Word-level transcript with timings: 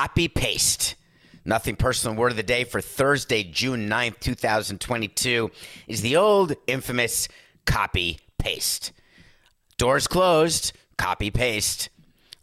Copy 0.00 0.28
paste. 0.28 0.94
Nothing 1.44 1.74
personal 1.74 2.16
word 2.16 2.30
of 2.30 2.36
the 2.36 2.44
day 2.44 2.62
for 2.62 2.80
Thursday, 2.80 3.42
June 3.42 3.88
9th, 3.88 4.20
2022 4.20 5.50
is 5.88 6.02
the 6.02 6.14
old 6.14 6.54
infamous 6.68 7.26
copy 7.66 8.20
paste. 8.38 8.92
Doors 9.76 10.06
closed, 10.06 10.72
copy 10.98 11.32
paste. 11.32 11.88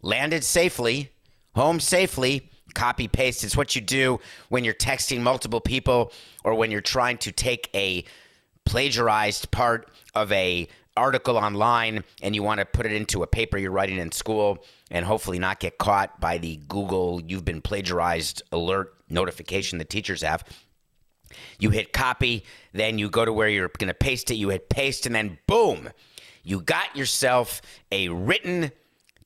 Landed 0.02 0.44
safely, 0.44 1.12
home 1.54 1.80
safely, 1.80 2.50
copy 2.74 3.08
paste. 3.08 3.42
It's 3.42 3.56
what 3.56 3.74
you 3.74 3.80
do 3.80 4.20
when 4.50 4.62
you're 4.62 4.74
texting 4.74 5.22
multiple 5.22 5.62
people 5.62 6.12
or 6.44 6.56
when 6.56 6.70
you're 6.70 6.82
trying 6.82 7.16
to 7.16 7.32
take 7.32 7.70
a 7.74 8.04
plagiarized 8.66 9.50
part 9.50 9.90
of 10.14 10.30
a 10.30 10.68
article 10.96 11.36
online 11.36 12.04
and 12.22 12.34
you 12.34 12.42
want 12.42 12.60
to 12.60 12.66
put 12.66 12.86
it 12.86 12.92
into 12.92 13.22
a 13.22 13.26
paper 13.26 13.58
you're 13.58 13.70
writing 13.70 13.98
in 13.98 14.12
school 14.12 14.64
and 14.90 15.04
hopefully 15.04 15.38
not 15.38 15.60
get 15.60 15.78
caught 15.78 16.20
by 16.20 16.38
the 16.38 16.56
Google 16.68 17.20
you've 17.26 17.44
been 17.44 17.60
plagiarized 17.60 18.42
alert 18.52 18.94
notification 19.08 19.78
the 19.78 19.84
teachers 19.84 20.22
have. 20.22 20.44
You 21.58 21.70
hit 21.70 21.92
copy, 21.92 22.44
then 22.72 22.98
you 22.98 23.10
go 23.10 23.24
to 23.24 23.32
where 23.32 23.48
you're 23.48 23.70
going 23.78 23.88
to 23.88 23.94
paste 23.94 24.30
it, 24.30 24.36
you 24.36 24.50
hit 24.50 24.68
paste 24.68 25.06
and 25.06 25.14
then 25.14 25.38
boom, 25.46 25.90
you 26.42 26.60
got 26.60 26.96
yourself 26.96 27.60
a 27.90 28.08
written 28.08 28.70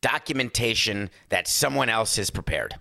documentation 0.00 1.10
that 1.28 1.46
someone 1.46 1.88
else 1.88 2.16
has 2.16 2.30
prepared. 2.30 2.74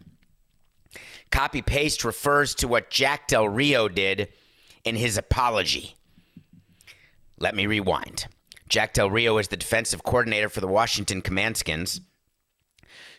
Copy 1.32 1.62
paste 1.62 2.04
refers 2.04 2.56
to 2.56 2.68
what 2.68 2.90
Jack 2.90 3.28
Del 3.28 3.48
Rio 3.48 3.88
did 3.88 4.30
in 4.84 4.96
his 4.96 5.18
apology. 5.18 5.96
Let 7.38 7.56
me 7.56 7.68
rewind. 7.68 8.28
Jack 8.70 8.94
Del 8.94 9.10
Rio 9.10 9.38
is 9.40 9.48
the 9.48 9.58
defensive 9.58 10.04
coordinator 10.04 10.48
for 10.48 10.62
the 10.62 10.68
Washington 10.68 11.22
Commandskins. 11.22 12.02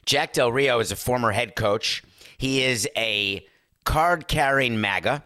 Jack 0.07 0.33
Del 0.33 0.53
Rio 0.53 0.79
is 0.79 0.93
a 0.93 0.97
former 0.97 1.33
head 1.33 1.57
coach. 1.57 2.03
He 2.39 2.63
is 2.63 2.89
a 2.97 3.45
card 3.85 4.29
carrying 4.29 4.81
MAGA, 4.81 5.25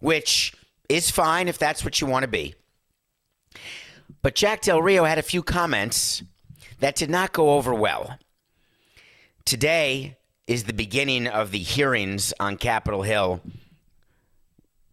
which 0.00 0.54
is 0.88 1.10
fine 1.10 1.48
if 1.48 1.58
that's 1.58 1.84
what 1.84 2.00
you 2.00 2.06
want 2.06 2.24
to 2.24 2.28
be. 2.28 2.54
But 4.22 4.34
Jack 4.34 4.62
Del 4.62 4.82
Rio 4.82 5.04
had 5.04 5.18
a 5.18 5.22
few 5.22 5.42
comments 5.42 6.22
that 6.80 6.96
did 6.96 7.10
not 7.10 7.32
go 7.32 7.50
over 7.50 7.74
well. 7.74 8.18
Today 9.44 10.16
is 10.46 10.64
the 10.64 10.72
beginning 10.72 11.26
of 11.26 11.50
the 11.50 11.58
hearings 11.58 12.32
on 12.40 12.56
Capitol 12.56 13.02
Hill 13.02 13.42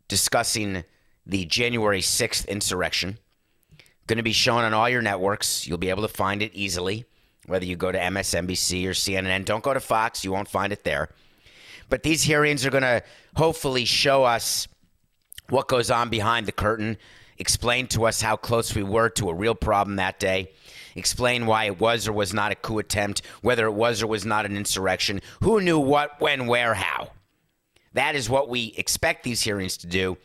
discussing 0.08 0.84
the 1.26 1.46
January 1.46 2.02
6th 2.02 2.48
insurrection. 2.48 3.18
Going 4.08 4.18
to 4.18 4.24
be 4.24 4.34
shown 4.34 4.64
on 4.64 4.74
all 4.74 4.88
your 4.88 5.02
networks. 5.02 5.66
You'll 5.68 5.78
be 5.78 5.90
able 5.90 6.04
to 6.04 6.08
find 6.08 6.42
it 6.42 6.54
easily, 6.54 7.06
whether 7.48 7.66
you 7.66 7.76
go 7.76 7.92
to 7.92 7.98
MSNBC 7.98 8.86
or 8.86 8.92
CNN. 8.92 9.46
Don't 9.46 9.64
go 9.64 9.74
to 9.74 9.80
Fox, 9.80 10.24
you 10.24 10.32
won't 10.32 10.48
find 10.48 10.72
it 10.72 10.84
there. 10.84 11.10
But 11.90 12.04
these 12.04 12.24
hearings 12.24 12.66
are 12.66 12.72
going 12.72 12.84
to 12.84 13.04
hopefully 13.36 13.86
show 13.86 14.24
us 14.24 14.68
what 15.50 15.68
goes 15.68 15.92
on 15.92 16.10
behind 16.10 16.46
the 16.46 16.52
curtain, 16.52 16.98
explain 17.38 17.88
to 17.88 18.06
us 18.06 18.22
how 18.22 18.36
close 18.36 18.74
we 18.76 18.84
were 18.84 19.10
to 19.10 19.30
a 19.30 19.34
real 19.34 19.56
problem 19.56 19.98
that 19.98 20.20
day, 20.20 20.52
explain 20.96 21.46
why 21.46 21.66
it 21.66 21.80
was 21.80 22.08
or 22.08 22.14
was 22.14 22.34
not 22.34 22.52
a 22.52 22.56
coup 22.56 22.80
attempt, 22.80 23.22
whether 23.42 23.66
it 23.66 23.74
was 23.74 24.02
or 24.02 24.08
was 24.08 24.26
not 24.26 24.46
an 24.46 24.58
insurrection, 24.58 25.22
who 25.42 25.62
knew 25.62 25.80
what, 25.80 26.20
when, 26.20 26.48
where, 26.48 26.74
how. 26.74 27.12
That 27.94 28.16
is 28.16 28.30
what 28.30 28.50
we 28.50 28.74
expect 28.78 29.24
these 29.24 29.42
hearings 29.42 29.78
to 29.78 29.88
do 29.88 30.18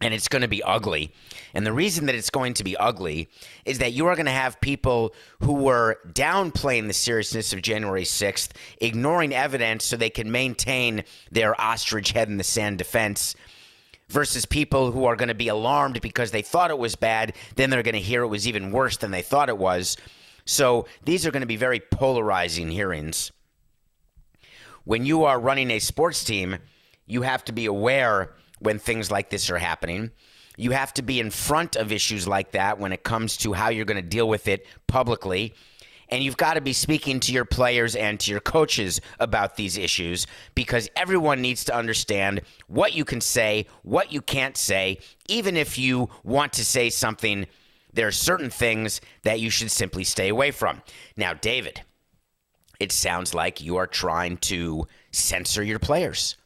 and 0.00 0.14
it's 0.14 0.28
going 0.28 0.42
to 0.42 0.48
be 0.48 0.62
ugly. 0.62 1.12
And 1.52 1.66
the 1.66 1.72
reason 1.72 2.06
that 2.06 2.14
it's 2.14 2.30
going 2.30 2.54
to 2.54 2.64
be 2.64 2.76
ugly 2.76 3.28
is 3.64 3.78
that 3.78 3.92
you 3.92 4.06
are 4.06 4.14
going 4.14 4.26
to 4.26 4.32
have 4.32 4.60
people 4.60 5.14
who 5.40 5.54
were 5.54 5.98
downplaying 6.08 6.86
the 6.86 6.92
seriousness 6.92 7.52
of 7.52 7.62
January 7.62 8.04
6th, 8.04 8.50
ignoring 8.80 9.34
evidence 9.34 9.84
so 9.84 9.96
they 9.96 10.10
can 10.10 10.30
maintain 10.30 11.04
their 11.30 11.60
ostrich 11.60 12.12
head 12.12 12.28
in 12.28 12.38
the 12.38 12.44
sand 12.44 12.78
defense, 12.78 13.34
versus 14.08 14.44
people 14.44 14.90
who 14.90 15.04
are 15.04 15.16
going 15.16 15.28
to 15.28 15.34
be 15.34 15.48
alarmed 15.48 16.00
because 16.00 16.32
they 16.32 16.42
thought 16.42 16.70
it 16.70 16.78
was 16.78 16.96
bad, 16.96 17.32
then 17.54 17.70
they're 17.70 17.82
going 17.82 17.94
to 17.94 18.00
hear 18.00 18.22
it 18.22 18.28
was 18.28 18.46
even 18.48 18.72
worse 18.72 18.96
than 18.96 19.12
they 19.12 19.22
thought 19.22 19.48
it 19.48 19.56
was. 19.56 19.96
So 20.44 20.86
these 21.04 21.24
are 21.24 21.30
going 21.30 21.42
to 21.42 21.46
be 21.46 21.56
very 21.56 21.78
polarizing 21.78 22.70
hearings. 22.70 23.30
When 24.84 25.04
you 25.04 25.24
are 25.24 25.38
running 25.38 25.70
a 25.70 25.78
sports 25.78 26.24
team, 26.24 26.58
you 27.06 27.22
have 27.22 27.44
to 27.44 27.52
be 27.52 27.66
aware 27.66 28.32
when 28.60 28.78
things 28.78 29.10
like 29.10 29.30
this 29.30 29.50
are 29.50 29.58
happening. 29.58 30.12
You 30.56 30.70
have 30.70 30.94
to 30.94 31.02
be 31.02 31.18
in 31.18 31.30
front 31.30 31.76
of 31.76 31.90
issues 31.90 32.28
like 32.28 32.52
that 32.52 32.78
when 32.78 32.92
it 32.92 33.02
comes 33.02 33.36
to 33.38 33.52
how 33.52 33.70
you're 33.70 33.84
going 33.84 34.02
to 34.02 34.08
deal 34.08 34.28
with 34.28 34.46
it 34.46 34.66
publicly. 34.86 35.54
And 36.10 36.24
you've 36.24 36.36
got 36.36 36.54
to 36.54 36.60
be 36.60 36.72
speaking 36.72 37.20
to 37.20 37.32
your 37.32 37.44
players 37.44 37.94
and 37.94 38.18
to 38.20 38.30
your 38.30 38.40
coaches 38.40 39.00
about 39.20 39.56
these 39.56 39.78
issues 39.78 40.26
because 40.54 40.88
everyone 40.96 41.40
needs 41.40 41.64
to 41.64 41.74
understand 41.74 42.42
what 42.66 42.94
you 42.94 43.04
can 43.04 43.20
say, 43.20 43.66
what 43.82 44.12
you 44.12 44.20
can't 44.20 44.56
say. 44.56 44.98
Even 45.28 45.56
if 45.56 45.78
you 45.78 46.08
want 46.24 46.52
to 46.54 46.64
say 46.64 46.90
something, 46.90 47.46
there 47.92 48.08
are 48.08 48.12
certain 48.12 48.50
things 48.50 49.00
that 49.22 49.40
you 49.40 49.50
should 49.50 49.70
simply 49.70 50.04
stay 50.04 50.28
away 50.28 50.50
from. 50.50 50.82
Now, 51.16 51.32
David, 51.32 51.82
it 52.80 52.92
sounds 52.92 53.32
like 53.32 53.60
you 53.60 53.76
are 53.76 53.86
trying 53.86 54.38
to 54.38 54.88
censor 55.12 55.62
your 55.62 55.78
players. 55.78 56.36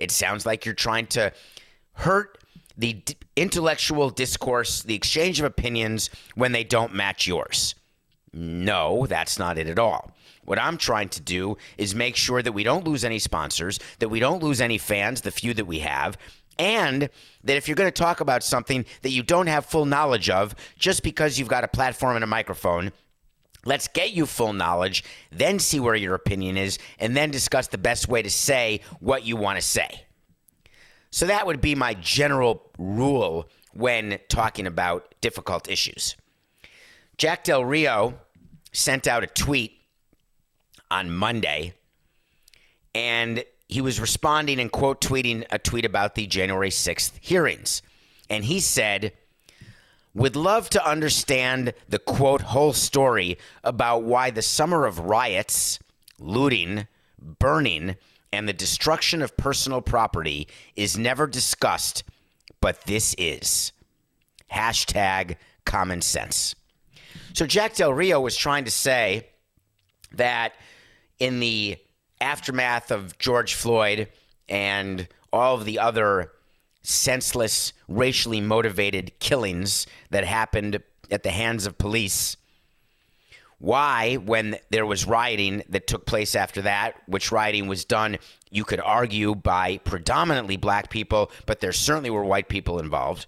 It 0.00 0.10
sounds 0.10 0.44
like 0.44 0.64
you're 0.64 0.74
trying 0.74 1.06
to 1.08 1.32
hurt 1.92 2.38
the 2.76 2.94
d- 2.94 3.16
intellectual 3.36 4.10
discourse, 4.10 4.82
the 4.82 4.94
exchange 4.94 5.38
of 5.38 5.44
opinions 5.44 6.10
when 6.34 6.52
they 6.52 6.64
don't 6.64 6.94
match 6.94 7.26
yours. 7.26 7.74
No, 8.32 9.06
that's 9.06 9.38
not 9.38 9.58
it 9.58 9.66
at 9.66 9.78
all. 9.78 10.12
What 10.44 10.58
I'm 10.58 10.78
trying 10.78 11.10
to 11.10 11.20
do 11.20 11.58
is 11.76 11.94
make 11.94 12.16
sure 12.16 12.42
that 12.42 12.52
we 12.52 12.64
don't 12.64 12.86
lose 12.86 13.04
any 13.04 13.18
sponsors, 13.18 13.78
that 13.98 14.08
we 14.08 14.18
don't 14.18 14.42
lose 14.42 14.60
any 14.60 14.78
fans, 14.78 15.20
the 15.20 15.30
few 15.30 15.52
that 15.54 15.66
we 15.66 15.80
have, 15.80 16.16
and 16.58 17.08
that 17.44 17.56
if 17.56 17.68
you're 17.68 17.74
going 17.74 17.88
to 17.88 18.02
talk 18.02 18.20
about 18.20 18.42
something 18.42 18.84
that 19.02 19.10
you 19.10 19.22
don't 19.22 19.46
have 19.46 19.66
full 19.66 19.84
knowledge 19.84 20.30
of, 20.30 20.54
just 20.78 21.02
because 21.02 21.38
you've 21.38 21.48
got 21.48 21.64
a 21.64 21.68
platform 21.68 22.16
and 22.16 22.24
a 22.24 22.26
microphone, 22.26 22.92
Let's 23.64 23.88
get 23.88 24.12
you 24.12 24.26
full 24.26 24.52
knowledge, 24.52 25.04
then 25.30 25.58
see 25.58 25.80
where 25.80 25.94
your 25.94 26.14
opinion 26.14 26.56
is, 26.56 26.78
and 26.98 27.16
then 27.16 27.30
discuss 27.30 27.68
the 27.68 27.78
best 27.78 28.08
way 28.08 28.22
to 28.22 28.30
say 28.30 28.80
what 29.00 29.24
you 29.24 29.36
want 29.36 29.58
to 29.60 29.66
say. 29.66 30.04
So 31.10 31.26
that 31.26 31.46
would 31.46 31.60
be 31.60 31.74
my 31.74 31.94
general 31.94 32.70
rule 32.78 33.48
when 33.72 34.18
talking 34.28 34.66
about 34.66 35.14
difficult 35.20 35.68
issues. 35.68 36.16
Jack 37.18 37.44
Del 37.44 37.64
Rio 37.64 38.18
sent 38.72 39.06
out 39.06 39.22
a 39.22 39.26
tweet 39.26 39.80
on 40.90 41.10
Monday, 41.10 41.74
and 42.94 43.44
he 43.68 43.80
was 43.80 44.00
responding 44.00 44.58
and 44.58 44.72
quote 44.72 45.00
tweeting 45.00 45.44
a 45.50 45.58
tweet 45.58 45.84
about 45.84 46.14
the 46.14 46.26
January 46.26 46.70
6th 46.70 47.12
hearings. 47.20 47.82
And 48.28 48.44
he 48.44 48.60
said, 48.60 49.12
would 50.14 50.36
love 50.36 50.68
to 50.70 50.88
understand 50.88 51.72
the 51.88 51.98
quote 51.98 52.42
whole 52.42 52.72
story 52.72 53.38
about 53.62 54.02
why 54.02 54.30
the 54.30 54.42
summer 54.42 54.86
of 54.86 54.98
riots, 54.98 55.78
looting, 56.18 56.86
burning, 57.18 57.96
and 58.32 58.48
the 58.48 58.52
destruction 58.52 59.22
of 59.22 59.36
personal 59.36 59.80
property 59.80 60.48
is 60.76 60.96
never 60.96 61.26
discussed, 61.26 62.04
but 62.60 62.84
this 62.86 63.14
is. 63.18 63.72
Hashtag 64.52 65.36
common 65.64 66.02
sense. 66.02 66.54
So 67.32 67.46
Jack 67.46 67.74
Del 67.74 67.92
Rio 67.92 68.20
was 68.20 68.36
trying 68.36 68.64
to 68.64 68.70
say 68.70 69.28
that 70.12 70.54
in 71.18 71.40
the 71.40 71.76
aftermath 72.20 72.90
of 72.90 73.16
George 73.18 73.54
Floyd 73.54 74.08
and 74.48 75.06
all 75.32 75.54
of 75.54 75.64
the 75.64 75.78
other 75.78 76.32
senseless, 76.82 77.72
racially 77.88 78.40
motivated 78.40 79.18
killings 79.18 79.86
that 80.10 80.24
happened 80.24 80.82
at 81.10 81.22
the 81.22 81.30
hands 81.30 81.66
of 81.66 81.78
police. 81.78 82.36
Why, 83.58 84.14
when 84.16 84.56
there 84.70 84.86
was 84.86 85.06
rioting 85.06 85.62
that 85.68 85.86
took 85.86 86.06
place 86.06 86.34
after 86.34 86.62
that, 86.62 86.94
which 87.06 87.30
rioting 87.30 87.66
was 87.68 87.84
done, 87.84 88.16
you 88.50 88.64
could 88.64 88.80
argue 88.80 89.34
by 89.34 89.78
predominantly 89.78 90.56
black 90.56 90.88
people, 90.88 91.30
but 91.44 91.60
there 91.60 91.72
certainly 91.72 92.08
were 92.10 92.24
white 92.24 92.48
people 92.48 92.78
involved. 92.78 93.26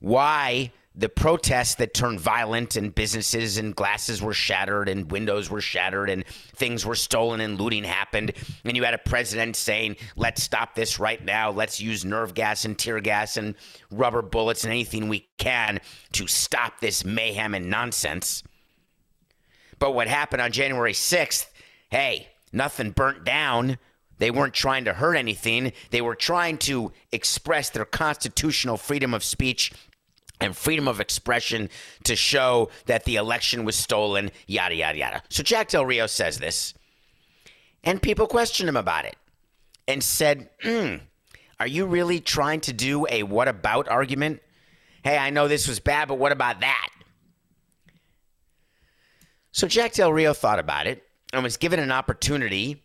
Why 0.00 0.72
the 0.94 1.08
protests 1.08 1.76
that 1.76 1.94
turned 1.94 2.20
violent 2.20 2.76
and 2.76 2.94
businesses 2.94 3.56
and 3.56 3.74
glasses 3.74 4.20
were 4.20 4.34
shattered 4.34 4.88
and 4.88 5.10
windows 5.10 5.48
were 5.48 5.60
shattered 5.60 6.10
and 6.10 6.26
things 6.26 6.84
were 6.84 6.94
stolen 6.94 7.40
and 7.40 7.58
looting 7.58 7.84
happened. 7.84 8.32
And 8.64 8.76
you 8.76 8.84
had 8.84 8.92
a 8.92 8.98
president 8.98 9.56
saying, 9.56 9.96
let's 10.16 10.42
stop 10.42 10.74
this 10.74 10.98
right 10.98 11.24
now. 11.24 11.50
Let's 11.50 11.80
use 11.80 12.04
nerve 12.04 12.34
gas 12.34 12.66
and 12.66 12.78
tear 12.78 13.00
gas 13.00 13.38
and 13.38 13.54
rubber 13.90 14.20
bullets 14.20 14.64
and 14.64 14.72
anything 14.72 15.08
we 15.08 15.28
can 15.38 15.80
to 16.12 16.26
stop 16.26 16.80
this 16.80 17.04
mayhem 17.04 17.54
and 17.54 17.70
nonsense. 17.70 18.42
But 19.78 19.92
what 19.94 20.08
happened 20.08 20.42
on 20.42 20.52
January 20.52 20.92
6th, 20.92 21.46
hey, 21.90 22.28
nothing 22.52 22.90
burnt 22.90 23.24
down. 23.24 23.78
They 24.18 24.30
weren't 24.30 24.54
trying 24.54 24.84
to 24.84 24.92
hurt 24.92 25.16
anything. 25.16 25.72
They 25.90 26.02
were 26.02 26.14
trying 26.14 26.58
to 26.58 26.92
express 27.10 27.70
their 27.70 27.86
constitutional 27.86 28.76
freedom 28.76 29.14
of 29.14 29.24
speech 29.24 29.72
and 30.42 30.56
freedom 30.56 30.88
of 30.88 31.00
expression 31.00 31.70
to 32.04 32.16
show 32.16 32.68
that 32.86 33.04
the 33.04 33.16
election 33.16 33.64
was 33.64 33.76
stolen, 33.76 34.30
yada, 34.46 34.74
yada, 34.74 34.98
yada. 34.98 35.22
So 35.30 35.42
Jack 35.42 35.68
Del 35.68 35.86
Rio 35.86 36.06
says 36.06 36.38
this, 36.38 36.74
and 37.84 38.02
people 38.02 38.26
questioned 38.26 38.68
him 38.68 38.76
about 38.76 39.04
it 39.04 39.16
and 39.86 40.02
said, 40.02 40.50
hmm, 40.62 40.96
Are 41.60 41.66
you 41.66 41.86
really 41.86 42.20
trying 42.20 42.60
to 42.62 42.72
do 42.72 43.06
a 43.08 43.22
what 43.22 43.48
about 43.48 43.88
argument? 43.88 44.42
Hey, 45.04 45.16
I 45.16 45.30
know 45.30 45.48
this 45.48 45.68
was 45.68 45.80
bad, 45.80 46.08
but 46.08 46.18
what 46.18 46.32
about 46.32 46.60
that? 46.60 46.88
So 49.52 49.68
Jack 49.68 49.92
Del 49.92 50.12
Rio 50.12 50.32
thought 50.32 50.58
about 50.58 50.86
it 50.86 51.04
and 51.32 51.42
was 51.42 51.56
given 51.56 51.78
an 51.78 51.92
opportunity 51.92 52.82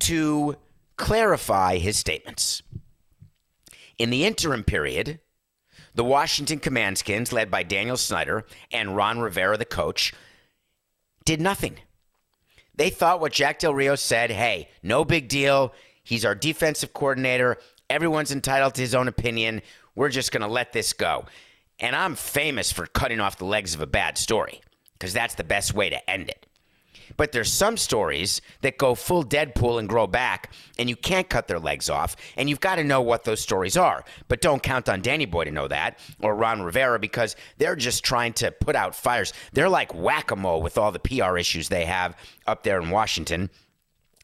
to 0.00 0.56
clarify 0.96 1.78
his 1.78 1.96
statements. 1.96 2.62
In 3.98 4.10
the 4.10 4.24
interim 4.24 4.64
period, 4.64 5.20
the 5.94 6.04
Washington 6.04 6.60
Commandskins, 6.60 7.32
led 7.32 7.50
by 7.50 7.62
Daniel 7.62 7.96
Snyder 7.96 8.44
and 8.72 8.96
Ron 8.96 9.18
Rivera, 9.20 9.56
the 9.56 9.64
coach, 9.64 10.12
did 11.24 11.40
nothing. 11.40 11.76
They 12.74 12.90
thought 12.90 13.20
what 13.20 13.32
Jack 13.32 13.58
Del 13.58 13.74
Rio 13.74 13.94
said 13.94 14.30
hey, 14.30 14.68
no 14.82 15.04
big 15.04 15.28
deal. 15.28 15.74
He's 16.02 16.24
our 16.24 16.34
defensive 16.34 16.92
coordinator. 16.92 17.58
Everyone's 17.88 18.32
entitled 18.32 18.74
to 18.74 18.82
his 18.82 18.94
own 18.94 19.08
opinion. 19.08 19.62
We're 19.94 20.08
just 20.08 20.32
going 20.32 20.42
to 20.42 20.48
let 20.48 20.72
this 20.72 20.92
go. 20.92 21.26
And 21.78 21.96
I'm 21.96 22.14
famous 22.14 22.72
for 22.72 22.86
cutting 22.86 23.20
off 23.20 23.38
the 23.38 23.44
legs 23.44 23.74
of 23.74 23.80
a 23.80 23.86
bad 23.86 24.16
story 24.18 24.60
because 24.92 25.12
that's 25.12 25.34
the 25.34 25.44
best 25.44 25.74
way 25.74 25.90
to 25.90 26.10
end 26.10 26.28
it. 26.28 26.46
But 27.16 27.32
there's 27.32 27.52
some 27.52 27.76
stories 27.76 28.40
that 28.62 28.78
go 28.78 28.94
full 28.94 29.24
Deadpool 29.24 29.78
and 29.78 29.88
grow 29.88 30.06
back, 30.06 30.52
and 30.78 30.88
you 30.88 30.96
can't 30.96 31.28
cut 31.28 31.48
their 31.48 31.58
legs 31.58 31.88
off, 31.90 32.16
and 32.36 32.48
you've 32.48 32.60
got 32.60 32.76
to 32.76 32.84
know 32.84 33.00
what 33.00 33.24
those 33.24 33.40
stories 33.40 33.76
are. 33.76 34.04
But 34.28 34.40
don't 34.40 34.62
count 34.62 34.88
on 34.88 35.02
Danny 35.02 35.26
Boy 35.26 35.44
to 35.44 35.50
know 35.50 35.68
that, 35.68 35.98
or 36.20 36.34
Ron 36.34 36.62
Rivera, 36.62 36.98
because 36.98 37.36
they're 37.58 37.76
just 37.76 38.04
trying 38.04 38.32
to 38.34 38.50
put 38.50 38.76
out 38.76 38.94
fires. 38.94 39.32
They're 39.52 39.68
like 39.68 39.94
whack 39.94 40.30
a 40.30 40.36
mole 40.36 40.62
with 40.62 40.78
all 40.78 40.92
the 40.92 40.98
PR 40.98 41.36
issues 41.36 41.68
they 41.68 41.84
have 41.84 42.16
up 42.46 42.62
there 42.62 42.80
in 42.80 42.90
Washington. 42.90 43.50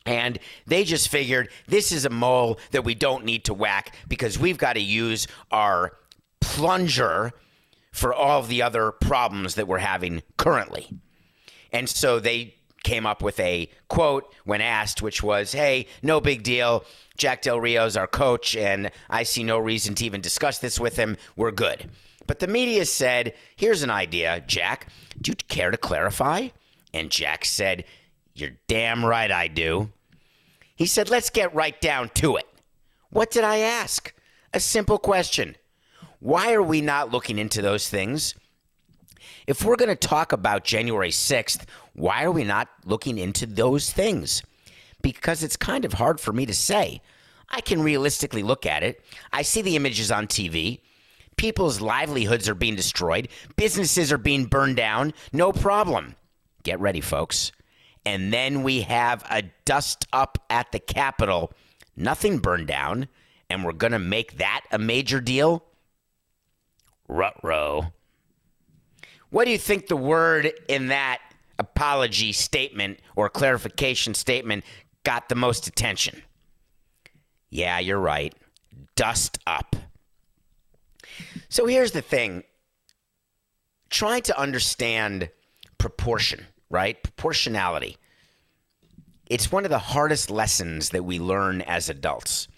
And 0.05 0.39
they 0.67 0.85
just 0.85 1.09
figured 1.09 1.50
this 1.67 1.91
is 1.91 2.05
a 2.05 2.11
mole 2.11 2.61
that 2.71 2.85
we 2.85 2.94
don't 2.94 3.25
need 3.25 3.44
to 3.47 3.55
whack 3.55 3.94
because 4.06 4.39
we've 4.39 4.56
got 4.56 4.75
to 4.75 4.81
use 4.81 5.27
our 5.50 5.93
plunger 6.41 7.32
for 7.91 8.15
all 8.15 8.39
of 8.39 8.49
the 8.49 8.62
other 8.62 8.93
problems 8.93 9.56
that 9.56 9.67
we're 9.67 9.79
having 9.79 10.23
currently. 10.37 10.91
And 11.73 11.89
so 11.89 12.21
they 12.21 12.55
came 12.87 13.05
up 13.05 13.21
with 13.21 13.38
a 13.41 13.69
quote 13.88 14.33
when 14.44 14.61
asked, 14.61 15.03
which 15.03 15.21
was, 15.21 15.53
Hey, 15.53 15.88
no 16.03 16.21
big 16.21 16.44
deal. 16.44 16.85
Jack 17.19 17.43
Del 17.43 17.61
Rio's 17.61 17.97
our 17.97 18.06
coach, 18.06 18.56
and 18.56 18.93
I 19.11 19.25
see 19.25 19.43
no 19.43 19.59
reason 19.59 19.94
to 19.97 20.05
even 20.05 20.21
discuss 20.21 20.61
this 20.61 20.79
with 20.79 20.97
him. 20.97 21.17
We're 21.35 21.50
good. 21.50 21.91
But 22.29 22.38
the 22.38 22.47
media 22.47 22.85
said, 22.85 23.35
Here's 23.56 23.83
an 23.83 23.91
idea, 23.91 24.43
Jack. 24.47 24.87
Do 25.21 25.33
you 25.33 25.37
care 25.49 25.73
to 25.73 25.77
clarify? 25.77 26.49
And 26.94 27.11
Jack 27.11 27.44
said, 27.44 27.85
You're 28.35 28.56
damn 28.69 29.05
right 29.05 29.32
I 29.32 29.49
do. 29.49 29.91
He 30.77 30.87
said, 30.87 31.11
Let's 31.11 31.31
get 31.31 31.55
right 31.55 31.79
down 31.81 32.11
to 32.15 32.37
it. 32.37 32.47
What 33.11 33.32
did 33.32 33.43
I 33.43 33.59
ask? 33.59 34.15
A 34.55 34.61
simple 34.61 34.99
question. 34.99 35.56
Why 36.21 36.53
are 36.53 36.62
we 36.62 36.81
not 36.81 37.11
looking 37.11 37.39
into 37.39 37.61
those 37.62 37.89
things? 37.89 38.37
If 39.47 39.65
we're 39.65 39.77
going 39.77 39.89
to 39.89 39.97
talk 39.97 40.32
about 40.32 40.65
January 40.65 41.11
6th, 41.11 41.65
why 41.96 42.25
are 42.25 42.31
we 42.31 42.44
not 42.44 42.69
looking 42.84 43.16
into 43.16 43.46
those 43.46 43.90
things? 43.90 44.43
Because 45.02 45.43
it's 45.43 45.56
kind 45.56 45.84
of 45.84 45.94
hard 45.94 46.20
for 46.20 46.32
me 46.32 46.44
to 46.44 46.54
say. 46.54 47.00
I 47.48 47.62
can 47.62 47.82
realistically 47.82 48.43
look 48.43 48.66
at 48.66 48.82
it. 48.82 49.02
I 49.32 49.43
see 49.43 49.62
the 49.62 49.76
images 49.76 50.10
on 50.10 50.26
TV. 50.26 50.81
People's 51.37 51.81
livelihoods 51.81 52.48
are 52.48 52.54
being 52.54 52.76
destroyed, 52.76 53.28
businesses 53.56 54.12
are 54.12 54.19
being 54.19 54.44
burned 54.44 54.76
down. 54.76 55.14
No 55.32 55.52
problem. 55.52 56.16
Get 56.62 56.81
ready, 56.81 57.00
folks. 57.00 57.52
And 58.04 58.32
then 58.32 58.62
we 58.62 58.82
have 58.82 59.25
a 59.31 59.43
dust 59.64 60.06
up 60.12 60.38
at 60.50 60.72
the 60.72 60.78
Capitol. 60.78 61.52
Nothing 61.96 62.38
burned 62.38 62.66
down. 62.66 63.08
And 63.48 63.64
we're 63.64 63.72
going 63.72 63.93
to 63.93 63.98
make 63.98 64.38
that 64.38 64.62
a 64.70 64.78
major 64.78 65.20
deal? 65.20 65.64
Rut 67.08 67.43
What 69.31 69.44
do 69.44 69.50
you 69.50 69.58
think 69.58 69.87
the 69.87 69.96
word 69.96 70.52
in 70.69 70.88
that 70.88 71.20
apology 71.58 72.32
statement 72.32 73.01
or 73.15 73.29
clarification 73.29 74.15
statement 74.15 74.65
got 75.05 75.29
the 75.29 75.34
most 75.34 75.67
attention? 75.67 76.22
Yeah, 77.51 77.79
you're 77.79 78.01
right. 78.01 78.34
Dust 78.96 79.39
up. 79.46 79.77
So 81.48 81.67
here's 81.67 81.93
the 81.93 82.03
thing 82.03 82.44
trying 83.89 84.22
to 84.22 84.39
understand 84.39 85.31
proportion, 85.79 86.46
right? 86.69 87.03
Proportionality. 87.03 87.96
It's 89.29 89.51
one 89.51 89.65
of 89.65 89.70
the 89.70 89.79
hardest 89.79 90.31
lessons 90.31 90.91
that 90.91 91.05
we 91.05 91.19
learn 91.19 91.63
as 91.63 91.89
adults. 91.89 92.48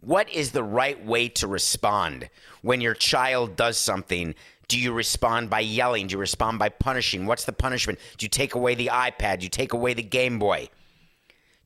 What 0.00 0.30
is 0.30 0.52
the 0.52 0.64
right 0.64 1.04
way 1.04 1.28
to 1.28 1.46
respond 1.46 2.30
when 2.62 2.80
your 2.80 2.94
child 2.94 3.56
does 3.56 3.76
something? 3.76 4.34
Do 4.70 4.78
you 4.78 4.92
respond 4.92 5.50
by 5.50 5.58
yelling? 5.58 6.06
Do 6.06 6.12
you 6.12 6.18
respond 6.18 6.60
by 6.60 6.68
punishing? 6.68 7.26
What's 7.26 7.42
the 7.42 7.52
punishment? 7.52 7.98
Do 8.18 8.24
you 8.24 8.30
take 8.30 8.54
away 8.54 8.76
the 8.76 8.86
iPad? 8.86 9.40
Do 9.40 9.42
you 9.42 9.50
take 9.50 9.72
away 9.72 9.94
the 9.94 10.02
Game 10.04 10.38
Boy? 10.38 10.68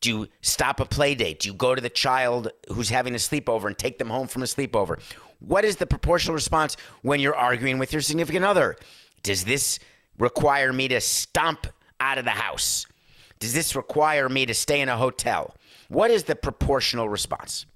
Do 0.00 0.08
you 0.08 0.28
stop 0.40 0.80
a 0.80 0.86
play 0.86 1.14
date? 1.14 1.40
Do 1.40 1.48
you 1.48 1.54
go 1.54 1.74
to 1.74 1.82
the 1.82 1.90
child 1.90 2.50
who's 2.72 2.88
having 2.88 3.12
a 3.12 3.18
sleepover 3.18 3.66
and 3.66 3.76
take 3.76 3.98
them 3.98 4.08
home 4.08 4.26
from 4.26 4.40
a 4.40 4.46
sleepover? 4.46 5.00
What 5.40 5.66
is 5.66 5.76
the 5.76 5.84
proportional 5.84 6.34
response 6.34 6.78
when 7.02 7.20
you're 7.20 7.36
arguing 7.36 7.76
with 7.76 7.92
your 7.92 8.00
significant 8.00 8.46
other? 8.46 8.74
Does 9.22 9.44
this 9.44 9.78
require 10.18 10.72
me 10.72 10.88
to 10.88 10.98
stomp 11.02 11.66
out 12.00 12.16
of 12.16 12.24
the 12.24 12.30
house? 12.30 12.86
Does 13.38 13.52
this 13.52 13.76
require 13.76 14.30
me 14.30 14.46
to 14.46 14.54
stay 14.54 14.80
in 14.80 14.88
a 14.88 14.96
hotel? 14.96 15.54
What 15.90 16.10
is 16.10 16.24
the 16.24 16.36
proportional 16.36 17.10
response? 17.10 17.66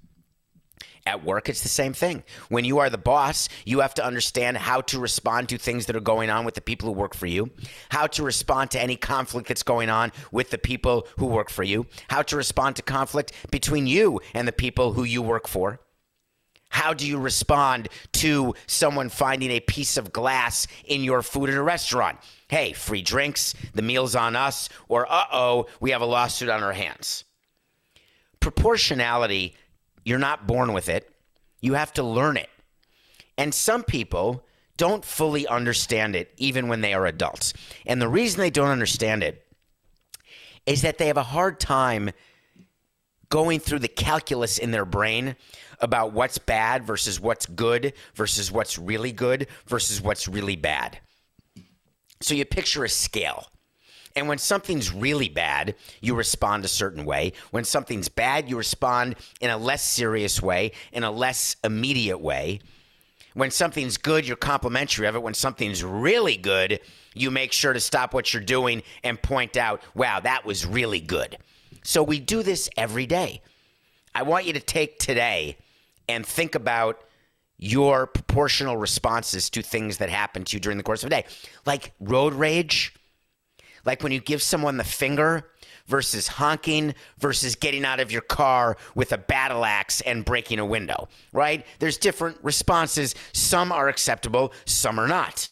At 1.09 1.25
work, 1.25 1.49
it's 1.49 1.63
the 1.63 1.69
same 1.69 1.93
thing. 1.93 2.23
When 2.49 2.65
you 2.65 2.77
are 2.77 2.89
the 2.91 2.99
boss, 2.99 3.49
you 3.65 3.79
have 3.79 3.95
to 3.95 4.05
understand 4.05 4.57
how 4.57 4.81
to 4.81 4.99
respond 4.99 5.49
to 5.49 5.57
things 5.57 5.87
that 5.87 5.95
are 5.95 5.99
going 5.99 6.29
on 6.29 6.45
with 6.45 6.53
the 6.53 6.61
people 6.61 6.87
who 6.87 6.93
work 6.93 7.15
for 7.15 7.25
you, 7.25 7.49
how 7.89 8.05
to 8.05 8.21
respond 8.21 8.69
to 8.71 8.79
any 8.79 8.95
conflict 8.95 9.47
that's 9.47 9.63
going 9.63 9.89
on 9.89 10.11
with 10.31 10.51
the 10.51 10.59
people 10.59 11.07
who 11.17 11.25
work 11.25 11.49
for 11.49 11.63
you, 11.63 11.87
how 12.11 12.21
to 12.21 12.37
respond 12.37 12.75
to 12.75 12.83
conflict 12.83 13.31
between 13.49 13.87
you 13.87 14.21
and 14.35 14.47
the 14.47 14.51
people 14.51 14.93
who 14.93 15.03
you 15.03 15.23
work 15.23 15.47
for. 15.47 15.79
How 16.69 16.93
do 16.93 17.07
you 17.07 17.17
respond 17.17 17.89
to 18.11 18.53
someone 18.67 19.09
finding 19.09 19.49
a 19.49 19.61
piece 19.61 19.97
of 19.97 20.13
glass 20.13 20.67
in 20.85 21.03
your 21.03 21.23
food 21.23 21.49
at 21.49 21.55
a 21.55 21.63
restaurant? 21.63 22.19
Hey, 22.49 22.73
free 22.73 23.01
drinks, 23.01 23.55
the 23.73 23.81
meal's 23.81 24.15
on 24.15 24.35
us, 24.35 24.69
or 24.87 25.11
uh 25.11 25.25
oh, 25.31 25.65
we 25.79 25.89
have 25.89 26.03
a 26.03 26.05
lawsuit 26.05 26.49
on 26.49 26.61
our 26.61 26.73
hands. 26.73 27.23
Proportionality 28.39 29.55
you're 30.05 30.19
not 30.19 30.47
born 30.47 30.73
with 30.73 30.89
it. 30.89 31.09
You 31.61 31.73
have 31.73 31.93
to 31.93 32.03
learn 32.03 32.37
it. 32.37 32.49
And 33.37 33.53
some 33.53 33.83
people 33.83 34.45
don't 34.77 35.03
fully 35.03 35.45
understand 35.47 36.15
it 36.15 36.33
even 36.37 36.67
when 36.67 36.81
they 36.81 36.93
are 36.93 37.05
adults. 37.05 37.53
And 37.85 38.01
the 38.01 38.07
reason 38.07 38.39
they 38.39 38.49
don't 38.49 38.69
understand 38.69 39.23
it 39.23 39.45
is 40.65 40.81
that 40.83 40.97
they 40.97 41.07
have 41.07 41.17
a 41.17 41.23
hard 41.23 41.59
time 41.59 42.11
going 43.29 43.59
through 43.59 43.79
the 43.79 43.87
calculus 43.87 44.57
in 44.57 44.71
their 44.71 44.85
brain 44.85 45.35
about 45.79 46.13
what's 46.13 46.37
bad 46.37 46.85
versus 46.85 47.19
what's 47.19 47.45
good 47.45 47.93
versus 48.15 48.51
what's 48.51 48.77
really 48.77 49.11
good 49.11 49.47
versus 49.67 50.01
what's 50.01 50.27
really 50.27 50.55
bad. 50.55 50.99
So 52.21 52.33
you 52.33 52.45
picture 52.45 52.83
a 52.83 52.89
scale. 52.89 53.47
And 54.15 54.27
when 54.27 54.37
something's 54.37 54.91
really 54.91 55.29
bad, 55.29 55.75
you 56.01 56.15
respond 56.15 56.65
a 56.65 56.69
certain 56.69 57.05
way. 57.05 57.33
When 57.51 57.63
something's 57.63 58.09
bad, 58.09 58.49
you 58.49 58.57
respond 58.57 59.15
in 59.39 59.49
a 59.49 59.57
less 59.57 59.83
serious 59.83 60.41
way, 60.41 60.71
in 60.91 61.03
a 61.03 61.11
less 61.11 61.55
immediate 61.63 62.19
way. 62.19 62.59
When 63.35 63.51
something's 63.51 63.97
good, 63.97 64.27
you're 64.27 64.35
complimentary 64.35 65.07
of 65.07 65.15
it. 65.15 65.21
When 65.21 65.35
something's 65.35 65.83
really 65.83 66.35
good, 66.35 66.79
you 67.13 67.31
make 67.31 67.53
sure 67.53 67.73
to 67.73 67.79
stop 67.79 68.13
what 68.13 68.33
you're 68.33 68.43
doing 68.43 68.83
and 69.03 69.21
point 69.21 69.55
out, 69.55 69.81
wow, 69.93 70.19
that 70.19 70.45
was 70.45 70.65
really 70.65 70.99
good. 70.99 71.37
So 71.83 72.03
we 72.03 72.19
do 72.19 72.43
this 72.43 72.69
every 72.75 73.05
day. 73.05 73.41
I 74.13 74.23
want 74.23 74.45
you 74.45 74.53
to 74.53 74.59
take 74.59 74.99
today 74.99 75.57
and 76.07 76.25
think 76.25 76.55
about 76.55 77.01
your 77.57 78.07
proportional 78.07 78.77
responses 78.77 79.49
to 79.51 79.61
things 79.61 79.97
that 79.97 80.09
happen 80.09 80.43
to 80.45 80.55
you 80.55 80.59
during 80.59 80.77
the 80.77 80.83
course 80.83 81.03
of 81.03 81.07
a 81.07 81.09
day, 81.09 81.25
like 81.65 81.93
road 81.99 82.33
rage, 82.33 82.93
like 83.85 84.03
when 84.03 84.11
you 84.11 84.19
give 84.19 84.41
someone 84.41 84.77
the 84.77 84.83
finger 84.83 85.49
versus 85.87 86.27
honking 86.27 86.93
versus 87.17 87.55
getting 87.55 87.83
out 87.83 87.99
of 87.99 88.11
your 88.11 88.21
car 88.21 88.77
with 88.95 89.11
a 89.11 89.17
battle 89.17 89.65
axe 89.65 90.01
and 90.01 90.23
breaking 90.23 90.59
a 90.59 90.65
window, 90.65 91.07
right? 91.33 91.65
There's 91.79 91.97
different 91.97 92.37
responses. 92.43 93.15
Some 93.33 93.71
are 93.71 93.89
acceptable, 93.89 94.53
some 94.65 94.99
are 94.99 95.07
not. 95.07 95.49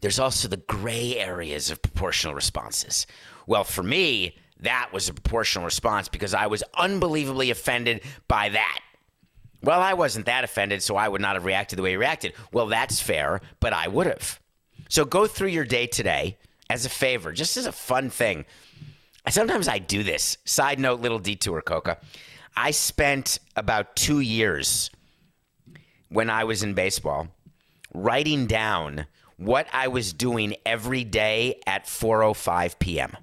There's 0.00 0.18
also 0.18 0.48
the 0.48 0.58
gray 0.58 1.16
areas 1.16 1.70
of 1.70 1.80
proportional 1.80 2.34
responses. 2.34 3.06
Well, 3.46 3.64
for 3.64 3.82
me, 3.82 4.36
that 4.60 4.90
was 4.92 5.08
a 5.08 5.14
proportional 5.14 5.64
response 5.64 6.08
because 6.08 6.34
I 6.34 6.48
was 6.48 6.62
unbelievably 6.76 7.50
offended 7.50 8.02
by 8.28 8.50
that. 8.50 8.80
Well, 9.62 9.80
I 9.80 9.94
wasn't 9.94 10.26
that 10.26 10.44
offended, 10.44 10.82
so 10.82 10.96
I 10.96 11.08
would 11.08 11.22
not 11.22 11.36
have 11.36 11.46
reacted 11.46 11.78
the 11.78 11.82
way 11.82 11.90
he 11.90 11.96
reacted. 11.96 12.34
Well, 12.52 12.66
that's 12.66 13.00
fair, 13.00 13.40
but 13.60 13.72
I 13.72 13.88
would 13.88 14.06
have. 14.06 14.40
So 14.90 15.04
go 15.06 15.26
through 15.26 15.48
your 15.48 15.64
day 15.64 15.86
today 15.86 16.36
as 16.74 16.84
a 16.84 16.88
favor, 16.90 17.32
just 17.32 17.56
as 17.56 17.66
a 17.66 17.72
fun 17.72 18.10
thing. 18.10 18.44
Sometimes 19.28 19.68
I 19.68 19.78
do 19.78 20.02
this. 20.02 20.36
Side 20.44 20.80
note, 20.80 21.00
little 21.00 21.20
detour, 21.20 21.62
Coca. 21.62 21.98
I 22.56 22.72
spent 22.72 23.38
about 23.54 23.94
two 23.94 24.18
years 24.18 24.90
when 26.08 26.28
I 26.28 26.42
was 26.42 26.64
in 26.64 26.74
baseball 26.74 27.28
writing 27.94 28.46
down 28.46 29.06
what 29.36 29.68
I 29.72 29.86
was 29.86 30.12
doing 30.12 30.56
every 30.66 31.04
day 31.04 31.60
at 31.64 31.86
4:05 31.86 32.80
p.m. 32.80 33.16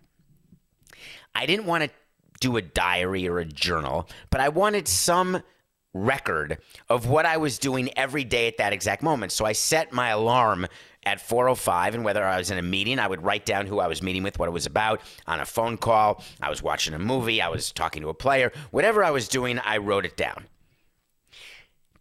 I 1.36 1.46
didn't 1.46 1.66
want 1.66 1.84
to 1.84 1.90
do 2.40 2.56
a 2.56 2.62
diary 2.62 3.28
or 3.28 3.40
a 3.40 3.46
journal, 3.46 4.10
but 4.30 4.40
I 4.40 4.48
wanted 4.48 4.88
some 4.88 5.44
record 5.94 6.58
of 6.88 7.06
what 7.06 7.26
I 7.26 7.36
was 7.36 7.60
doing 7.60 7.90
every 7.98 8.24
day 8.24 8.48
at 8.48 8.58
that 8.58 8.72
exact 8.72 9.04
moment. 9.04 9.34
So 9.34 9.46
I 9.46 9.52
set 9.52 9.92
my 9.92 10.10
alarm 10.10 10.68
at 11.04 11.20
4:05 11.20 11.96
and 11.96 12.04
whether 12.04 12.24
I 12.24 12.38
was 12.38 12.52
in 12.52 12.58
a 12.58 12.62
meeting, 12.62 13.00
I 13.00 13.08
would 13.08 13.24
write 13.24 13.46
down 13.46 13.66
who 13.66 13.80
I 13.80 13.88
was 13.88 14.04
meeting 14.04 14.24
with, 14.24 14.38
what 14.38 14.48
it 14.48 14.52
was 14.52 14.66
about, 14.66 15.02
on 15.28 15.40
a 15.40 15.46
phone 15.46 15.78
call, 15.78 16.24
I 16.42 16.50
was 16.50 16.62
watching 16.62 16.94
a 16.94 17.00
movie, 17.00 17.42
I 17.42 17.50
was 17.50 17.72
talking 17.72 18.02
to 18.04 18.10
a 18.10 18.14
player, 18.14 18.52
whatever 18.70 19.04
I 19.04 19.12
was 19.12 19.28
doing, 19.28 19.60
I 19.60 19.78
wrote 19.78 20.06
it 20.06 20.16
down. 20.16 20.46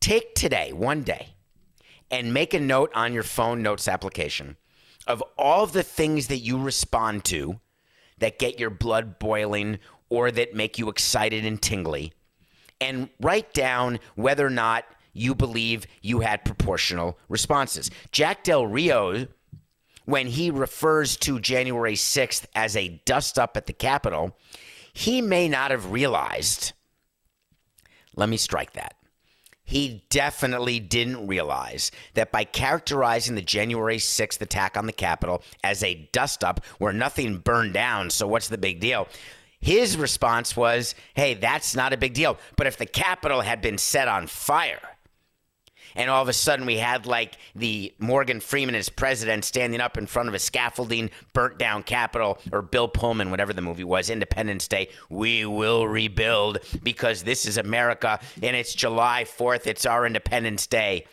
Take 0.00 0.34
today, 0.34 0.72
one 0.72 1.02
day, 1.02 1.34
and 2.10 2.34
make 2.34 2.54
a 2.54 2.60
note 2.60 2.90
on 2.94 3.12
your 3.12 3.22
phone 3.22 3.62
notes 3.62 3.88
application 3.88 4.56
of 5.06 5.22
all 5.38 5.66
the 5.66 5.82
things 5.82 6.28
that 6.28 6.38
you 6.38 6.58
respond 6.58 7.24
to 7.24 7.60
that 8.18 8.38
get 8.38 8.60
your 8.60 8.70
blood 8.70 9.18
boiling 9.18 9.78
or 10.08 10.30
that 10.30 10.54
make 10.54 10.78
you 10.78 10.88
excited 10.88 11.44
and 11.44 11.60
tingly 11.60 12.12
and 12.80 13.08
write 13.20 13.52
down 13.52 13.98
whether 14.14 14.46
or 14.46 14.50
not 14.50 14.84
you 15.12 15.34
believe 15.34 15.86
you 16.02 16.20
had 16.20 16.44
proportional 16.44 17.18
responses. 17.28 17.90
Jack 18.12 18.44
Del 18.44 18.66
Rio, 18.66 19.26
when 20.04 20.26
he 20.26 20.50
refers 20.50 21.16
to 21.18 21.40
January 21.40 21.94
6th 21.94 22.46
as 22.54 22.76
a 22.76 23.00
dust 23.04 23.38
up 23.38 23.56
at 23.56 23.66
the 23.66 23.72
Capitol, 23.72 24.36
he 24.92 25.20
may 25.20 25.48
not 25.48 25.70
have 25.70 25.92
realized. 25.92 26.72
Let 28.16 28.28
me 28.28 28.36
strike 28.36 28.72
that. 28.72 28.96
He 29.62 30.04
definitely 30.10 30.80
didn't 30.80 31.28
realize 31.28 31.92
that 32.14 32.32
by 32.32 32.42
characterizing 32.42 33.36
the 33.36 33.40
January 33.40 33.98
6th 33.98 34.40
attack 34.40 34.76
on 34.76 34.86
the 34.86 34.92
Capitol 34.92 35.44
as 35.62 35.84
a 35.84 36.08
dust 36.12 36.42
up 36.42 36.64
where 36.78 36.92
nothing 36.92 37.38
burned 37.38 37.72
down, 37.72 38.10
so 38.10 38.26
what's 38.26 38.48
the 38.48 38.58
big 38.58 38.80
deal? 38.80 39.06
His 39.60 39.96
response 39.96 40.56
was, 40.56 40.96
hey, 41.14 41.34
that's 41.34 41.76
not 41.76 41.92
a 41.92 41.98
big 41.98 42.14
deal. 42.14 42.36
But 42.56 42.66
if 42.66 42.78
the 42.78 42.86
Capitol 42.86 43.42
had 43.42 43.62
been 43.62 43.78
set 43.78 44.08
on 44.08 44.26
fire, 44.26 44.89
and 45.94 46.10
all 46.10 46.22
of 46.22 46.28
a 46.28 46.32
sudden 46.32 46.66
we 46.66 46.78
had 46.78 47.06
like 47.06 47.36
the 47.54 47.92
Morgan 47.98 48.40
Freeman 48.40 48.74
as 48.74 48.88
president 48.88 49.44
standing 49.44 49.80
up 49.80 49.98
in 49.98 50.06
front 50.06 50.28
of 50.28 50.34
a 50.34 50.38
scaffolding, 50.38 51.10
burnt 51.32 51.58
down 51.58 51.82
Capitol, 51.82 52.38
or 52.52 52.62
Bill 52.62 52.88
Pullman, 52.88 53.30
whatever 53.30 53.52
the 53.52 53.62
movie 53.62 53.84
was, 53.84 54.10
Independence 54.10 54.68
Day. 54.68 54.88
We 55.08 55.44
will 55.44 55.86
rebuild 55.86 56.58
because 56.82 57.22
this 57.22 57.46
is 57.46 57.56
America 57.56 58.20
and 58.42 58.56
it's 58.56 58.74
July 58.74 59.24
4th. 59.26 59.66
It's 59.66 59.86
our 59.86 60.06
Independence 60.06 60.66
Day. 60.66 61.06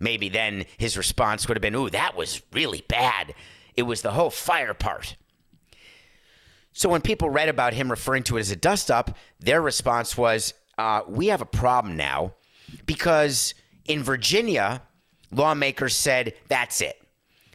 Maybe 0.00 0.28
then 0.28 0.66
his 0.76 0.96
response 0.96 1.48
would 1.48 1.56
have 1.56 1.62
been, 1.62 1.74
Ooh, 1.74 1.90
that 1.90 2.16
was 2.16 2.42
really 2.52 2.84
bad. 2.88 3.34
It 3.76 3.82
was 3.82 4.02
the 4.02 4.12
whole 4.12 4.30
fire 4.30 4.74
part. 4.74 5.16
So 6.72 6.88
when 6.88 7.00
people 7.00 7.30
read 7.30 7.48
about 7.48 7.72
him 7.72 7.90
referring 7.90 8.24
to 8.24 8.36
it 8.36 8.40
as 8.40 8.50
a 8.50 8.56
dust 8.56 8.90
up, 8.90 9.16
their 9.38 9.62
response 9.62 10.18
was, 10.18 10.54
uh, 10.76 11.02
We 11.06 11.28
have 11.28 11.40
a 11.40 11.46
problem 11.46 11.96
now 11.96 12.34
because 12.84 13.54
in 13.86 14.02
Virginia, 14.02 14.82
lawmakers 15.30 15.94
said, 15.94 16.34
That's 16.48 16.80
it. 16.80 17.00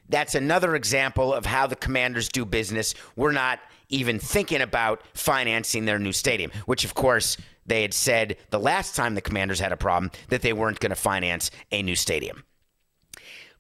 That's 0.08 0.36
another 0.36 0.76
example 0.76 1.34
of 1.34 1.46
how 1.46 1.68
the 1.68 1.76
commanders 1.76 2.30
do 2.30 2.44
business. 2.46 2.96
We're 3.16 3.32
not 3.32 3.60
even 3.90 4.20
thinking 4.20 4.62
about 4.62 5.02
financing 5.14 5.86
their 5.86 6.00
new 6.00 6.12
stadium, 6.12 6.52
which, 6.66 6.84
of 6.84 6.94
course, 6.94 7.38
they 7.66 7.84
had 7.84 7.94
said 7.94 8.38
the 8.50 8.60
last 8.60 8.96
time 8.96 9.16
the 9.16 9.22
commanders 9.22 9.60
had 9.60 9.72
a 9.72 9.78
problem 9.78 10.12
that 10.30 10.42
they 10.42 10.54
weren't 10.54 10.80
going 10.80 10.90
to 10.90 10.96
finance 10.96 11.52
a 11.72 11.84
new 11.84 11.96
stadium. 11.96 12.44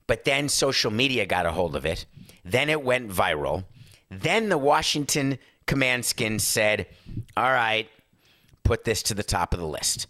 But 0.08 0.26
then 0.26 0.50
social 0.50 0.90
media 0.90 1.28
got 1.28 1.46
a 1.46 1.52
hold 1.52 1.76
of 1.76 1.86
it. 1.86 2.06
Then 2.44 2.70
it 2.70 2.84
went 2.84 3.12
viral. 3.12 3.66
Then 4.10 4.50
the 4.50 4.58
Washington 4.58 5.38
Commandskins 5.68 6.42
said, 6.42 6.88
All 7.38 7.52
right, 7.52 7.88
put 8.64 8.86
this 8.86 9.04
to 9.04 9.14
the 9.14 9.24
top 9.24 9.54
of 9.54 9.60
the 9.60 9.68
list. 9.68 10.08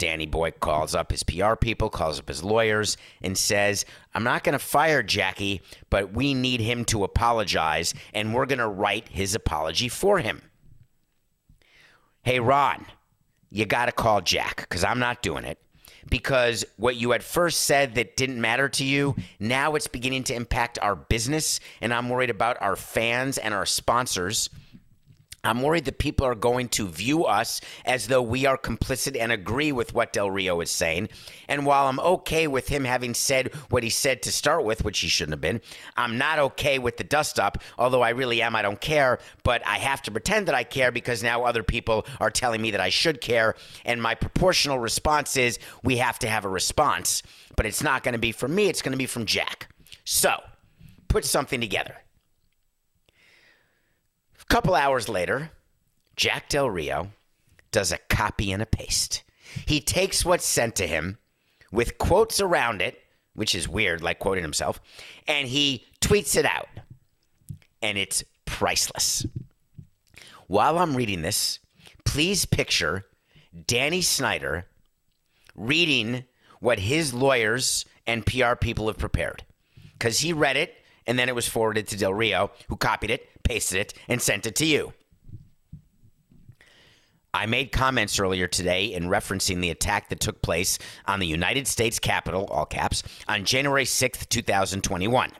Danny 0.00 0.24
Boy 0.24 0.50
calls 0.50 0.94
up 0.94 1.12
his 1.12 1.22
PR 1.22 1.54
people, 1.54 1.90
calls 1.90 2.18
up 2.18 2.26
his 2.26 2.42
lawyers, 2.42 2.96
and 3.20 3.36
says, 3.36 3.84
I'm 4.14 4.24
not 4.24 4.42
going 4.42 4.54
to 4.54 4.58
fire 4.58 5.02
Jackie, 5.02 5.60
but 5.90 6.14
we 6.14 6.32
need 6.32 6.62
him 6.62 6.86
to 6.86 7.04
apologize, 7.04 7.92
and 8.14 8.34
we're 8.34 8.46
going 8.46 8.60
to 8.60 8.66
write 8.66 9.08
his 9.08 9.34
apology 9.34 9.88
for 9.88 10.18
him. 10.18 10.40
Hey, 12.22 12.40
Ron, 12.40 12.86
you 13.50 13.66
got 13.66 13.86
to 13.86 13.92
call 13.92 14.22
Jack 14.22 14.56
because 14.60 14.84
I'm 14.84 14.98
not 14.98 15.22
doing 15.22 15.44
it. 15.44 15.58
Because 16.08 16.64
what 16.76 16.96
you 16.96 17.10
had 17.10 17.22
first 17.22 17.60
said 17.60 17.94
that 17.96 18.16
didn't 18.16 18.40
matter 18.40 18.70
to 18.70 18.84
you, 18.84 19.16
now 19.38 19.74
it's 19.74 19.86
beginning 19.86 20.24
to 20.24 20.34
impact 20.34 20.78
our 20.80 20.96
business, 20.96 21.60
and 21.82 21.92
I'm 21.92 22.08
worried 22.08 22.30
about 22.30 22.56
our 22.62 22.74
fans 22.74 23.36
and 23.36 23.52
our 23.52 23.66
sponsors. 23.66 24.48
I'm 25.42 25.62
worried 25.62 25.86
that 25.86 25.98
people 25.98 26.26
are 26.26 26.34
going 26.34 26.68
to 26.70 26.86
view 26.86 27.24
us 27.24 27.60
as 27.86 28.08
though 28.08 28.20
we 28.20 28.44
are 28.44 28.58
complicit 28.58 29.16
and 29.18 29.32
agree 29.32 29.72
with 29.72 29.94
what 29.94 30.12
Del 30.12 30.30
Rio 30.30 30.60
is 30.60 30.70
saying. 30.70 31.08
And 31.48 31.64
while 31.64 31.86
I'm 31.86 31.98
okay 32.00 32.46
with 32.46 32.68
him 32.68 32.84
having 32.84 33.14
said 33.14 33.54
what 33.70 33.82
he 33.82 33.88
said 33.88 34.22
to 34.22 34.32
start 34.32 34.64
with, 34.64 34.84
which 34.84 34.98
he 35.00 35.08
shouldn't 35.08 35.32
have 35.32 35.40
been, 35.40 35.62
I'm 35.96 36.18
not 36.18 36.38
okay 36.38 36.78
with 36.78 36.98
the 36.98 37.04
dust 37.04 37.40
up, 37.40 37.62
although 37.78 38.02
I 38.02 38.10
really 38.10 38.42
am. 38.42 38.54
I 38.54 38.62
don't 38.62 38.80
care, 38.80 39.18
but 39.42 39.66
I 39.66 39.78
have 39.78 40.02
to 40.02 40.10
pretend 40.10 40.46
that 40.48 40.54
I 40.54 40.64
care 40.64 40.92
because 40.92 41.22
now 41.22 41.44
other 41.44 41.62
people 41.62 42.06
are 42.20 42.30
telling 42.30 42.60
me 42.60 42.70
that 42.72 42.80
I 42.80 42.90
should 42.90 43.20
care. 43.22 43.54
And 43.86 44.02
my 44.02 44.14
proportional 44.14 44.78
response 44.78 45.38
is 45.38 45.58
we 45.82 45.96
have 45.96 46.18
to 46.18 46.28
have 46.28 46.44
a 46.44 46.48
response, 46.48 47.22
but 47.56 47.64
it's 47.64 47.82
not 47.82 48.02
going 48.02 48.12
to 48.12 48.18
be 48.18 48.32
from 48.32 48.54
me, 48.54 48.68
it's 48.68 48.82
going 48.82 48.92
to 48.92 48.98
be 48.98 49.06
from 49.06 49.24
Jack. 49.24 49.68
So 50.04 50.42
put 51.08 51.24
something 51.24 51.60
together 51.60 51.96
couple 54.50 54.74
hours 54.74 55.08
later, 55.08 55.52
Jack 56.16 56.48
Del 56.48 56.68
Rio 56.68 57.12
does 57.70 57.92
a 57.92 57.98
copy 58.08 58.50
and 58.50 58.60
a 58.60 58.66
paste. 58.66 59.22
He 59.64 59.80
takes 59.80 60.24
what's 60.24 60.44
sent 60.44 60.74
to 60.76 60.86
him 60.88 61.18
with 61.70 61.98
quotes 61.98 62.40
around 62.40 62.82
it, 62.82 63.00
which 63.34 63.54
is 63.54 63.68
weird, 63.68 64.02
like 64.02 64.18
quoting 64.18 64.42
himself, 64.42 64.80
and 65.28 65.46
he 65.46 65.86
tweets 66.00 66.36
it 66.36 66.44
out. 66.44 66.68
And 67.80 67.96
it's 67.96 68.24
priceless. 68.44 69.24
While 70.48 70.78
I'm 70.78 70.96
reading 70.96 71.22
this, 71.22 71.60
please 72.04 72.44
picture 72.44 73.06
Danny 73.68 74.02
Snyder 74.02 74.66
reading 75.54 76.24
what 76.58 76.80
his 76.80 77.14
lawyers 77.14 77.84
and 78.04 78.26
PR 78.26 78.56
people 78.56 78.88
have 78.88 78.98
prepared. 78.98 79.44
Because 79.92 80.18
he 80.18 80.32
read 80.32 80.56
it, 80.56 80.74
and 81.06 81.18
then 81.18 81.28
it 81.28 81.34
was 81.34 81.48
forwarded 81.48 81.88
to 81.88 81.96
Del 81.96 82.14
Rio, 82.14 82.50
who 82.68 82.76
copied 82.76 83.10
it, 83.10 83.28
pasted 83.42 83.78
it, 83.78 83.94
and 84.08 84.20
sent 84.20 84.46
it 84.46 84.54
to 84.56 84.66
you. 84.66 84.92
I 87.32 87.46
made 87.46 87.70
comments 87.70 88.18
earlier 88.18 88.48
today 88.48 88.86
in 88.86 89.04
referencing 89.04 89.60
the 89.60 89.70
attack 89.70 90.08
that 90.08 90.18
took 90.18 90.42
place 90.42 90.78
on 91.06 91.20
the 91.20 91.26
United 91.26 91.68
States 91.68 92.00
Capitol, 92.00 92.46
all 92.46 92.66
caps, 92.66 93.04
on 93.28 93.44
January 93.44 93.84
6th, 93.84 94.28
2021. 94.28 95.30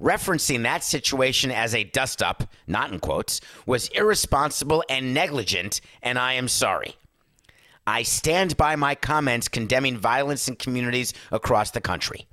Referencing 0.00 0.64
that 0.64 0.82
situation 0.82 1.52
as 1.52 1.76
a 1.76 1.84
dust 1.84 2.20
up, 2.20 2.42
not 2.66 2.90
in 2.90 2.98
quotes, 2.98 3.40
was 3.66 3.86
irresponsible 3.90 4.82
and 4.88 5.14
negligent, 5.14 5.80
and 6.02 6.18
I 6.18 6.32
am 6.32 6.48
sorry. 6.48 6.96
I 7.86 8.02
stand 8.02 8.56
by 8.56 8.74
my 8.74 8.96
comments 8.96 9.46
condemning 9.46 9.96
violence 9.96 10.48
in 10.48 10.56
communities 10.56 11.14
across 11.30 11.70
the 11.70 11.80
country. 11.80 12.26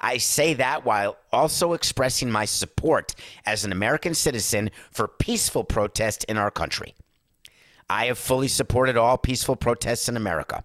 I 0.00 0.18
say 0.18 0.54
that 0.54 0.84
while 0.84 1.16
also 1.32 1.72
expressing 1.72 2.30
my 2.30 2.44
support 2.44 3.14
as 3.44 3.64
an 3.64 3.72
American 3.72 4.14
citizen 4.14 4.70
for 4.90 5.08
peaceful 5.08 5.64
protest 5.64 6.24
in 6.24 6.38
our 6.38 6.50
country. 6.50 6.94
I 7.90 8.06
have 8.06 8.18
fully 8.18 8.48
supported 8.48 8.96
all 8.96 9.18
peaceful 9.18 9.56
protests 9.56 10.08
in 10.08 10.16
America. 10.16 10.64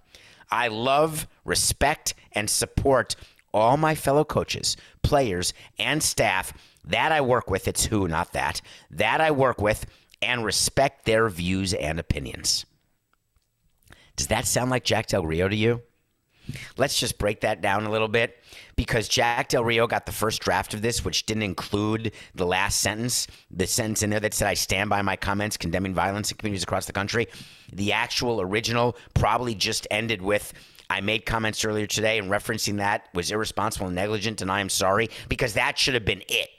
I 0.51 0.67
love, 0.67 1.27
respect, 1.45 2.13
and 2.33 2.49
support 2.49 3.15
all 3.53 3.77
my 3.77 3.95
fellow 3.95 4.23
coaches, 4.23 4.75
players, 5.01 5.53
and 5.79 6.03
staff 6.03 6.53
that 6.83 7.11
I 7.11 7.21
work 7.21 7.49
with. 7.49 7.67
It's 7.67 7.85
who, 7.85 8.07
not 8.07 8.33
that. 8.33 8.61
That 8.91 9.21
I 9.21 9.31
work 9.31 9.61
with 9.61 9.85
and 10.21 10.43
respect 10.43 11.05
their 11.05 11.29
views 11.29 11.73
and 11.73 11.99
opinions. 11.99 12.65
Does 14.15 14.27
that 14.27 14.45
sound 14.45 14.69
like 14.69 14.83
Jack 14.83 15.07
Del 15.07 15.25
Rio 15.25 15.47
to 15.47 15.55
you? 15.55 15.81
Let's 16.77 16.99
just 16.99 17.17
break 17.17 17.41
that 17.41 17.61
down 17.61 17.85
a 17.85 17.91
little 17.91 18.07
bit 18.07 18.37
because 18.75 19.07
Jack 19.07 19.49
Del 19.49 19.63
Rio 19.63 19.87
got 19.87 20.05
the 20.05 20.11
first 20.11 20.41
draft 20.41 20.73
of 20.73 20.81
this, 20.81 21.05
which 21.05 21.25
didn't 21.25 21.43
include 21.43 22.11
the 22.33 22.45
last 22.45 22.81
sentence, 22.81 23.27
the 23.51 23.67
sentence 23.67 24.03
in 24.03 24.09
there 24.09 24.19
that 24.19 24.33
said, 24.33 24.47
I 24.47 24.55
stand 24.55 24.89
by 24.89 25.01
my 25.01 25.15
comments 25.15 25.57
condemning 25.57 25.93
violence 25.93 26.31
in 26.31 26.37
communities 26.37 26.63
across 26.63 26.85
the 26.85 26.93
country. 26.93 27.27
The 27.71 27.93
actual 27.93 28.41
original 28.41 28.97
probably 29.13 29.55
just 29.55 29.87
ended 29.91 30.21
with, 30.21 30.53
I 30.89 31.01
made 31.01 31.25
comments 31.25 31.63
earlier 31.63 31.87
today 31.87 32.17
and 32.17 32.29
referencing 32.29 32.77
that 32.77 33.09
was 33.13 33.31
irresponsible 33.31 33.87
and 33.87 33.95
negligent, 33.95 34.41
and 34.41 34.51
I 34.51 34.59
am 34.59 34.69
sorry, 34.69 35.09
because 35.29 35.53
that 35.53 35.77
should 35.77 35.93
have 35.93 36.05
been 36.05 36.23
it. 36.27 36.49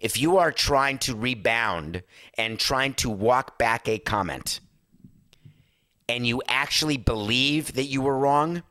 If 0.00 0.18
you 0.18 0.38
are 0.38 0.52
trying 0.52 0.98
to 0.98 1.14
rebound 1.14 2.02
and 2.36 2.58
trying 2.58 2.94
to 2.94 3.10
walk 3.10 3.58
back 3.58 3.88
a 3.88 3.98
comment, 3.98 4.60
and 6.08 6.26
you 6.26 6.42
actually 6.48 6.96
believe 6.96 7.74
that 7.74 7.84
you 7.84 8.00
were 8.00 8.16
wrong 8.16 8.62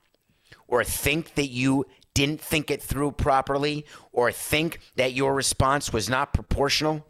or 0.68 0.84
think 0.84 1.36
that 1.36 1.48
you 1.48 1.86
didn't 2.14 2.42
think 2.42 2.72
it 2.72 2.82
through 2.82 3.12
properly 3.12 3.86
or 4.12 4.32
think 4.32 4.80
that 4.96 5.14
your 5.14 5.36
response 5.36 5.94
was 5.94 6.10
not 6.10 6.34
proportional, 6.34 7.06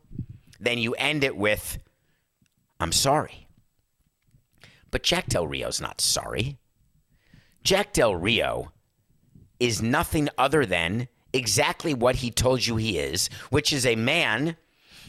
then 0.60 0.78
you 0.78 0.94
end 0.96 1.24
it 1.24 1.38
with, 1.38 1.80
I'm 2.80 2.92
sorry. 2.92 3.48
But 4.92 5.04
Jack 5.04 5.28
Del 5.28 5.48
Rio's 5.48 5.82
not 5.82 6.02
sorry. 6.02 6.58
Jack 7.64 7.94
Del 7.94 8.16
Rio 8.16 8.72
is 9.60 9.82
nothing 9.82 10.30
other 10.38 10.66
than 10.66 11.08
exactly 11.34 11.94
what 11.94 12.18
he 12.18 12.32
told 12.32 12.66
you 12.66 12.78
he 12.78 12.98
is, 12.98 13.30
which 13.50 13.74
is 13.74 13.86
a 13.86 13.96
man 13.96 14.58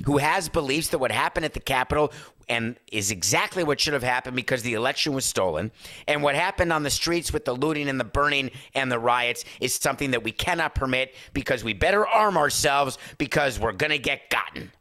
who 0.04 0.18
has 0.18 0.48
beliefs 0.48 0.88
that 0.88 0.98
what 0.98 1.12
happened 1.12 1.44
at 1.44 1.54
the 1.54 1.60
Capitol 1.60 2.12
and 2.48 2.76
is 2.90 3.10
exactly 3.10 3.62
what 3.62 3.78
should 3.78 3.92
have 3.92 4.02
happened 4.02 4.34
because 4.34 4.62
the 4.62 4.74
election 4.74 5.12
was 5.12 5.24
stolen. 5.24 5.70
And 6.06 6.22
what 6.22 6.34
happened 6.34 6.72
on 6.72 6.82
the 6.82 6.90
streets 6.90 7.32
with 7.32 7.44
the 7.44 7.54
looting 7.54 7.88
and 7.88 8.00
the 8.00 8.04
burning 8.04 8.50
and 8.74 8.90
the 8.90 8.98
riots 8.98 9.44
is 9.60 9.74
something 9.74 10.12
that 10.12 10.24
we 10.24 10.32
cannot 10.32 10.74
permit 10.74 11.14
because 11.32 11.62
we 11.62 11.74
better 11.74 12.06
arm 12.06 12.36
ourselves 12.36 12.98
because 13.18 13.58
we're 13.58 13.72
going 13.72 13.90
to 13.90 13.98
get 13.98 14.30
gotten. 14.30 14.72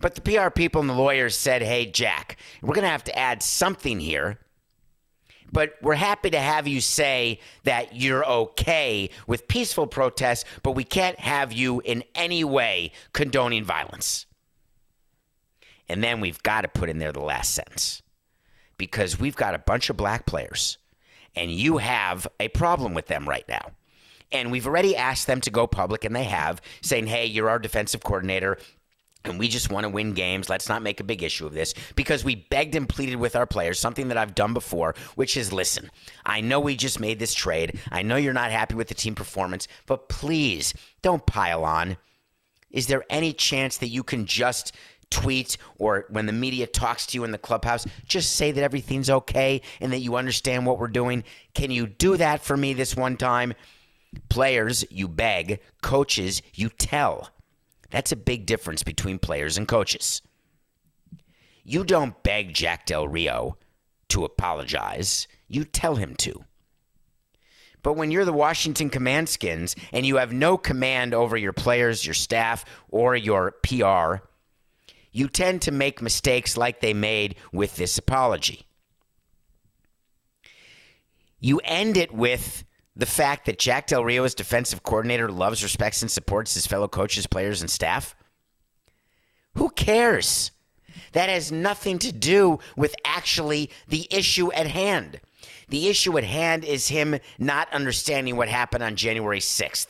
But 0.00 0.14
the 0.14 0.20
PR 0.20 0.50
people 0.50 0.80
and 0.80 0.88
the 0.88 0.94
lawyers 0.94 1.36
said, 1.36 1.60
hey, 1.60 1.86
Jack, 1.86 2.36
we're 2.62 2.74
going 2.74 2.84
to 2.84 2.90
have 2.90 3.04
to 3.04 3.18
add 3.18 3.42
something 3.42 3.98
here. 3.98 4.38
But 5.52 5.74
we're 5.80 5.94
happy 5.94 6.30
to 6.30 6.40
have 6.40 6.68
you 6.68 6.80
say 6.80 7.40
that 7.64 7.96
you're 7.96 8.24
okay 8.24 9.10
with 9.26 9.48
peaceful 9.48 9.86
protests, 9.86 10.44
but 10.62 10.72
we 10.72 10.84
can't 10.84 11.18
have 11.18 11.52
you 11.52 11.80
in 11.80 12.04
any 12.14 12.44
way 12.44 12.92
condoning 13.12 13.64
violence. 13.64 14.26
And 15.88 16.04
then 16.04 16.20
we've 16.20 16.42
got 16.42 16.62
to 16.62 16.68
put 16.68 16.90
in 16.90 16.98
there 16.98 17.12
the 17.12 17.20
last 17.20 17.54
sentence 17.54 18.02
because 18.76 19.18
we've 19.18 19.36
got 19.36 19.54
a 19.54 19.58
bunch 19.58 19.88
of 19.88 19.96
black 19.96 20.26
players 20.26 20.78
and 21.34 21.50
you 21.50 21.78
have 21.78 22.26
a 22.40 22.48
problem 22.48 22.94
with 22.94 23.06
them 23.06 23.28
right 23.28 23.48
now. 23.48 23.70
And 24.30 24.52
we've 24.52 24.66
already 24.66 24.94
asked 24.94 25.26
them 25.26 25.40
to 25.42 25.50
go 25.50 25.66
public, 25.66 26.04
and 26.04 26.14
they 26.14 26.24
have, 26.24 26.60
saying, 26.82 27.06
hey, 27.06 27.24
you're 27.24 27.48
our 27.48 27.58
defensive 27.58 28.02
coordinator 28.04 28.58
and 29.24 29.38
we 29.38 29.48
just 29.48 29.70
want 29.70 29.84
to 29.84 29.90
win 29.90 30.12
games. 30.12 30.48
Let's 30.48 30.68
not 30.68 30.82
make 30.82 31.00
a 31.00 31.04
big 31.04 31.22
issue 31.22 31.46
of 31.46 31.52
this 31.52 31.74
because 31.96 32.24
we 32.24 32.34
begged 32.36 32.74
and 32.74 32.88
pleaded 32.88 33.16
with 33.16 33.36
our 33.36 33.46
players, 33.46 33.78
something 33.78 34.08
that 34.08 34.16
I've 34.16 34.34
done 34.34 34.54
before, 34.54 34.94
which 35.16 35.36
is 35.36 35.52
listen, 35.52 35.90
I 36.24 36.40
know 36.40 36.60
we 36.60 36.76
just 36.76 37.00
made 37.00 37.18
this 37.18 37.34
trade. 37.34 37.78
I 37.90 38.02
know 38.02 38.16
you're 38.16 38.32
not 38.32 38.50
happy 38.50 38.74
with 38.74 38.88
the 38.88 38.94
team 38.94 39.14
performance, 39.14 39.68
but 39.86 40.08
please 40.08 40.74
don't 41.02 41.26
pile 41.26 41.64
on. 41.64 41.96
Is 42.70 42.86
there 42.86 43.04
any 43.10 43.32
chance 43.32 43.78
that 43.78 43.88
you 43.88 44.02
can 44.02 44.26
just 44.26 44.74
tweet 45.10 45.56
or 45.78 46.04
when 46.10 46.26
the 46.26 46.32
media 46.32 46.66
talks 46.66 47.06
to 47.06 47.16
you 47.16 47.24
in 47.24 47.30
the 47.30 47.38
clubhouse, 47.38 47.86
just 48.06 48.36
say 48.36 48.52
that 48.52 48.62
everything's 48.62 49.08
okay 49.08 49.62
and 49.80 49.92
that 49.92 50.00
you 50.00 50.16
understand 50.16 50.66
what 50.66 50.78
we're 50.78 50.88
doing? 50.88 51.24
Can 51.54 51.70
you 51.70 51.86
do 51.86 52.16
that 52.16 52.42
for 52.42 52.56
me 52.56 52.74
this 52.74 52.94
one 52.94 53.16
time? 53.16 53.54
Players, 54.28 54.84
you 54.90 55.08
beg. 55.08 55.60
Coaches, 55.82 56.42
you 56.54 56.68
tell. 56.68 57.30
That's 57.90 58.12
a 58.12 58.16
big 58.16 58.46
difference 58.46 58.82
between 58.82 59.18
players 59.18 59.56
and 59.56 59.66
coaches. 59.66 60.22
You 61.64 61.84
don't 61.84 62.22
beg 62.22 62.54
Jack 62.54 62.86
Del 62.86 63.08
Rio 63.08 63.56
to 64.08 64.24
apologize, 64.24 65.28
you 65.48 65.64
tell 65.64 65.96
him 65.96 66.14
to. 66.16 66.44
But 67.82 67.94
when 67.94 68.10
you're 68.10 68.24
the 68.24 68.32
Washington 68.32 68.90
Commandskins 68.90 69.76
and 69.92 70.04
you 70.04 70.16
have 70.16 70.32
no 70.32 70.58
command 70.58 71.14
over 71.14 71.36
your 71.36 71.52
players, 71.52 72.04
your 72.04 72.14
staff, 72.14 72.64
or 72.88 73.14
your 73.14 73.52
PR, 73.62 74.24
you 75.12 75.28
tend 75.28 75.62
to 75.62 75.72
make 75.72 76.02
mistakes 76.02 76.56
like 76.56 76.80
they 76.80 76.94
made 76.94 77.36
with 77.52 77.76
this 77.76 77.98
apology. 77.98 78.66
You 81.40 81.60
end 81.64 81.96
it 81.96 82.12
with 82.12 82.64
the 82.98 83.06
fact 83.06 83.46
that 83.46 83.58
Jack 83.58 83.86
Del 83.86 84.04
Rio's 84.04 84.34
defensive 84.34 84.82
coordinator, 84.82 85.30
loves, 85.30 85.62
respects, 85.62 86.02
and 86.02 86.10
supports 86.10 86.54
his 86.54 86.66
fellow 86.66 86.88
coaches, 86.88 87.28
players, 87.28 87.60
and 87.60 87.70
staff? 87.70 88.16
Who 89.54 89.70
cares? 89.70 90.50
That 91.12 91.30
has 91.30 91.52
nothing 91.52 91.98
to 92.00 92.12
do 92.12 92.58
with 92.76 92.94
actually 93.04 93.70
the 93.86 94.08
issue 94.10 94.52
at 94.52 94.66
hand. 94.66 95.20
The 95.68 95.88
issue 95.88 96.18
at 96.18 96.24
hand 96.24 96.64
is 96.64 96.88
him 96.88 97.18
not 97.38 97.72
understanding 97.72 98.36
what 98.36 98.48
happened 98.48 98.82
on 98.82 98.96
January 98.96 99.40
6th. 99.40 99.86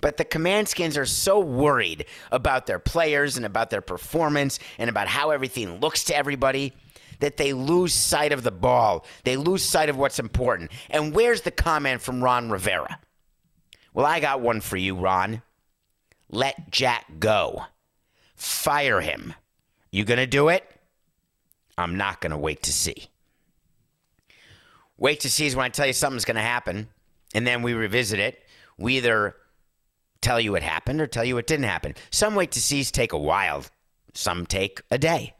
But 0.00 0.16
the 0.16 0.24
command 0.24 0.68
skins 0.68 0.96
are 0.96 1.06
so 1.06 1.40
worried 1.40 2.06
about 2.30 2.66
their 2.66 2.78
players 2.78 3.36
and 3.36 3.44
about 3.44 3.70
their 3.70 3.80
performance 3.80 4.58
and 4.78 4.88
about 4.88 5.08
how 5.08 5.30
everything 5.30 5.80
looks 5.80 6.04
to 6.04 6.16
everybody 6.16 6.72
that 7.22 7.36
they 7.36 7.52
lose 7.52 7.94
sight 7.94 8.32
of 8.32 8.42
the 8.42 8.50
ball. 8.50 9.06
They 9.22 9.36
lose 9.36 9.62
sight 9.62 9.88
of 9.88 9.96
what's 9.96 10.18
important. 10.18 10.72
And 10.90 11.14
where's 11.14 11.42
the 11.42 11.52
comment 11.52 12.02
from 12.02 12.22
Ron 12.22 12.50
Rivera? 12.50 12.98
Well, 13.94 14.04
I 14.04 14.18
got 14.18 14.40
one 14.40 14.60
for 14.60 14.76
you, 14.76 14.96
Ron. 14.96 15.40
Let 16.28 16.72
Jack 16.72 17.20
go. 17.20 17.66
Fire 18.34 19.00
him. 19.00 19.34
You 19.92 20.04
going 20.04 20.18
to 20.18 20.26
do 20.26 20.48
it? 20.48 20.68
I'm 21.78 21.96
not 21.96 22.20
going 22.20 22.32
to 22.32 22.36
wait 22.36 22.64
to 22.64 22.72
see. 22.72 23.06
Wait 24.98 25.20
to 25.20 25.30
see 25.30 25.46
is 25.46 25.54
when 25.54 25.66
I 25.66 25.68
tell 25.68 25.86
you 25.86 25.92
something's 25.92 26.24
going 26.24 26.34
to 26.34 26.42
happen, 26.42 26.88
and 27.34 27.46
then 27.46 27.62
we 27.62 27.72
revisit 27.72 28.18
it. 28.18 28.44
We 28.78 28.96
either 28.96 29.36
tell 30.20 30.40
you 30.40 30.56
it 30.56 30.64
happened 30.64 31.00
or 31.00 31.06
tell 31.06 31.24
you 31.24 31.38
it 31.38 31.46
didn't 31.46 31.66
happen. 31.66 31.94
Some 32.10 32.34
wait 32.34 32.50
to 32.52 32.60
sees 32.60 32.90
take 32.90 33.12
a 33.12 33.18
while, 33.18 33.64
some 34.12 34.44
take 34.44 34.80
a 34.90 34.98
day. 34.98 35.34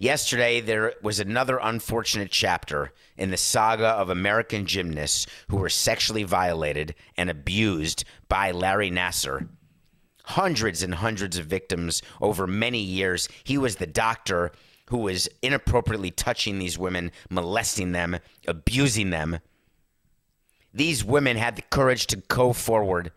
Yesterday, 0.00 0.60
there 0.60 0.94
was 1.02 1.18
another 1.18 1.58
unfortunate 1.60 2.30
chapter 2.30 2.92
in 3.16 3.30
the 3.30 3.36
saga 3.36 3.88
of 3.88 4.08
American 4.08 4.64
gymnasts 4.64 5.26
who 5.48 5.56
were 5.56 5.68
sexually 5.68 6.22
violated 6.22 6.94
and 7.16 7.28
abused 7.28 8.04
by 8.28 8.52
Larry 8.52 8.92
Nassar. 8.92 9.48
Hundreds 10.24 10.84
and 10.84 10.94
hundreds 10.94 11.36
of 11.36 11.46
victims 11.46 12.00
over 12.20 12.46
many 12.46 12.78
years. 12.78 13.28
He 13.42 13.58
was 13.58 13.76
the 13.76 13.88
doctor 13.88 14.52
who 14.90 14.98
was 14.98 15.28
inappropriately 15.42 16.12
touching 16.12 16.60
these 16.60 16.78
women, 16.78 17.10
molesting 17.28 17.90
them, 17.90 18.18
abusing 18.46 19.10
them. 19.10 19.40
These 20.72 21.04
women 21.04 21.36
had 21.36 21.56
the 21.56 21.62
courage 21.62 22.06
to 22.08 22.16
go 22.28 22.52
forward 22.52 23.10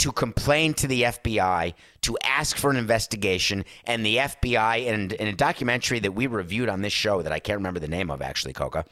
to 0.00 0.12
complain 0.12 0.72
to 0.72 0.86
the 0.86 1.02
FBI, 1.02 1.74
to 2.00 2.16
ask 2.24 2.56
for 2.56 2.70
an 2.70 2.78
investigation, 2.78 3.66
and 3.84 4.04
the 4.04 4.16
FBI, 4.16 4.86
in, 4.86 5.10
in 5.12 5.28
a 5.28 5.34
documentary 5.34 5.98
that 5.98 6.12
we 6.12 6.26
reviewed 6.26 6.70
on 6.70 6.80
this 6.80 6.92
show 6.92 7.20
that 7.20 7.32
I 7.32 7.38
can't 7.38 7.58
remember 7.58 7.80
the 7.80 7.88
name 7.88 8.10
of 8.10 8.22
actually, 8.22 8.54
Coca, 8.54 8.86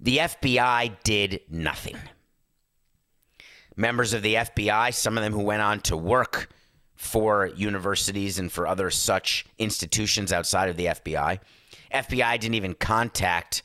The 0.00 0.18
FBI 0.18 0.96
did 1.04 1.42
nothing. 1.48 1.96
Members 3.76 4.14
of 4.14 4.22
the 4.22 4.34
FBI, 4.34 4.92
some 4.92 5.16
of 5.16 5.22
them 5.22 5.32
who 5.32 5.42
went 5.42 5.62
on 5.62 5.78
to 5.80 5.96
work 5.96 6.50
for 6.96 7.46
universities 7.46 8.40
and 8.40 8.50
for 8.50 8.66
other 8.66 8.90
such 8.90 9.46
institutions 9.58 10.32
outside 10.32 10.68
of 10.70 10.76
the 10.76 10.86
FBI, 10.86 11.38
FBI 11.94 12.40
didn't 12.40 12.54
even 12.54 12.74
contact 12.74 13.62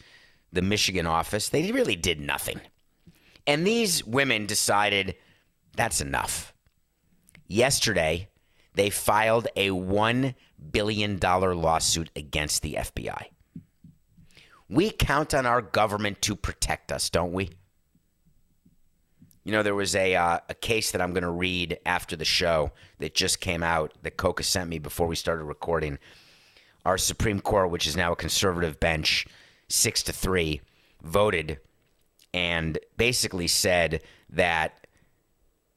the 0.53 0.61
Michigan 0.61 1.07
office. 1.07 1.49
They 1.49 1.71
really 1.71 1.95
did 1.95 2.19
nothing. 2.19 2.61
And 3.47 3.65
these 3.65 4.05
women 4.05 4.45
decided 4.45 5.15
that's 5.75 6.01
enough. 6.01 6.53
Yesterday, 7.47 8.29
they 8.75 8.89
filed 8.89 9.47
a 9.55 9.69
$1 9.69 10.35
billion 10.71 11.19
lawsuit 11.19 12.09
against 12.15 12.61
the 12.61 12.75
FBI. 12.75 13.25
We 14.69 14.89
count 14.89 15.33
on 15.33 15.45
our 15.45 15.61
government 15.61 16.21
to 16.23 16.35
protect 16.35 16.91
us, 16.91 17.09
don't 17.09 17.33
we? 17.33 17.49
You 19.43 19.51
know, 19.51 19.63
there 19.63 19.75
was 19.75 19.95
a, 19.95 20.15
uh, 20.15 20.39
a 20.49 20.53
case 20.53 20.91
that 20.91 21.01
I'm 21.01 21.13
going 21.13 21.23
to 21.23 21.31
read 21.31 21.79
after 21.85 22.15
the 22.15 22.25
show 22.25 22.71
that 22.99 23.15
just 23.15 23.41
came 23.41 23.63
out 23.63 23.93
that 24.03 24.15
Coca 24.17 24.43
sent 24.43 24.69
me 24.69 24.77
before 24.77 25.07
we 25.07 25.15
started 25.15 25.43
recording. 25.43 25.97
Our 26.85 26.97
Supreme 26.97 27.41
Court, 27.41 27.71
which 27.71 27.87
is 27.87 27.97
now 27.97 28.13
a 28.13 28.15
conservative 28.15 28.79
bench, 28.79 29.25
six 29.67 30.03
to 30.03 30.13
three, 30.13 30.61
voted 31.03 31.59
and 32.33 32.79
basically 32.97 33.47
said 33.47 34.01
that 34.29 34.80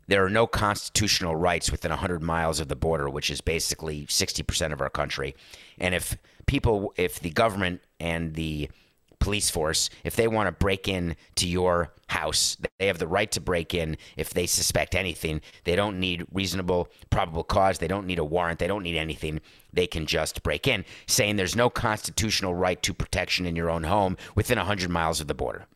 there 0.07 0.25
are 0.25 0.31
no 0.31 0.47
constitutional 0.47 1.37
rights 1.37 1.71
within 1.71 1.91
100 1.91 2.23
miles 2.23 2.61
of 2.61 2.69
the 2.69 2.77
border, 2.77 3.09
which 3.09 3.31
is 3.31 3.41
basically 3.41 4.07
60% 4.07 4.73
of 4.73 4.81
our 4.81 4.91
country. 4.91 5.35
And 5.79 5.95
if 5.95 6.17
people, 6.47 6.93
if 6.97 7.21
the 7.21 7.31
government 7.31 7.81
and 8.01 8.35
the 8.35 8.71
police 9.19 9.49
force, 9.49 9.89
if 10.05 10.17
they 10.17 10.29
want 10.29 10.47
to 10.47 10.53
break 10.53 10.87
in 10.87 11.17
to 11.37 11.49
your 11.49 11.95
house, 12.09 12.59
they 12.79 12.87
have 12.87 12.99
the 12.99 13.07
right 13.07 13.33
to 13.33 13.41
break 13.41 13.73
in 13.73 13.97
if 14.19 14.35
they 14.35 14.47
suspect 14.47 14.95
anything. 14.95 15.41
They 15.65 15.77
don't 15.77 15.99
need 15.99 16.27
reasonable 16.31 16.89
probable 17.09 17.43
cause. 17.43 17.79
They 17.79 17.89
don't 17.89 18.07
need 18.07 18.19
a 18.19 18.25
warrant. 18.25 18.59
They 18.59 18.67
don't 18.67 18.83
need 18.83 18.99
anything. 18.99 19.41
They 19.73 19.87
can 19.87 20.05
just 20.05 20.43
break 20.43 20.69
in, 20.69 20.85
saying 21.07 21.37
there's 21.37 21.57
no 21.57 21.71
constitutional 21.71 22.55
right 22.55 22.83
to 22.83 22.93
protection 22.93 23.47
in 23.47 23.57
your 23.57 23.71
own 23.71 23.85
home 23.85 24.19
within 24.35 24.59
100 24.59 24.91
miles 24.91 25.23
of 25.23 25.27
the 25.27 25.35
border. 25.35 25.67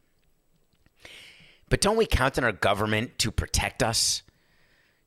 But 1.68 1.80
don't 1.80 1.96
we 1.96 2.06
count 2.06 2.38
on 2.38 2.44
our 2.44 2.52
government 2.52 3.18
to 3.18 3.30
protect 3.30 3.82
us? 3.82 4.22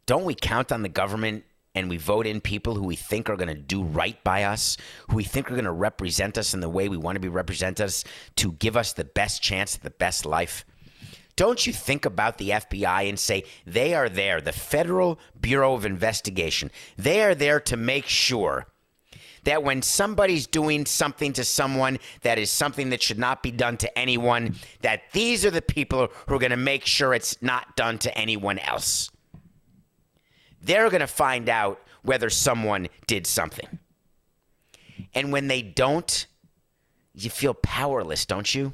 Don't 0.06 0.26
we 0.26 0.36
count 0.36 0.71
on 0.71 0.82
the 0.82 0.89
government 0.89 1.43
and 1.74 1.89
we 1.89 1.97
vote 1.97 2.28
in 2.28 2.41
people 2.41 2.76
who 2.76 2.84
we 2.84 2.95
think 2.95 3.30
are 3.30 3.38
going 3.38 3.47
to 3.47 3.56
do 3.56 3.84
right 3.84 4.21
by 4.24 4.43
us, 4.43 4.78
who 5.10 5.15
we 5.15 5.24
think 5.24 5.47
are 5.47 5.56
going 5.56 5.63
to 5.63 5.71
represent 5.71 6.38
us 6.38 6.54
in 6.54 6.60
the 6.60 6.69
way 6.69 6.89
we 6.89 6.97
want 6.97 7.15
to 7.15 7.21
be 7.21 7.30
represented 7.30 7.86
us, 7.86 8.04
to 8.36 8.52
give 8.54 8.76
us 8.76 8.93
the 8.93 9.06
best 9.06 9.41
chance 9.41 9.76
at 9.76 9.82
the 9.82 9.89
best 9.89 10.26
life? 10.26 10.65
Don't 11.38 11.65
you 11.65 11.71
think 11.71 12.06
about 12.06 12.38
the 12.38 12.50
FBI 12.50 13.08
and 13.08 13.17
say 13.17 13.45
they 13.65 13.93
are 13.93 14.10
there, 14.10 14.41
the 14.41 14.52
Federal 14.52 15.17
Bureau 15.39 15.74
of 15.74 15.86
Investigation? 15.86 16.69
They 16.97 17.24
are 17.24 17.34
there 17.34 17.60
to 17.62 17.78
make 17.78 18.06
sure 18.06 18.67
that 19.43 19.63
when 19.63 19.82
somebody's 19.82 20.47
doing 20.47 20.86
something 20.86 21.34
to 21.34 21.43
someone 21.43 21.97
that 22.21 22.38
is 22.38 22.49
something 22.49 22.89
that 22.89 23.01
should 23.01 23.19
not 23.19 23.41
be 23.41 23.51
done 23.51 23.77
to 23.77 23.97
anyone, 23.97 24.56
that 24.82 25.01
these 25.13 25.45
are 25.45 25.51
the 25.51 25.62
people 25.62 26.10
who 26.27 26.36
are 26.36 26.39
going 26.39 26.51
to 26.51 26.58
make 26.58 26.86
sure 26.86 27.13
it's 27.13 27.41
not 27.41 27.75
done 27.75 27.97
to 27.99 28.17
anyone 28.17 28.60
else. 28.60 29.10
They're 30.62 30.89
going 30.89 31.01
to 31.01 31.08
find 31.08 31.49
out 31.49 31.82
whether 32.04 32.30
someone 32.30 32.88
did 33.08 33.25
something. 33.25 33.80
And 35.13 35.32
when 35.32 35.47
they 35.47 35.62
don't, 35.62 36.27
you 37.13 37.30
feel 37.30 37.54
powerless, 37.54 38.25
don't 38.25 38.54
you? 38.54 38.73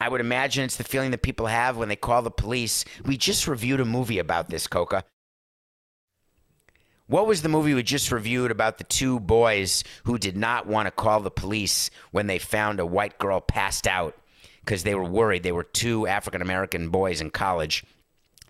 I 0.00 0.08
would 0.08 0.20
imagine 0.20 0.64
it's 0.64 0.76
the 0.76 0.84
feeling 0.84 1.10
that 1.10 1.22
people 1.22 1.46
have 1.46 1.76
when 1.76 1.88
they 1.88 1.96
call 1.96 2.22
the 2.22 2.30
police. 2.30 2.84
We 3.04 3.16
just 3.16 3.48
reviewed 3.48 3.80
a 3.80 3.84
movie 3.84 4.20
about 4.20 4.48
this, 4.48 4.68
Coca. 4.68 5.04
What 7.08 7.26
was 7.26 7.40
the 7.40 7.48
movie 7.48 7.72
we 7.72 7.82
just 7.82 8.12
reviewed 8.12 8.50
about 8.50 8.76
the 8.76 8.84
two 8.84 9.18
boys 9.18 9.82
who 10.04 10.18
did 10.18 10.36
not 10.36 10.66
want 10.66 10.86
to 10.86 10.90
call 10.90 11.20
the 11.20 11.30
police 11.30 11.90
when 12.10 12.26
they 12.26 12.38
found 12.38 12.80
a 12.80 12.86
white 12.86 13.16
girl 13.16 13.40
passed 13.40 13.86
out 13.86 14.14
because 14.60 14.84
they 14.84 14.94
were 14.94 15.04
worried? 15.04 15.42
They 15.42 15.52
were 15.52 15.64
two 15.64 16.06
African 16.06 16.42
American 16.42 16.90
boys 16.90 17.22
in 17.22 17.30
college 17.30 17.82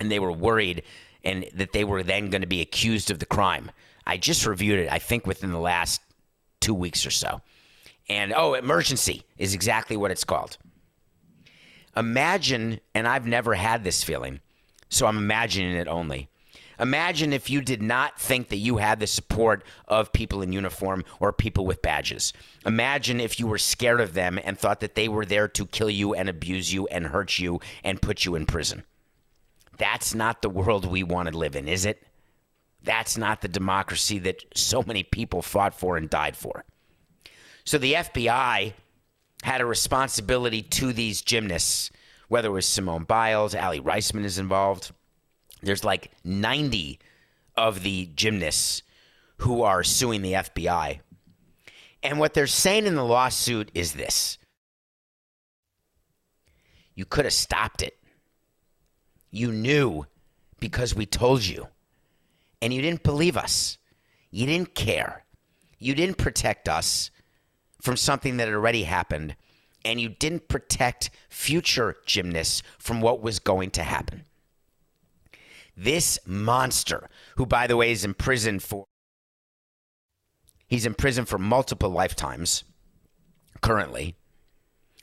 and 0.00 0.10
they 0.10 0.18
were 0.18 0.32
worried 0.32 0.82
and 1.22 1.48
that 1.54 1.72
they 1.72 1.84
were 1.84 2.02
then 2.02 2.30
going 2.30 2.40
to 2.40 2.48
be 2.48 2.60
accused 2.60 3.12
of 3.12 3.20
the 3.20 3.26
crime. 3.26 3.70
I 4.04 4.16
just 4.16 4.44
reviewed 4.44 4.80
it, 4.80 4.90
I 4.90 4.98
think, 4.98 5.24
within 5.24 5.52
the 5.52 5.60
last 5.60 6.00
two 6.58 6.74
weeks 6.74 7.06
or 7.06 7.12
so. 7.12 7.40
And 8.08 8.32
oh, 8.32 8.54
emergency 8.54 9.22
is 9.36 9.54
exactly 9.54 9.96
what 9.96 10.10
it's 10.10 10.24
called. 10.24 10.58
Imagine, 11.96 12.80
and 12.92 13.06
I've 13.06 13.26
never 13.26 13.54
had 13.54 13.84
this 13.84 14.02
feeling, 14.02 14.40
so 14.88 15.06
I'm 15.06 15.18
imagining 15.18 15.76
it 15.76 15.86
only. 15.86 16.28
Imagine 16.80 17.32
if 17.32 17.50
you 17.50 17.60
did 17.60 17.82
not 17.82 18.20
think 18.20 18.48
that 18.48 18.56
you 18.56 18.76
had 18.76 19.00
the 19.00 19.06
support 19.06 19.64
of 19.86 20.12
people 20.12 20.42
in 20.42 20.52
uniform 20.52 21.04
or 21.20 21.32
people 21.32 21.66
with 21.66 21.82
badges. 21.82 22.32
Imagine 22.64 23.20
if 23.20 23.40
you 23.40 23.46
were 23.46 23.58
scared 23.58 24.00
of 24.00 24.14
them 24.14 24.38
and 24.42 24.58
thought 24.58 24.80
that 24.80 24.94
they 24.94 25.08
were 25.08 25.26
there 25.26 25.48
to 25.48 25.66
kill 25.66 25.90
you 25.90 26.14
and 26.14 26.28
abuse 26.28 26.72
you 26.72 26.86
and 26.88 27.06
hurt 27.06 27.38
you 27.38 27.60
and 27.82 28.02
put 28.02 28.24
you 28.24 28.34
in 28.34 28.46
prison. 28.46 28.84
That's 29.76 30.14
not 30.14 30.42
the 30.42 30.50
world 30.50 30.86
we 30.86 31.02
want 31.02 31.28
to 31.28 31.36
live 31.36 31.56
in, 31.56 31.68
is 31.68 31.84
it? 31.84 32.02
That's 32.82 33.18
not 33.18 33.40
the 33.40 33.48
democracy 33.48 34.18
that 34.20 34.44
so 34.54 34.82
many 34.82 35.02
people 35.02 35.42
fought 35.42 35.74
for 35.74 35.96
and 35.96 36.08
died 36.08 36.36
for. 36.36 36.64
So 37.64 37.78
the 37.78 37.94
FBI 37.94 38.72
had 39.42 39.60
a 39.60 39.66
responsibility 39.66 40.62
to 40.62 40.92
these 40.92 41.22
gymnasts, 41.22 41.90
whether 42.28 42.48
it 42.48 42.52
was 42.52 42.66
Simone 42.66 43.04
Biles, 43.04 43.54
Aly 43.54 43.80
Raisman 43.80 44.24
is 44.24 44.38
involved. 44.38 44.92
There's 45.62 45.84
like 45.84 46.10
90 46.24 46.98
of 47.56 47.82
the 47.82 48.10
gymnasts 48.14 48.82
who 49.38 49.62
are 49.62 49.82
suing 49.82 50.22
the 50.22 50.34
FBI. 50.34 51.00
And 52.02 52.18
what 52.18 52.34
they're 52.34 52.46
saying 52.46 52.86
in 52.86 52.94
the 52.94 53.04
lawsuit 53.04 53.70
is 53.74 53.92
this 53.92 54.38
you 56.94 57.04
could 57.04 57.24
have 57.24 57.34
stopped 57.34 57.82
it. 57.82 57.96
You 59.30 59.52
knew 59.52 60.06
because 60.58 60.94
we 60.94 61.06
told 61.06 61.44
you. 61.44 61.68
And 62.60 62.74
you 62.74 62.82
didn't 62.82 63.04
believe 63.04 63.36
us. 63.36 63.78
You 64.32 64.46
didn't 64.46 64.74
care. 64.74 65.24
You 65.78 65.94
didn't 65.94 66.18
protect 66.18 66.68
us 66.68 67.12
from 67.80 67.96
something 67.96 68.36
that 68.36 68.48
had 68.48 68.54
already 68.54 68.82
happened. 68.82 69.36
And 69.84 70.00
you 70.00 70.08
didn't 70.08 70.48
protect 70.48 71.10
future 71.28 71.96
gymnasts 72.04 72.62
from 72.78 73.00
what 73.00 73.22
was 73.22 73.38
going 73.38 73.70
to 73.70 73.84
happen. 73.84 74.24
This 75.80 76.18
monster, 76.26 77.08
who, 77.36 77.46
by 77.46 77.68
the 77.68 77.76
way, 77.76 77.92
is 77.92 78.04
in 78.04 78.14
prison 78.14 78.58
for. 78.58 78.84
He's 80.66 80.84
in 80.84 80.94
prison 80.94 81.24
for 81.24 81.38
multiple 81.38 81.88
lifetimes 81.88 82.64
currently. 83.60 84.16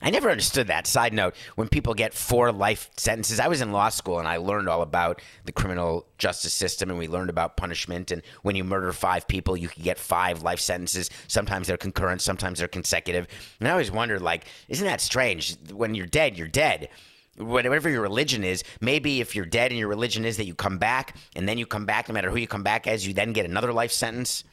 I 0.02 0.10
never 0.10 0.30
understood 0.30 0.68
that. 0.68 0.86
Side 0.86 1.14
note, 1.14 1.34
when 1.56 1.70
people 1.70 1.94
get 1.94 2.14
four 2.14 2.52
life 2.52 2.90
sentences, 2.98 3.40
I 3.40 3.48
was 3.48 3.62
in 3.62 3.72
law 3.72 3.88
school 3.88 4.20
and 4.20 4.28
I 4.28 4.36
learned 4.36 4.68
all 4.68 4.82
about 4.82 5.22
the 5.46 5.54
criminal 5.54 6.06
justice 6.18 6.54
system 6.54 6.90
and 6.90 7.00
we 7.00 7.08
learned 7.08 7.30
about 7.30 7.56
punishment. 7.56 8.12
And 8.12 8.22
when 8.42 8.58
you 8.58 8.66
murder 8.66 8.92
five 8.92 9.30
people, 9.30 9.56
you 9.56 9.70
can 9.70 9.82
get 9.84 9.98
five 9.98 10.44
life 10.44 10.60
sentences. 10.60 11.10
Sometimes 11.30 11.68
they're 11.68 11.78
concurrent, 11.78 12.22
sometimes 12.22 12.60
they're 12.60 12.68
consecutive. 12.68 13.28
And 13.60 13.70
I 13.70 13.72
always 13.72 13.92
wondered, 13.92 14.22
like, 14.22 14.46
isn't 14.68 14.86
that 14.86 15.00
strange? 15.00 15.56
When 15.72 15.96
you're 15.96 16.06
dead, 16.06 16.38
you're 16.38 16.50
dead. 16.50 16.90
Whatever 17.38 17.90
your 17.90 18.02
religion 18.02 18.44
is, 18.44 18.64
maybe 18.80 19.20
if 19.20 19.36
you're 19.36 19.46
dead 19.46 19.72
and 19.72 19.80
your 19.80 19.90
religion 19.90 20.24
is 20.24 20.38
that 20.38 20.46
you 20.46 20.56
come 20.56 20.78
back 20.78 21.18
and 21.36 21.48
then 21.48 21.58
you 21.58 21.66
come 21.66 21.86
back, 21.86 22.08
no 22.08 22.14
matter 22.14 22.30
who 22.30 22.38
you 22.38 22.48
come 22.48 22.64
back 22.64 22.88
as, 22.88 23.06
you 23.06 23.14
then 23.14 23.34
get 23.34 23.46
another 23.46 23.74
life 23.74 23.92
sentence. 23.92 24.44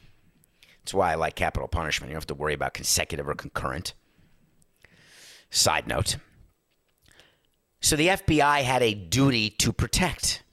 That's 0.83 0.93
why 0.93 1.13
I 1.13 1.15
like 1.15 1.35
capital 1.35 1.69
punishment. 1.69 2.09
You 2.09 2.15
don't 2.15 2.21
have 2.21 2.27
to 2.27 2.35
worry 2.35 2.53
about 2.53 2.73
consecutive 2.73 3.29
or 3.29 3.35
concurrent. 3.35 3.93
Side 5.49 5.87
note. 5.87 6.17
So 7.79 7.95
the 7.95 8.07
FBI 8.07 8.63
had 8.63 8.81
a 8.81 8.93
duty 8.93 9.49
to 9.49 9.71
protect. 9.71 10.43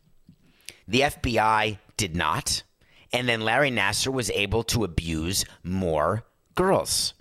The 0.87 1.01
FBI 1.01 1.79
did 1.97 2.15
not. 2.15 2.63
And 3.13 3.29
then 3.29 3.41
Larry 3.41 3.71
Nassar 3.71 4.13
was 4.13 4.31
able 4.31 4.63
to 4.65 4.85
abuse 4.85 5.45
more 5.65 6.25
girls. 6.55 7.15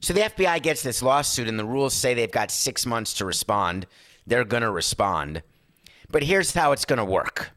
So 0.00 0.12
the 0.12 0.20
FBI 0.20 0.62
gets 0.62 0.82
this 0.82 1.02
lawsuit, 1.02 1.48
and 1.48 1.58
the 1.58 1.64
rules 1.64 1.94
say 1.94 2.14
they've 2.14 2.30
got 2.30 2.50
six 2.50 2.86
months 2.86 3.14
to 3.14 3.24
respond. 3.24 3.86
They're 4.26 4.44
going 4.44 4.62
to 4.62 4.70
respond. 4.70 5.42
But 6.10 6.22
here's 6.22 6.54
how 6.54 6.72
it's 6.72 6.84
going 6.84 6.98
to 6.98 7.04
work 7.04 7.50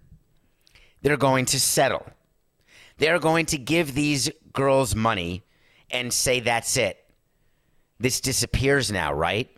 they're 1.01 1.17
going 1.17 1.45
to 1.45 1.59
settle. 1.59 2.05
They're 2.97 3.19
going 3.19 3.47
to 3.47 3.57
give 3.57 3.95
these 3.95 4.29
girls 4.53 4.95
money 4.95 5.43
and 5.89 6.13
say, 6.13 6.39
that's 6.39 6.77
it 6.77 7.01
this 8.01 8.19
disappears 8.19 8.91
now, 8.91 9.13
right? 9.13 9.49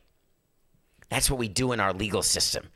That's 1.09 1.29
what 1.29 1.39
we 1.39 1.47
do 1.47 1.71
in 1.71 1.79
our 1.79 1.93
legal 1.93 2.21
system. 2.21 2.67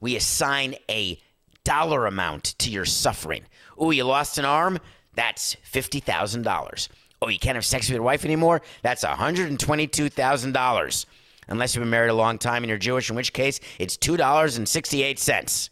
We 0.00 0.16
assign 0.16 0.74
a 0.90 1.18
dollar 1.64 2.06
amount 2.06 2.58
to 2.58 2.70
your 2.70 2.84
suffering. 2.84 3.44
Oh, 3.78 3.90
you 3.90 4.04
lost 4.04 4.36
an 4.38 4.44
arm? 4.44 4.78
That's 5.14 5.56
$50,000. 5.72 6.88
Oh, 7.24 7.28
you 7.28 7.38
can't 7.38 7.54
have 7.54 7.64
sex 7.64 7.88
with 7.88 7.94
your 7.94 8.02
wife 8.02 8.26
anymore? 8.26 8.60
That's 8.82 9.02
$122,000. 9.02 11.06
unless 11.48 11.74
you've 11.74 11.82
been 11.82 11.90
married 11.90 12.10
a 12.10 12.14
long 12.14 12.38
time 12.38 12.62
and 12.62 12.68
you're 12.68 12.78
Jewish, 12.78 13.08
in 13.08 13.16
which 13.16 13.32
case 13.32 13.60
it's 13.78 13.96
$2.68. 13.96 15.70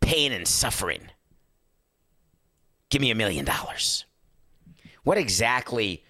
Pain 0.00 0.32
and 0.32 0.48
suffering. 0.48 1.10
Give 2.90 3.02
me 3.02 3.10
a 3.10 3.14
million 3.14 3.44
dollars. 3.44 4.06
What 5.04 5.18
exactly, 5.18 6.02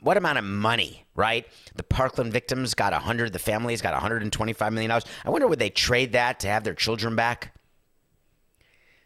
what 0.00 0.16
amount 0.16 0.38
of 0.38 0.44
money, 0.44 1.04
right? 1.14 1.46
The 1.74 1.84
Parkland 1.84 2.32
victims 2.32 2.74
got 2.74 2.92
a 2.92 2.96
100, 2.96 3.32
the 3.32 3.38
families 3.38 3.80
got 3.80 4.00
$125 4.00 4.72
million. 4.72 4.90
I 4.90 5.30
wonder 5.30 5.46
would 5.46 5.58
they 5.58 5.70
trade 5.70 6.12
that 6.12 6.40
to 6.40 6.48
have 6.48 6.64
their 6.64 6.74
children 6.74 7.16
back? 7.16 7.54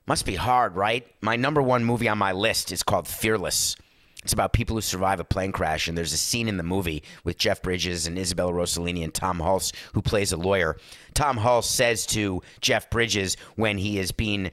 Must 0.06 0.26
be 0.26 0.34
hard, 0.34 0.76
right? 0.76 1.06
My 1.22 1.36
number 1.36 1.62
one 1.62 1.82
movie 1.82 2.08
on 2.08 2.18
my 2.18 2.32
list 2.32 2.70
is 2.72 2.82
called 2.82 3.08
Fearless. 3.08 3.74
It's 4.22 4.34
about 4.34 4.52
people 4.52 4.76
who 4.76 4.82
survive 4.82 5.18
a 5.18 5.24
plane 5.24 5.50
crash, 5.50 5.88
and 5.88 5.96
there's 5.96 6.12
a 6.12 6.18
scene 6.18 6.46
in 6.46 6.58
the 6.58 6.62
movie 6.62 7.02
with 7.24 7.38
Jeff 7.38 7.62
Bridges 7.62 8.06
and 8.06 8.18
Isabella 8.18 8.52
Rossellini 8.52 9.02
and 9.02 9.14
Tom 9.14 9.38
Hulce, 9.38 9.72
who 9.94 10.02
plays 10.02 10.32
a 10.32 10.36
lawyer. 10.36 10.76
Tom 11.14 11.38
Hulce 11.38 11.64
says 11.64 12.04
to 12.06 12.42
Jeff 12.60 12.90
Bridges 12.90 13.38
when 13.56 13.78
he 13.78 13.98
is 13.98 14.12
being 14.12 14.50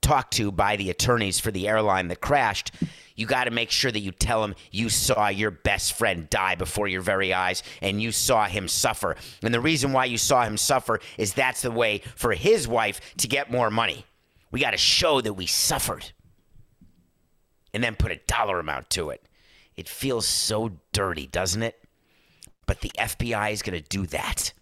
talked 0.00 0.34
to 0.34 0.52
by 0.52 0.76
the 0.76 0.90
attorneys 0.90 1.40
for 1.40 1.50
the 1.50 1.66
airline 1.66 2.08
that 2.08 2.20
crashed, 2.20 2.72
you 3.16 3.26
got 3.26 3.44
to 3.44 3.50
make 3.50 3.70
sure 3.70 3.90
that 3.90 4.00
you 4.00 4.12
tell 4.12 4.44
him 4.44 4.54
you 4.70 4.88
saw 4.88 5.28
your 5.28 5.50
best 5.50 5.94
friend 5.94 6.28
die 6.30 6.54
before 6.54 6.86
your 6.86 7.00
very 7.00 7.32
eyes 7.32 7.62
and 7.80 8.02
you 8.02 8.12
saw 8.12 8.44
him 8.44 8.68
suffer. 8.68 9.16
And 9.42 9.54
the 9.54 9.60
reason 9.60 9.92
why 9.92 10.04
you 10.04 10.18
saw 10.18 10.44
him 10.44 10.56
suffer 10.56 11.00
is 11.16 11.32
that's 11.32 11.62
the 11.62 11.70
way 11.70 12.02
for 12.16 12.34
his 12.34 12.68
wife 12.68 13.00
to 13.18 13.28
get 13.28 13.50
more 13.50 13.70
money. 13.70 14.04
We 14.54 14.60
got 14.60 14.70
to 14.70 14.76
show 14.76 15.20
that 15.20 15.34
we 15.34 15.46
suffered 15.46 16.12
and 17.72 17.82
then 17.82 17.96
put 17.96 18.12
a 18.12 18.20
dollar 18.28 18.60
amount 18.60 18.88
to 18.90 19.10
it. 19.10 19.28
It 19.74 19.88
feels 19.88 20.28
so 20.28 20.70
dirty, 20.92 21.26
doesn't 21.26 21.64
it? 21.64 21.76
But 22.64 22.80
the 22.80 22.92
FBI 22.96 23.50
is 23.50 23.62
going 23.62 23.82
to 23.82 23.88
do 23.88 24.06
that. 24.06 24.52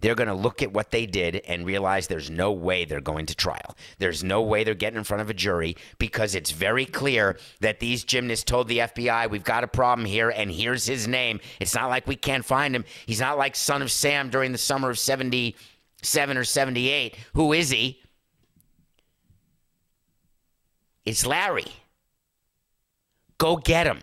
They're 0.00 0.14
going 0.14 0.28
to 0.28 0.34
look 0.34 0.62
at 0.62 0.72
what 0.72 0.92
they 0.92 1.06
did 1.06 1.42
and 1.48 1.66
realize 1.66 2.06
there's 2.06 2.30
no 2.30 2.52
way 2.52 2.84
they're 2.84 3.00
going 3.00 3.26
to 3.26 3.34
trial. 3.34 3.76
There's 3.98 4.22
no 4.22 4.42
way 4.42 4.62
they're 4.62 4.74
getting 4.74 4.98
in 4.98 5.02
front 5.02 5.22
of 5.22 5.28
a 5.28 5.34
jury 5.34 5.76
because 5.98 6.36
it's 6.36 6.52
very 6.52 6.86
clear 6.86 7.36
that 7.58 7.80
these 7.80 8.04
gymnasts 8.04 8.44
told 8.44 8.68
the 8.68 8.78
FBI, 8.78 9.28
we've 9.28 9.42
got 9.42 9.64
a 9.64 9.66
problem 9.66 10.06
here, 10.06 10.30
and 10.30 10.52
here's 10.52 10.86
his 10.86 11.08
name. 11.08 11.40
It's 11.58 11.74
not 11.74 11.90
like 11.90 12.06
we 12.06 12.14
can't 12.14 12.44
find 12.44 12.76
him. 12.76 12.84
He's 13.06 13.18
not 13.18 13.38
like 13.38 13.56
Son 13.56 13.82
of 13.82 13.90
Sam 13.90 14.30
during 14.30 14.52
the 14.52 14.58
summer 14.58 14.88
of 14.88 15.00
77 15.00 16.36
or 16.36 16.44
78. 16.44 17.16
Who 17.32 17.52
is 17.52 17.70
he? 17.70 18.00
It's 21.06 21.24
Larry. 21.24 21.72
Go 23.38 23.56
get 23.56 23.86
him. 23.86 24.00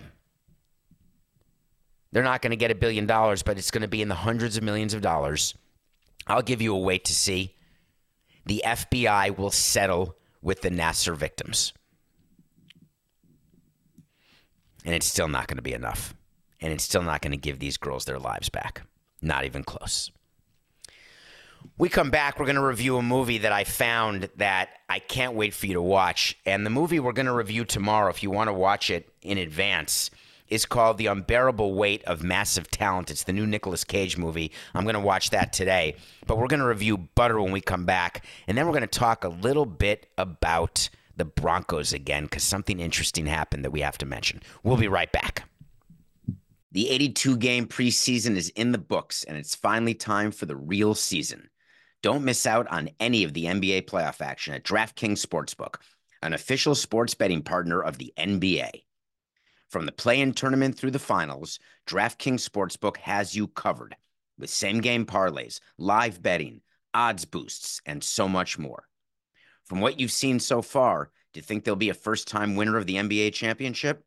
They're 2.14 2.24
not 2.24 2.42
going 2.42 2.52
to 2.52 2.58
get 2.58 2.72
a 2.72 2.76
billion 2.76 3.06
dollars, 3.06 3.44
but 3.44 3.58
it's 3.58 3.72
going 3.72 3.82
to 3.82 3.88
be 3.88 4.02
in 4.02 4.08
the 4.08 4.16
hundreds 4.16 4.56
of 4.56 4.64
millions 4.64 4.94
of 4.94 5.02
dollars. 5.02 5.54
I'll 6.28 6.42
give 6.42 6.62
you 6.62 6.74
a 6.74 6.80
wait 6.80 7.04
to 7.06 7.14
see. 7.14 7.56
The 8.46 8.64
FBI 8.66 9.38
will 9.38 9.52
settle 9.52 10.16
with 10.42 10.62
the 10.62 10.70
Nassar 10.70 11.16
victims. 11.16 11.74
And 14.86 14.94
it's 14.94 15.06
still 15.06 15.28
not 15.28 15.48
going 15.48 15.58
to 15.58 15.64
be 15.64 15.74
enough. 15.74 16.14
And 16.62 16.72
it's 16.72 16.84
still 16.84 17.04
not 17.04 17.22
going 17.22 17.32
to 17.32 17.38
give 17.38 17.60
these 17.60 17.78
girls 17.78 18.06
their 18.06 18.20
lives 18.20 18.50
back. 18.50 18.84
Not 19.22 19.46
even 19.46 19.64
close. 19.64 20.12
We 21.78 21.90
come 21.90 22.12
back, 22.12 22.40
we're 22.40 22.46
going 22.46 22.56
to 22.56 22.66
review 22.66 22.98
a 22.98 23.02
movie 23.02 23.40
that 23.40 23.52
I 23.52 23.64
found 23.64 24.30
that 24.38 24.70
I 24.90 25.00
can't 25.00 25.34
wait 25.34 25.54
for 25.54 25.66
you 25.66 25.74
to 25.74 25.82
watch. 25.82 26.38
And 26.46 26.66
the 26.66 26.70
movie 26.70 27.00
we're 27.00 27.14
going 27.14 27.26
to 27.26 27.34
review 27.34 27.66
tomorrow, 27.66 28.10
if 28.10 28.22
you 28.22 28.30
want 28.30 28.48
to 28.48 28.54
watch 28.54 28.90
it 28.90 29.14
in 29.22 29.38
advance, 29.38 30.10
is 30.48 30.66
called 30.66 30.98
The 30.98 31.08
Unbearable 31.08 31.74
Weight 31.74 32.04
of 32.04 32.24
Massive 32.24 32.70
Talent. 32.70 33.10
It's 33.10 33.24
the 33.24 33.34
new 33.34 33.48
Nicolas 33.48 33.84
Cage 33.84 34.18
movie. 34.18 34.52
I'm 34.74 34.84
going 34.84 34.94
to 34.94 35.00
watch 35.00 35.32
that 35.32 35.52
today. 35.52 35.96
But 36.28 36.38
we're 36.38 36.48
going 36.48 36.60
to 36.60 36.68
review 36.68 36.98
Butter 36.98 37.42
when 37.42 37.52
we 37.52 37.62
come 37.62 37.86
back. 37.86 38.26
And 38.48 38.58
then 38.58 38.66
we're 38.66 38.74
going 38.74 38.82
to 38.82 38.88
talk 38.88 39.24
a 39.24 39.30
little 39.30 39.66
bit 39.66 40.08
about 40.18 40.90
the 41.16 41.26
Broncos 41.26 41.94
again 41.94 42.24
because 42.24 42.44
something 42.44 42.80
interesting 42.80 43.26
happened 43.26 43.64
that 43.64 43.72
we 43.72 43.82
have 43.82 43.98
to 44.00 44.06
mention. 44.06 44.42
We'll 44.64 44.78
be 44.78 44.88
right 44.88 45.12
back. 45.12 45.48
The 46.72 46.90
82 46.90 47.38
game 47.38 47.68
preseason 47.68 48.36
is 48.36 48.50
in 48.50 48.72
the 48.72 48.80
books, 48.80 49.24
and 49.24 49.38
it's 49.38 49.54
finally 49.54 49.94
time 49.94 50.32
for 50.32 50.48
the 50.48 50.56
real 50.56 50.96
season. 50.96 51.50
Don't 52.04 52.26
miss 52.26 52.46
out 52.46 52.68
on 52.68 52.90
any 53.00 53.24
of 53.24 53.34
the 53.34 53.46
NBA 53.46 53.84
playoff 53.84 54.20
action 54.20 54.54
at 54.54 54.66
DraftKings 54.66 55.26
Sportsbook, 55.26 55.76
an 56.22 56.34
official 56.34 56.76
sports 56.76 57.14
betting 57.14 57.42
partner 57.42 57.82
of 57.82 57.98
the 57.98 58.14
NBA. 58.18 58.70
From 59.70 59.86
the 59.86 59.94
play 59.94 60.20
in 60.20 60.34
tournament 60.34 60.78
through 60.78 60.92
the 60.92 61.00
finals, 61.00 61.60
DraftKings 61.88 62.46
Sportsbook 62.46 62.98
has 62.98 63.34
you 63.34 63.48
covered 63.48 63.96
with 64.38 64.50
same 64.50 64.82
game 64.82 65.06
parlays, 65.06 65.62
live 65.78 66.22
betting, 66.22 66.60
odds 66.94 67.24
boosts, 67.24 67.82
and 67.86 68.04
so 68.04 68.28
much 68.28 68.60
more. 68.60 68.84
From 69.64 69.80
what 69.80 69.98
you've 69.98 70.12
seen 70.12 70.42
so 70.42 70.62
far, 70.62 71.10
do 71.32 71.38
you 71.38 71.42
think 71.42 71.64
there'll 71.64 71.78
be 71.78 71.88
a 71.88 71.94
first 71.94 72.28
time 72.28 72.58
winner 72.58 72.76
of 72.76 72.86
the 72.86 72.98
NBA 72.98 73.32
championship? 73.32 74.04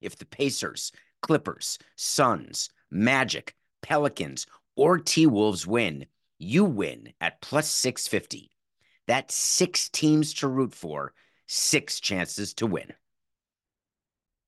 If 0.00 0.16
the 0.16 0.26
Pacers, 0.26 0.90
Clippers, 1.22 1.78
Suns, 1.94 2.70
Magic, 2.90 3.54
Pelicans, 3.82 4.48
or 4.74 4.98
T 4.98 5.28
Wolves 5.28 5.64
win, 5.64 6.06
you 6.38 6.64
win 6.64 7.12
at 7.20 7.40
plus 7.40 7.68
650. 7.68 8.50
That's 9.06 9.34
six 9.34 9.88
teams 9.88 10.34
to 10.34 10.48
root 10.48 10.74
for, 10.74 11.12
six 11.46 12.00
chances 12.00 12.54
to 12.54 12.66
win. 12.66 12.92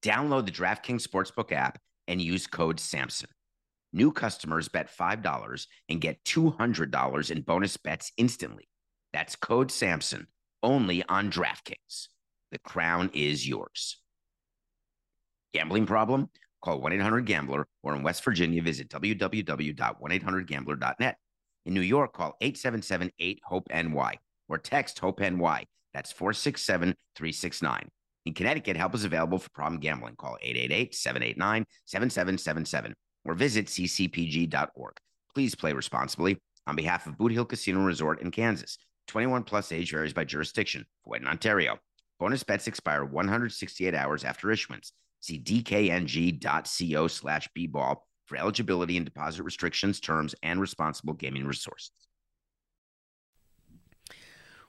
Download 0.03 0.46
the 0.46 0.53
DraftKings 0.53 1.07
Sportsbook 1.07 1.53
app 1.53 1.79
and 2.07 2.22
use 2.22 2.46
code 2.46 2.79
SAMSON. 2.79 3.27
New 3.92 4.12
customers 4.12 4.68
bet 4.68 4.88
$5 4.94 5.66
and 5.88 6.01
get 6.01 6.22
$200 6.25 7.31
in 7.31 7.42
bonus 7.42 7.77
bets 7.77 8.12
instantly. 8.16 8.68
That's 9.12 9.37
code 9.37 9.68
SAMSON 9.68 10.27
only 10.62 11.03
on 11.09 11.31
DraftKings. 11.31 12.09
The 12.53 12.59
crown 12.59 13.11
is 13.14 13.49
yours. 13.49 13.96
Gambling 15.55 15.87
problem? 15.87 16.29
Call 16.62 16.81
1 16.81 16.92
800 16.92 17.27
Gambler 17.27 17.66
or 17.83 17.94
in 17.94 18.03
West 18.03 18.25
Virginia, 18.25 18.62
visit 18.62 18.88
www.1800Gambler.net. 18.90 21.16
In 21.66 21.74
New 21.74 21.83
York, 21.83 22.14
call 22.14 22.37
877 22.40 23.11
8 23.18 23.40
HOPE 23.44 23.66
NY 23.70 24.18
or 24.48 24.59
text 24.59 25.00
HOPE 25.00 25.20
NY. 25.20 25.66
That's 25.92 26.12
467 26.12 26.94
369. 27.16 27.88
In 28.26 28.35
Connecticut, 28.35 28.76
help 28.76 28.94
is 28.94 29.05
available 29.05 29.38
for 29.38 29.50
problem 29.50 29.81
gambling. 29.81 30.14
Call 30.16 30.38
888-789-7777 30.44 32.92
or 33.24 33.35
visit 33.35 33.66
ccpg.org. 33.66 34.96
Please 35.35 35.55
play 35.55 35.72
responsibly. 35.72 36.38
On 36.68 36.74
behalf 36.74 37.07
of 37.07 37.16
Boot 37.18 37.31
Hill 37.33 37.44
Casino 37.44 37.85
Resort 37.85 38.20
in 38.20 38.33
Kansas, 38.33 38.76
21 39.09 39.44
plus 39.44 39.70
age 39.70 39.92
varies 39.92 40.12
by 40.12 40.24
jurisdiction. 40.24 40.85
Void 41.07 41.22
in 41.22 41.29
Ontario. 41.29 41.79
Bonus 42.18 42.42
bets 42.42 42.66
expire 42.66 43.05
168 43.05 43.94
hours 43.94 44.24
after 44.24 44.50
issuance. 44.50 44.90
See 45.20 45.38
dkng.co 45.38 47.07
slash 47.07 47.48
bball 47.57 47.98
for 48.27 48.37
eligibility 48.37 48.97
and 48.97 49.07
deposit 49.07 49.43
restrictions, 49.43 50.01
terms, 50.01 50.35
and 50.43 50.61
responsible 50.61 51.15
gaming 51.15 51.47
resources. 51.47 51.93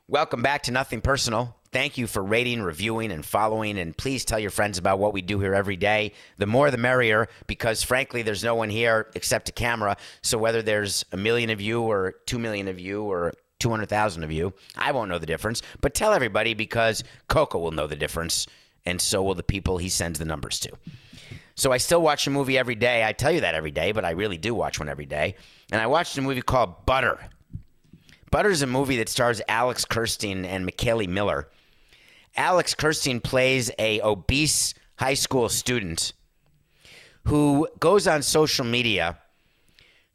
Welcome 0.07 0.41
back 0.41 0.63
to 0.63 0.71
Nothing 0.71 1.01
Personal. 1.01 1.57
Thank 1.73 1.97
you 1.97 2.07
for 2.07 2.23
rating, 2.23 2.61
reviewing, 2.61 3.11
and 3.11 3.25
following. 3.25 3.77
And 3.77 3.97
please 3.97 4.23
tell 4.23 4.39
your 4.39 4.51
friends 4.51 4.77
about 4.77 4.99
what 4.99 5.11
we 5.11 5.21
do 5.21 5.41
here 5.41 5.53
every 5.53 5.75
day. 5.75 6.13
The 6.37 6.45
more 6.45 6.71
the 6.71 6.77
merrier, 6.77 7.27
because 7.45 7.83
frankly, 7.83 8.21
there's 8.21 8.43
no 8.43 8.55
one 8.55 8.69
here 8.69 9.11
except 9.15 9.49
a 9.49 9.51
camera. 9.51 9.97
So 10.21 10.37
whether 10.37 10.61
there's 10.61 11.03
a 11.11 11.17
million 11.17 11.49
of 11.49 11.59
you, 11.59 11.81
or 11.81 12.15
two 12.25 12.39
million 12.39 12.69
of 12.69 12.79
you, 12.79 13.03
or 13.03 13.33
200,000 13.59 14.23
of 14.23 14.31
you, 14.31 14.53
I 14.77 14.93
won't 14.93 15.09
know 15.09 15.19
the 15.19 15.25
difference. 15.25 15.61
But 15.81 15.93
tell 15.93 16.13
everybody 16.13 16.53
because 16.53 17.03
Coco 17.27 17.59
will 17.59 17.71
know 17.71 17.87
the 17.87 17.97
difference. 17.97 18.47
And 18.85 19.01
so 19.01 19.21
will 19.21 19.35
the 19.35 19.43
people 19.43 19.77
he 19.77 19.89
sends 19.89 20.19
the 20.19 20.25
numbers 20.25 20.57
to. 20.61 20.71
So 21.57 21.71
I 21.71 21.77
still 21.77 22.03
watch 22.03 22.27
a 22.27 22.29
movie 22.29 22.55
every 22.55 22.75
day. 22.75 23.03
I 23.03 23.13
tell 23.13 23.31
you 23.31 23.41
that 23.41 23.55
every 23.55 23.71
day, 23.71 23.91
but 23.91 24.05
I 24.05 24.11
really 24.11 24.37
do 24.37 24.53
watch 24.53 24.79
one 24.79 24.89
every 24.89 25.07
day. 25.07 25.35
And 25.71 25.81
I 25.81 25.87
watched 25.87 26.15
a 26.17 26.21
movie 26.21 26.43
called 26.43 26.85
Butter. 26.85 27.19
Butter 28.29 28.49
is 28.49 28.61
a 28.61 28.67
movie 28.67 28.97
that 28.97 29.09
stars 29.09 29.41
Alex 29.47 29.83
Kersting 29.83 30.45
and 30.45 30.69
McKaley 30.69 31.07
Miller. 31.07 31.49
Alex 32.35 32.75
Kersting 32.75 33.19
plays 33.19 33.71
a 33.79 33.99
obese 34.01 34.75
high 34.99 35.15
school 35.15 35.49
student 35.49 36.13
who 37.25 37.67
goes 37.79 38.07
on 38.07 38.21
social 38.21 38.63
media 38.63 39.17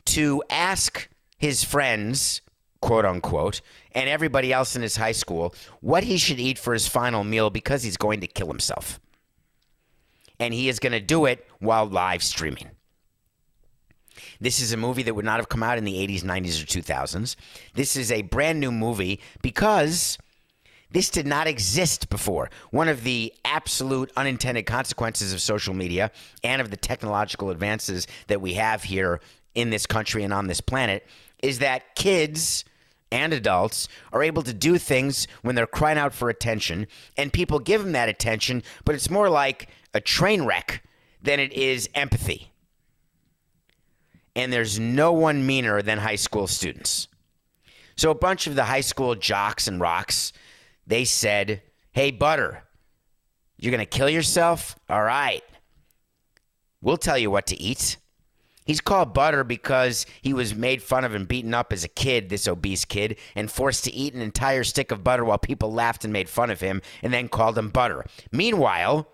to 0.05 0.45
ask 0.49 1.09
his 1.39 1.65
friends, 1.65 2.41
quote 2.81 3.05
unquote, 3.05 3.63
and 3.91 4.09
everybody 4.09 4.53
else 4.53 4.77
in 4.77 4.83
his 4.83 4.97
high 4.97 5.13
school 5.13 5.55
what 5.81 6.05
he 6.05 6.19
should 6.19 6.39
eat 6.39 6.59
for 6.59 6.73
his 6.73 6.87
final 6.87 7.25
meal 7.25 7.51
because 7.51 7.83
he's 7.83 7.97
going 7.97 8.21
to 8.21 8.29
kill 8.29 8.47
himself. 8.47 9.01
And 10.43 10.53
he 10.53 10.69
is 10.69 10.81
going 10.81 10.93
to 10.93 11.01
do 11.01 11.25
it 11.27 11.47
while 11.61 11.87
live 11.87 12.23
streaming. 12.23 12.71
This 14.41 14.61
is 14.61 14.73
a 14.73 14.77
movie 14.77 15.05
that 15.05 15.15
would 15.15 15.25
not 15.25 15.39
have 15.39 15.49
come 15.49 15.63
out 15.63 15.79
in 15.79 15.85
the 15.85 15.95
80s, 15.95 16.23
90s, 16.23 16.63
or 16.63 16.67
2000s. 16.67 17.37
This 17.75 17.95
is 17.95 18.11
a 18.11 18.23
brand 18.23 18.59
new 18.59 18.73
movie 18.73 19.21
because 19.41 20.19
This 20.93 21.09
did 21.09 21.27
not 21.27 21.47
exist 21.47 22.11
before. 22.11 22.51
One 22.71 22.89
of 22.89 23.03
the 23.03 23.33
absolute 23.45 24.13
unintended 24.17 24.67
consequences 24.67 25.33
of 25.33 25.41
social 25.41 25.75
media 25.75 26.11
and 26.45 26.61
of 26.61 26.71
the 26.71 26.77
technological 26.77 27.51
advances 27.51 28.07
that 28.27 28.41
we 28.41 28.55
have 28.55 28.85
here 28.85 29.21
in 29.55 29.71
this 29.71 29.87
country 29.87 30.23
and 30.23 30.33
on 30.33 30.47
this 30.47 30.61
planet 30.61 31.07
is 31.43 31.59
that 31.61 31.95
kids 31.95 32.65
and 33.13 33.33
adults 33.33 33.87
are 34.13 34.23
able 34.23 34.43
to 34.43 34.55
do 34.55 34.79
things 34.79 35.29
when 35.43 35.55
they're 35.55 35.67
crying 35.67 35.99
out 35.99 36.15
for 36.15 36.29
attention, 36.31 36.89
and 37.17 37.33
people 37.33 37.61
give 37.61 37.83
them 37.83 37.93
that 37.93 38.09
attention, 38.09 38.63
but 38.85 38.95
it's 38.95 39.11
more 39.11 39.29
like 39.29 39.69
a 39.95 40.01
train 40.01 40.45
wreck 40.45 40.83
than 41.21 41.39
it 41.39 41.53
is 41.53 41.89
empathy. 41.95 42.51
And 44.35 44.53
there's 44.53 44.81
no 44.81 45.13
one 45.13 45.47
meaner 45.47 45.83
than 45.83 45.99
high 45.99 46.17
school 46.17 46.47
students. 46.47 47.07
So 47.97 48.11
a 48.11 48.15
bunch 48.15 48.47
of 48.47 48.55
the 48.55 48.65
high 48.65 48.81
school 48.81 49.15
jocks 49.15 49.69
and 49.69 49.79
rocks, 49.79 50.33
they 50.87 51.05
said, 51.05 51.63
"Hey 51.93 52.11
Butter, 52.11 52.65
you're 53.59 53.71
going 53.71 53.87
to 53.87 53.99
kill 53.99 54.09
yourself? 54.09 54.75
All 54.89 55.03
right. 55.03 55.45
We'll 56.81 56.97
tell 56.97 57.19
you 57.19 57.31
what 57.31 57.47
to 57.49 57.61
eat." 57.61 57.99
He's 58.65 58.81
called 58.81 59.13
Butter 59.13 59.45
because 59.45 60.07
he 60.21 60.33
was 60.33 60.55
made 60.55 60.83
fun 60.83 61.05
of 61.05 61.15
and 61.15 61.27
beaten 61.27 61.55
up 61.55 61.73
as 61.73 61.85
a 61.85 61.89
kid, 61.89 62.29
this 62.29 62.47
obese 62.47 62.85
kid, 62.85 63.19
and 63.35 63.51
forced 63.51 63.85
to 63.85 63.93
eat 63.93 64.15
an 64.15 64.21
entire 64.21 64.65
stick 64.65 64.91
of 64.91 65.03
butter 65.03 65.25
while 65.25 65.39
people 65.39 65.73
laughed 65.73 66.05
and 66.05 66.13
made 66.13 66.29
fun 66.29 66.51
of 66.51 66.61
him 66.61 66.81
and 67.03 67.13
then 67.13 67.29
called 67.29 67.59
him 67.59 67.71
Butter. 67.71 68.05
Meanwhile, 68.31 69.09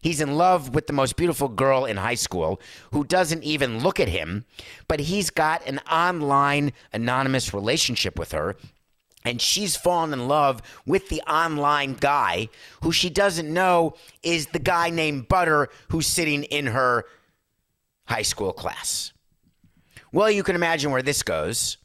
He's 0.00 0.20
in 0.20 0.36
love 0.36 0.74
with 0.74 0.86
the 0.86 0.92
most 0.92 1.16
beautiful 1.16 1.48
girl 1.48 1.84
in 1.84 1.96
high 1.96 2.14
school 2.14 2.60
who 2.92 3.04
doesn't 3.04 3.42
even 3.42 3.80
look 3.80 3.98
at 3.98 4.08
him, 4.08 4.44
but 4.86 5.00
he's 5.00 5.30
got 5.30 5.66
an 5.66 5.80
online 5.90 6.72
anonymous 6.92 7.52
relationship 7.52 8.18
with 8.18 8.32
her. 8.32 8.56
And 9.24 9.42
she's 9.42 9.76
fallen 9.76 10.12
in 10.12 10.28
love 10.28 10.62
with 10.86 11.08
the 11.08 11.20
online 11.22 11.94
guy 11.94 12.48
who 12.82 12.92
she 12.92 13.10
doesn't 13.10 13.52
know 13.52 13.94
is 14.22 14.46
the 14.46 14.60
guy 14.60 14.90
named 14.90 15.28
Butter 15.28 15.68
who's 15.88 16.06
sitting 16.06 16.44
in 16.44 16.66
her 16.66 17.04
high 18.08 18.22
school 18.22 18.52
class. 18.52 19.12
Well, 20.12 20.30
you 20.30 20.42
can 20.42 20.56
imagine 20.56 20.90
where 20.90 21.02
this 21.02 21.22
goes. 21.22 21.76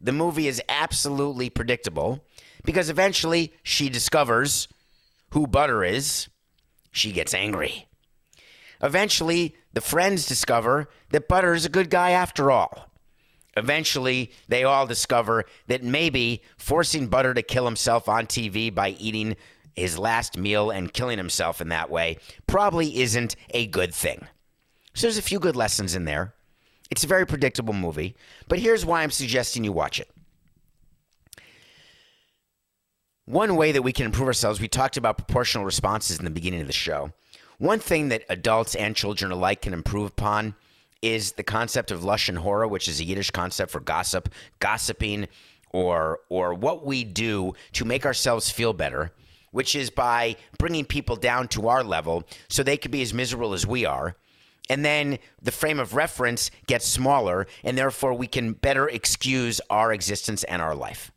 The 0.00 0.12
movie 0.12 0.46
is 0.46 0.62
absolutely 0.68 1.50
predictable 1.50 2.24
because 2.64 2.88
eventually 2.88 3.52
she 3.62 3.88
discovers 3.88 4.68
who 5.30 5.46
Butter 5.46 5.82
is 5.84 6.28
she 6.92 7.12
gets 7.12 7.34
angry. 7.34 7.86
Eventually, 8.80 9.56
the 9.72 9.80
friends 9.80 10.26
discover 10.26 10.88
that 11.10 11.28
Butter 11.28 11.52
is 11.52 11.64
a 11.64 11.70
good 11.70 11.90
guy 11.90 12.10
after 12.10 12.50
all. 12.50 12.90
Eventually, 13.56 14.30
they 14.46 14.62
all 14.62 14.86
discover 14.86 15.44
that 15.66 15.82
maybe 15.82 16.42
forcing 16.56 17.08
Butter 17.08 17.34
to 17.34 17.42
kill 17.42 17.64
himself 17.64 18.08
on 18.08 18.26
TV 18.26 18.72
by 18.72 18.90
eating 18.90 19.36
his 19.74 19.98
last 19.98 20.38
meal 20.38 20.70
and 20.70 20.92
killing 20.92 21.18
himself 21.18 21.60
in 21.60 21.68
that 21.68 21.90
way 21.90 22.18
probably 22.46 23.00
isn't 23.00 23.34
a 23.50 23.66
good 23.66 23.92
thing. 23.92 24.26
So 24.98 25.06
there's 25.06 25.16
a 25.16 25.22
few 25.22 25.38
good 25.38 25.54
lessons 25.54 25.94
in 25.94 26.06
there. 26.06 26.34
It's 26.90 27.04
a 27.04 27.06
very 27.06 27.24
predictable 27.24 27.72
movie, 27.72 28.16
but 28.48 28.58
here's 28.58 28.84
why 28.84 29.04
I'm 29.04 29.12
suggesting 29.12 29.62
you 29.62 29.70
watch 29.70 30.00
it. 30.00 30.10
One 33.24 33.54
way 33.54 33.70
that 33.70 33.82
we 33.82 33.92
can 33.92 34.06
improve 34.06 34.26
ourselves, 34.26 34.60
we 34.60 34.66
talked 34.66 34.96
about 34.96 35.16
proportional 35.16 35.64
responses 35.64 36.18
in 36.18 36.24
the 36.24 36.32
beginning 36.32 36.62
of 36.62 36.66
the 36.66 36.72
show. 36.72 37.12
One 37.58 37.78
thing 37.78 38.08
that 38.08 38.24
adults 38.28 38.74
and 38.74 38.96
children 38.96 39.30
alike 39.30 39.62
can 39.62 39.72
improve 39.72 40.08
upon 40.08 40.56
is 41.00 41.30
the 41.30 41.44
concept 41.44 41.92
of 41.92 42.00
lashon 42.00 42.42
hara, 42.42 42.66
which 42.66 42.88
is 42.88 42.98
a 42.98 43.04
Yiddish 43.04 43.30
concept 43.30 43.70
for 43.70 43.78
gossip, 43.78 44.28
gossiping, 44.58 45.28
or 45.70 46.18
or 46.28 46.54
what 46.54 46.84
we 46.84 47.04
do 47.04 47.52
to 47.74 47.84
make 47.84 48.04
ourselves 48.04 48.50
feel 48.50 48.72
better, 48.72 49.12
which 49.52 49.76
is 49.76 49.90
by 49.90 50.34
bringing 50.58 50.84
people 50.84 51.14
down 51.14 51.46
to 51.46 51.68
our 51.68 51.84
level 51.84 52.24
so 52.48 52.64
they 52.64 52.76
can 52.76 52.90
be 52.90 53.00
as 53.00 53.14
miserable 53.14 53.52
as 53.54 53.64
we 53.64 53.84
are. 53.84 54.16
And 54.68 54.84
then 54.84 55.18
the 55.40 55.52
frame 55.52 55.78
of 55.78 55.94
reference 55.94 56.50
gets 56.66 56.86
smaller, 56.86 57.46
and 57.64 57.76
therefore 57.76 58.14
we 58.14 58.26
can 58.26 58.52
better 58.52 58.88
excuse 58.88 59.60
our 59.70 59.92
existence 59.92 60.44
and 60.44 60.60
our 60.60 60.74
life 60.74 61.10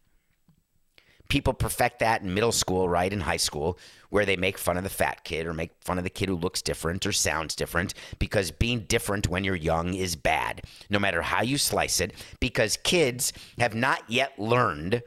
people 1.31 1.53
perfect 1.53 1.99
that 1.99 2.21
in 2.21 2.33
middle 2.33 2.51
school, 2.51 2.89
right? 2.89 3.13
In 3.13 3.21
high 3.21 3.37
school, 3.37 3.79
where 4.09 4.25
they 4.25 4.35
make 4.35 4.57
fun 4.57 4.75
of 4.75 4.83
the 4.83 4.89
fat 4.89 5.23
kid 5.23 5.47
or 5.47 5.53
make 5.53 5.71
fun 5.79 5.97
of 5.97 6.03
the 6.03 6.09
kid 6.09 6.27
who 6.27 6.35
looks 6.35 6.61
different 6.61 7.05
or 7.05 7.13
sounds 7.13 7.55
different 7.55 7.93
because 8.19 8.51
being 8.51 8.81
different 8.81 9.29
when 9.29 9.45
you're 9.45 9.55
young 9.55 9.93
is 9.93 10.17
bad, 10.17 10.61
no 10.89 10.99
matter 10.99 11.21
how 11.21 11.41
you 11.41 11.57
slice 11.57 12.01
it, 12.01 12.13
because 12.41 12.75
kids 12.83 13.31
have 13.59 13.73
not 13.73 14.03
yet 14.09 14.37
learned 14.37 15.03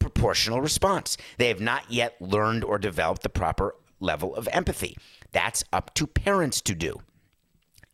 proportional 0.00 0.60
response. 0.60 1.16
They 1.38 1.46
have 1.46 1.60
not 1.60 1.84
yet 1.88 2.20
learned 2.20 2.64
or 2.64 2.76
developed 2.76 3.22
the 3.22 3.28
proper 3.28 3.76
level 4.00 4.34
of 4.34 4.48
empathy. 4.52 4.96
That's 5.30 5.62
up 5.72 5.94
to 5.94 6.08
parents 6.08 6.60
to 6.62 6.74
do 6.74 7.00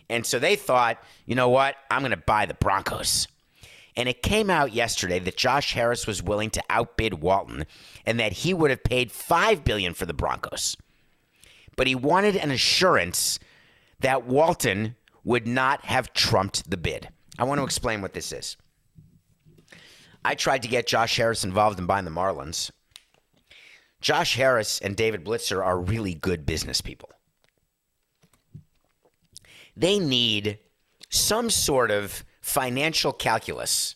And 0.09 0.25
so 0.25 0.39
they 0.39 0.57
thought, 0.57 0.97
you 1.27 1.35
know 1.35 1.51
what? 1.51 1.77
I'm 1.91 2.01
going 2.01 2.13
to 2.13 2.17
buy 2.17 2.47
the 2.47 2.55
Broncos. 2.55 3.29
And 3.97 4.09
it 4.09 4.23
came 4.23 4.49
out 4.49 4.73
yesterday 4.73 5.19
that 5.19 5.37
Josh 5.37 5.75
Harris 5.75 6.07
was 6.07 6.23
willing 6.23 6.49
to 6.51 6.63
outbid 6.71 7.21
Walton 7.21 7.67
and 8.07 8.19
that 8.19 8.33
he 8.33 8.55
would 8.55 8.71
have 8.71 8.85
paid 8.85 9.13
5 9.13 9.65
billion 9.65 9.93
for 9.93 10.07
the 10.07 10.15
Broncos 10.15 10.77
but 11.79 11.87
he 11.87 11.95
wanted 11.95 12.35
an 12.35 12.51
assurance 12.51 13.39
that 14.01 14.27
Walton 14.27 14.97
would 15.23 15.47
not 15.47 15.85
have 15.85 16.13
trumped 16.13 16.69
the 16.69 16.77
bid. 16.77 17.09
I 17.39 17.45
want 17.45 17.61
to 17.61 17.65
explain 17.65 18.03
what 18.03 18.15
this 18.15 18.33
is. 18.33 18.57
I 20.25 20.35
tried 20.35 20.63
to 20.63 20.69
get 20.69 20.89
Josh 20.89 21.17
Harris 21.17 21.45
involved 21.45 21.79
in 21.79 21.87
buying 21.87 22.05
the 22.05 22.11
Marlins. 22.11 22.73
Josh 24.01 24.35
Harris 24.35 24.81
and 24.81 24.97
David 24.97 25.25
Blitzer 25.25 25.65
are 25.65 25.79
really 25.79 26.15
good 26.15 26.45
business 26.45 26.81
people. 26.81 27.11
They 29.77 30.01
need 30.01 30.59
some 31.11 31.49
sort 31.49 31.93
of 31.93 32.25
financial 32.41 33.13
calculus 33.13 33.95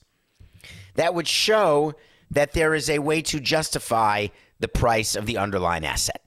that 0.94 1.14
would 1.14 1.26
show 1.26 1.94
that 2.30 2.52
there 2.52 2.74
is 2.74 2.88
a 2.88 3.00
way 3.00 3.22
to 3.22 3.40
justify 3.40 4.28
the 4.60 4.68
price 4.68 5.16
of 5.16 5.26
the 5.26 5.36
underlying 5.36 5.84
asset. 5.84 6.21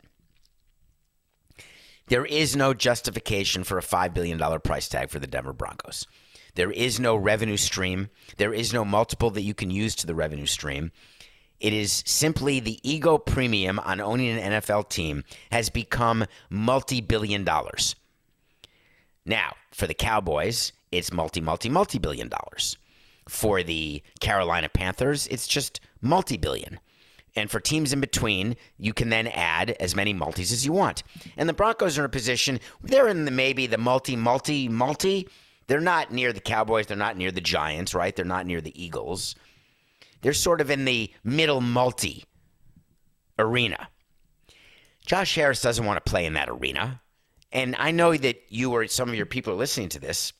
There 2.07 2.25
is 2.25 2.55
no 2.55 2.73
justification 2.73 3.63
for 3.63 3.77
a 3.77 3.83
$5 3.83 4.13
billion 4.13 4.39
price 4.61 4.87
tag 4.87 5.09
for 5.09 5.19
the 5.19 5.27
Denver 5.27 5.53
Broncos. 5.53 6.05
There 6.53 6.71
is 6.71 6.99
no 6.99 7.15
revenue 7.15 7.57
stream. 7.57 8.09
There 8.37 8.53
is 8.53 8.73
no 8.73 8.85
multiple 8.85 9.29
that 9.31 9.41
you 9.41 9.53
can 9.53 9.71
use 9.71 9.95
to 9.95 10.07
the 10.07 10.15
revenue 10.15 10.45
stream. 10.45 10.91
It 11.59 11.73
is 11.73 12.03
simply 12.05 12.59
the 12.59 12.79
ego 12.89 13.17
premium 13.17 13.79
on 13.79 13.99
owning 13.99 14.37
an 14.37 14.53
NFL 14.53 14.89
team 14.89 15.23
has 15.51 15.69
become 15.69 16.25
multi 16.49 17.01
billion 17.01 17.43
dollars. 17.43 17.95
Now, 19.25 19.55
for 19.71 19.87
the 19.87 19.93
Cowboys, 19.93 20.73
it's 20.91 21.11
multi, 21.11 21.41
multi, 21.41 21.69
multi 21.69 21.97
billion 21.97 22.29
dollars. 22.29 22.77
For 23.27 23.63
the 23.63 24.03
Carolina 24.19 24.69
Panthers, 24.69 25.27
it's 25.27 25.47
just 25.47 25.79
multi 26.01 26.37
billion. 26.37 26.79
And 27.35 27.51
for 27.51 27.59
teams 27.59 27.91
in 27.91 27.99
between, 27.99 28.55
you 28.77 28.93
can 28.93 29.09
then 29.09 29.27
add 29.27 29.71
as 29.71 29.95
many 29.95 30.13
multis 30.13 30.53
as 30.53 30.65
you 30.65 30.71
want. 30.71 31.03
And 31.35 31.49
the 31.49 31.53
Broncos 31.53 31.97
are 31.97 32.01
in 32.01 32.05
a 32.05 32.09
position, 32.09 32.59
they're 32.81 33.09
in 33.09 33.25
the 33.25 33.31
maybe 33.31 33.67
the 33.67 33.77
multi, 33.77 34.15
multi, 34.15 34.69
multi. 34.69 35.27
They're 35.67 35.81
not 35.81 36.13
near 36.13 36.31
the 36.31 36.39
Cowboys. 36.39 36.85
They're 36.87 36.95
not 36.95 37.17
near 37.17 37.31
the 37.31 37.41
Giants, 37.41 37.93
right? 37.93 38.15
They're 38.15 38.23
not 38.23 38.45
near 38.45 38.61
the 38.61 38.81
Eagles. 38.81 39.35
They're 40.21 40.33
sort 40.33 40.61
of 40.61 40.69
in 40.69 40.85
the 40.85 41.11
middle 41.23 41.59
multi 41.59 42.25
arena. 43.37 43.89
Josh 45.05 45.35
Harris 45.35 45.61
doesn't 45.61 45.85
want 45.85 46.03
to 46.03 46.09
play 46.09 46.25
in 46.25 46.33
that 46.33 46.49
arena. 46.49 47.01
And 47.51 47.75
I 47.77 47.91
know 47.91 48.15
that 48.15 48.41
you 48.49 48.71
or 48.71 48.87
some 48.87 49.09
of 49.09 49.15
your 49.15 49.25
people 49.25 49.53
are 49.53 49.57
listening 49.57 49.89
to 49.89 49.99
this. 49.99 50.33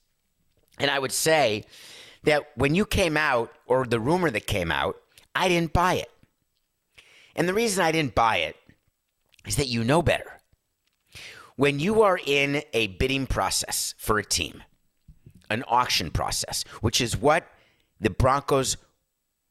And 0.79 0.91
I 0.91 0.99
would 0.99 1.11
say 1.11 1.65
that 2.23 2.49
when 2.55 2.75
you 2.75 2.85
came 2.85 3.15
out, 3.15 3.51
or 3.67 3.85
the 3.85 3.99
rumor 3.99 4.29
that 4.29 4.47
came 4.47 4.71
out, 4.71 4.97
I 5.33 5.47
didn't 5.47 5.73
buy 5.73 5.95
it. 5.95 6.11
And 7.35 7.47
the 7.47 7.53
reason 7.53 7.83
I 7.83 7.91
didn't 7.91 8.15
buy 8.15 8.37
it 8.37 8.55
is 9.45 9.57
that 9.57 9.67
you 9.67 9.83
know 9.83 10.01
better. 10.01 10.39
When 11.55 11.79
you 11.79 12.01
are 12.01 12.19
in 12.25 12.63
a 12.73 12.87
bidding 12.87 13.27
process 13.27 13.93
for 13.97 14.17
a 14.17 14.25
team, 14.25 14.63
an 15.49 15.63
auction 15.67 16.11
process, 16.11 16.63
which 16.81 16.99
is 16.99 17.15
what 17.15 17.47
the 17.99 18.09
Broncos, 18.09 18.77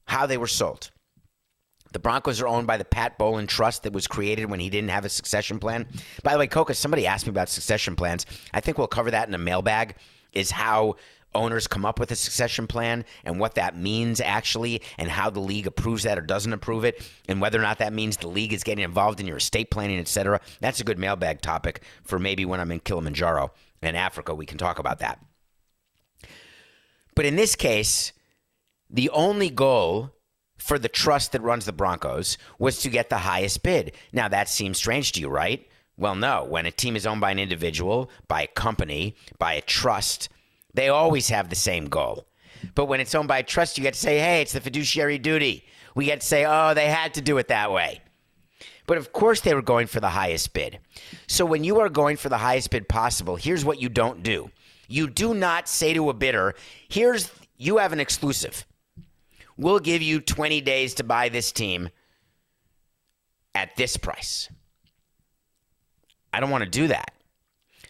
how 0.06 0.26
they 0.26 0.36
were 0.36 0.46
sold. 0.46 0.90
The 1.92 1.98
Broncos 2.00 2.40
are 2.40 2.48
owned 2.48 2.66
by 2.66 2.76
the 2.76 2.84
Pat 2.84 3.18
Bowlen 3.18 3.46
Trust 3.46 3.84
that 3.84 3.92
was 3.92 4.08
created 4.08 4.50
when 4.50 4.58
he 4.58 4.68
didn't 4.68 4.90
have 4.90 5.04
a 5.04 5.08
succession 5.08 5.60
plan. 5.60 5.86
By 6.24 6.32
the 6.32 6.38
way, 6.40 6.48
Coca, 6.48 6.74
somebody 6.74 7.06
asked 7.06 7.24
me 7.26 7.30
about 7.30 7.48
succession 7.48 7.94
plans. 7.94 8.26
I 8.52 8.60
think 8.60 8.78
we'll 8.78 8.88
cover 8.88 9.12
that 9.12 9.28
in 9.28 9.34
a 9.34 9.38
mailbag. 9.38 9.94
Is 10.32 10.50
how 10.50 10.96
owners 11.34 11.66
come 11.66 11.84
up 11.84 11.98
with 11.98 12.10
a 12.10 12.16
succession 12.16 12.66
plan 12.66 13.04
and 13.24 13.38
what 13.38 13.54
that 13.54 13.76
means 13.76 14.20
actually, 14.20 14.82
and 14.98 15.10
how 15.10 15.30
the 15.30 15.40
league 15.40 15.66
approves 15.66 16.04
that 16.04 16.18
or 16.18 16.22
doesn't 16.22 16.52
approve 16.52 16.84
it, 16.84 17.08
and 17.28 17.40
whether 17.40 17.58
or 17.58 17.62
not 17.62 17.78
that 17.78 17.92
means 17.92 18.16
the 18.16 18.28
league 18.28 18.52
is 18.52 18.64
getting 18.64 18.84
involved 18.84 19.20
in 19.20 19.26
your 19.26 19.38
estate 19.38 19.70
planning, 19.70 19.98
etc. 19.98 20.40
That's 20.60 20.80
a 20.80 20.84
good 20.84 20.98
mailbag 20.98 21.40
topic 21.40 21.82
for 22.02 22.18
maybe 22.18 22.44
when 22.44 22.60
I'm 22.60 22.72
in 22.72 22.80
Kilimanjaro 22.80 23.52
in 23.82 23.94
Africa. 23.94 24.34
We 24.34 24.46
can 24.46 24.58
talk 24.58 24.78
about 24.78 25.00
that. 25.00 25.20
But 27.14 27.26
in 27.26 27.36
this 27.36 27.54
case, 27.54 28.12
the 28.90 29.10
only 29.10 29.50
goal 29.50 30.10
for 30.56 30.78
the 30.78 30.88
trust 30.88 31.32
that 31.32 31.42
runs 31.42 31.66
the 31.66 31.72
Broncos 31.72 32.38
was 32.58 32.80
to 32.80 32.88
get 32.88 33.10
the 33.10 33.18
highest 33.18 33.62
bid. 33.62 33.92
Now, 34.12 34.28
that 34.28 34.48
seems 34.48 34.78
strange 34.78 35.12
to 35.12 35.20
you, 35.20 35.28
right? 35.28 35.68
Well, 35.96 36.14
no. 36.14 36.44
When 36.44 36.66
a 36.66 36.70
team 36.70 36.96
is 36.96 37.06
owned 37.06 37.20
by 37.20 37.30
an 37.30 37.38
individual, 37.38 38.10
by 38.28 38.42
a 38.42 38.46
company, 38.48 39.14
by 39.38 39.54
a 39.54 39.60
trust, 39.60 40.28
they 40.74 40.88
always 40.88 41.28
have 41.28 41.48
the 41.48 41.56
same 41.56 41.86
goal. 41.86 42.26
But 42.74 42.86
when 42.86 43.00
it's 43.00 43.14
owned 43.14 43.28
by 43.28 43.38
a 43.38 43.42
trust, 43.42 43.78
you 43.78 43.82
get 43.82 43.94
to 43.94 44.00
say, 44.00 44.18
hey, 44.18 44.42
it's 44.42 44.52
the 44.52 44.60
fiduciary 44.60 45.18
duty. 45.18 45.64
We 45.94 46.06
get 46.06 46.20
to 46.20 46.26
say, 46.26 46.44
oh, 46.46 46.74
they 46.74 46.88
had 46.88 47.14
to 47.14 47.20
do 47.20 47.38
it 47.38 47.48
that 47.48 47.72
way. 47.72 48.00
But 48.86 48.98
of 48.98 49.12
course, 49.12 49.40
they 49.40 49.54
were 49.54 49.62
going 49.62 49.86
for 49.86 50.00
the 50.00 50.10
highest 50.10 50.52
bid. 50.52 50.78
So 51.26 51.46
when 51.46 51.64
you 51.64 51.80
are 51.80 51.88
going 51.88 52.16
for 52.16 52.28
the 52.28 52.38
highest 52.38 52.70
bid 52.70 52.88
possible, 52.88 53.36
here's 53.36 53.64
what 53.64 53.80
you 53.80 53.88
don't 53.88 54.22
do 54.22 54.50
you 54.86 55.08
do 55.08 55.32
not 55.32 55.66
say 55.66 55.94
to 55.94 56.10
a 56.10 56.12
bidder, 56.14 56.54
here's, 56.88 57.30
you 57.56 57.78
have 57.78 57.94
an 57.94 58.00
exclusive. 58.00 58.66
We'll 59.56 59.78
give 59.78 60.02
you 60.02 60.20
20 60.20 60.60
days 60.60 60.94
to 60.94 61.04
buy 61.04 61.30
this 61.30 61.52
team 61.52 61.88
at 63.54 63.74
this 63.76 63.96
price. 63.96 64.50
I 66.34 66.40
don't 66.40 66.50
want 66.50 66.64
to 66.64 66.70
do 66.70 66.88
that 66.88 67.14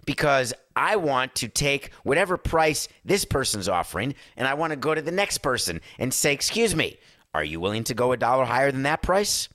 because 0.05 0.53
I 0.77 0.97
want 0.97 1.35
to 1.37 1.49
take 1.49 1.93
whatever 2.03 2.37
price 2.37 2.89
this 3.05 3.25
person's 3.25 3.69
offering 3.69 4.15
and 4.37 4.49
I 4.49 4.55
want 4.55 4.73
to 4.73 4.77
go 4.77 4.95
to 4.95 5.03
the 5.03 5.13
next 5.13 5.39
person 5.39 5.81
and 5.99 6.13
say, 6.13 6.33
Excuse 6.33 6.75
me, 6.75 6.99
are 7.33 7.45
you 7.45 7.61
willing 7.61 7.85
to 7.85 7.95
go 7.95 8.13
a 8.13 8.17
dollar 8.17 8.45
higher 8.45 8.73
than 8.73 8.85
that 8.85 9.03
price? 9.03 9.49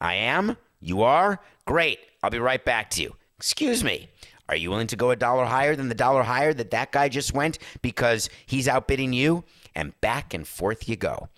I 0.00 0.14
am. 0.14 0.56
You 0.80 1.02
are? 1.02 1.40
Great. 1.64 1.98
I'll 2.22 2.30
be 2.30 2.38
right 2.38 2.64
back 2.64 2.90
to 2.90 3.02
you. 3.02 3.16
Excuse 3.36 3.82
me. 3.82 4.08
Are 4.48 4.56
you 4.56 4.70
willing 4.70 4.86
to 4.88 4.96
go 4.96 5.10
a 5.10 5.16
dollar 5.16 5.44
higher 5.44 5.76
than 5.76 5.88
the 5.88 5.94
dollar 5.94 6.22
higher 6.22 6.54
that 6.54 6.70
that 6.70 6.90
guy 6.90 7.08
just 7.08 7.34
went 7.34 7.58
because 7.82 8.30
he's 8.46 8.68
outbidding 8.68 9.12
you? 9.12 9.44
And 9.74 9.98
back 10.00 10.34
and 10.34 10.46
forth 10.46 10.88
you 10.88 10.96
go 10.96 11.28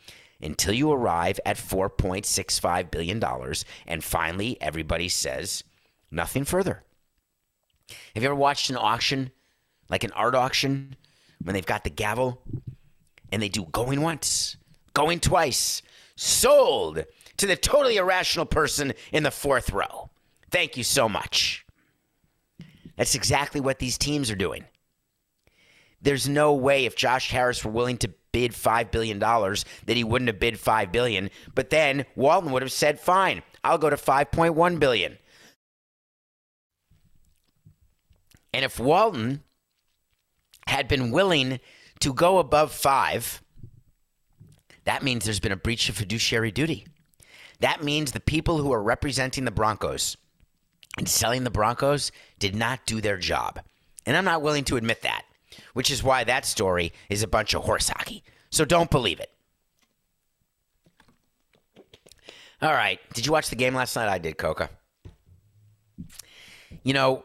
until 0.41 0.73
you 0.73 0.91
arrive 0.93 1.41
at 1.45 1.57
$4.65 1.57 2.91
billion. 2.91 3.23
And 3.87 4.05
finally, 4.05 4.57
everybody 4.61 5.09
says 5.09 5.65
nothing 6.11 6.45
further. 6.45 6.83
Have 8.15 8.23
you 8.23 8.29
ever 8.29 8.35
watched 8.35 8.71
an 8.71 8.77
auction, 8.77 9.31
like 9.89 10.05
an 10.05 10.13
art 10.13 10.35
auction, 10.35 10.97
when 11.43 11.55
they've 11.55 11.67
got 11.67 11.85
the 11.85 11.91
gavel 11.91 12.43
and 13.33 13.43
they 13.43 13.49
do 13.49 13.65
going 13.67 14.01
once, 14.01 14.57
going 14.95 15.21
twice, 15.21 15.83
sold 16.17 17.05
to 17.37 17.47
the 17.47 17.57
totally 17.57 17.97
irrational 17.97 18.47
person 18.47 18.93
in 19.13 19.23
the 19.23 19.31
fourth 19.31 19.71
row? 19.71 20.11
Thank 20.51 20.77
you 20.77 20.85
so 20.85 21.09
much. 21.09 21.65
That's 22.97 23.15
exactly 23.15 23.61
what 23.61 23.79
these 23.79 23.97
teams 23.97 24.31
are 24.31 24.37
doing. 24.37 24.65
There's 26.03 26.29
no 26.29 26.55
way 26.55 26.87
if 26.87 26.97
Josh 26.97 27.31
Harris 27.31 27.65
were 27.65 27.71
willing 27.71 27.99
to 27.99 28.11
bid 28.33 28.53
$5 28.53 28.91
billion 28.91 29.19
that 29.19 29.97
he 29.97 30.05
wouldn't 30.05 30.29
have 30.29 30.41
bid 30.41 30.59
5 30.59 30.93
billion. 30.93 31.31
But 31.55 31.71
then 31.71 32.07
Walton 32.15 32.53
would 32.53 32.63
have 32.63 32.73
said, 32.73 33.01
fine, 33.01 33.43
I'll 33.65 33.79
go 33.79 33.91
to 33.91 33.97
$5.1 33.97 34.79
billion. 34.79 35.19
And 38.53 38.65
if 38.65 38.81
Walton 38.81 39.43
had 40.67 40.89
been 40.89 41.11
willing 41.11 41.61
to 42.01 42.13
go 42.13 42.39
above 42.39 42.73
five, 42.73 43.43
that 44.85 45.03
means 45.03 45.25
there's 45.25 45.41
been 45.41 45.53
a 45.53 45.57
breach 45.57 45.89
of 45.89 45.97
fiduciary 45.97 46.51
duty. 46.51 46.87
That 47.61 47.85
means 47.85 48.13
the 48.13 48.21
people 48.21 48.59
who 48.59 48.73
are 48.73 48.83
representing 48.83 49.45
the 49.45 49.51
Broncos 49.51 50.17
and 50.97 51.09
selling 51.09 51.45
the 51.45 51.51
Broncos 51.51 52.11
did 52.39 52.55
not 52.55 52.87
do 52.87 53.01
their 53.01 53.19
job. 53.19 53.61
And 54.07 54.17
I'm 54.17 54.25
not 54.25 54.43
willing 54.43 54.65
to 54.65 54.77
admit 54.77 55.03
that, 55.03 55.23
which 55.75 55.91
is 55.91 56.03
why 56.03 56.25
that 56.25 56.47
story 56.47 56.93
is 57.09 57.23
a 57.23 57.29
bunch 57.29 57.55
of 57.55 57.65
horse 57.65 57.89
hockey. 57.89 58.25
So 58.51 58.65
don't 58.65 58.91
believe 58.91 59.21
it. 59.21 59.31
All 62.63 62.73
right. 62.73 62.99
Did 63.15 63.27
you 63.27 63.33
watch 63.33 63.51
the 63.51 63.57
game 63.57 63.75
last 63.75 63.97
night? 63.97 64.09
I 64.09 64.19
did, 64.19 64.37
Coca. 64.37 64.71
You 66.83 66.93
know, 66.93 67.25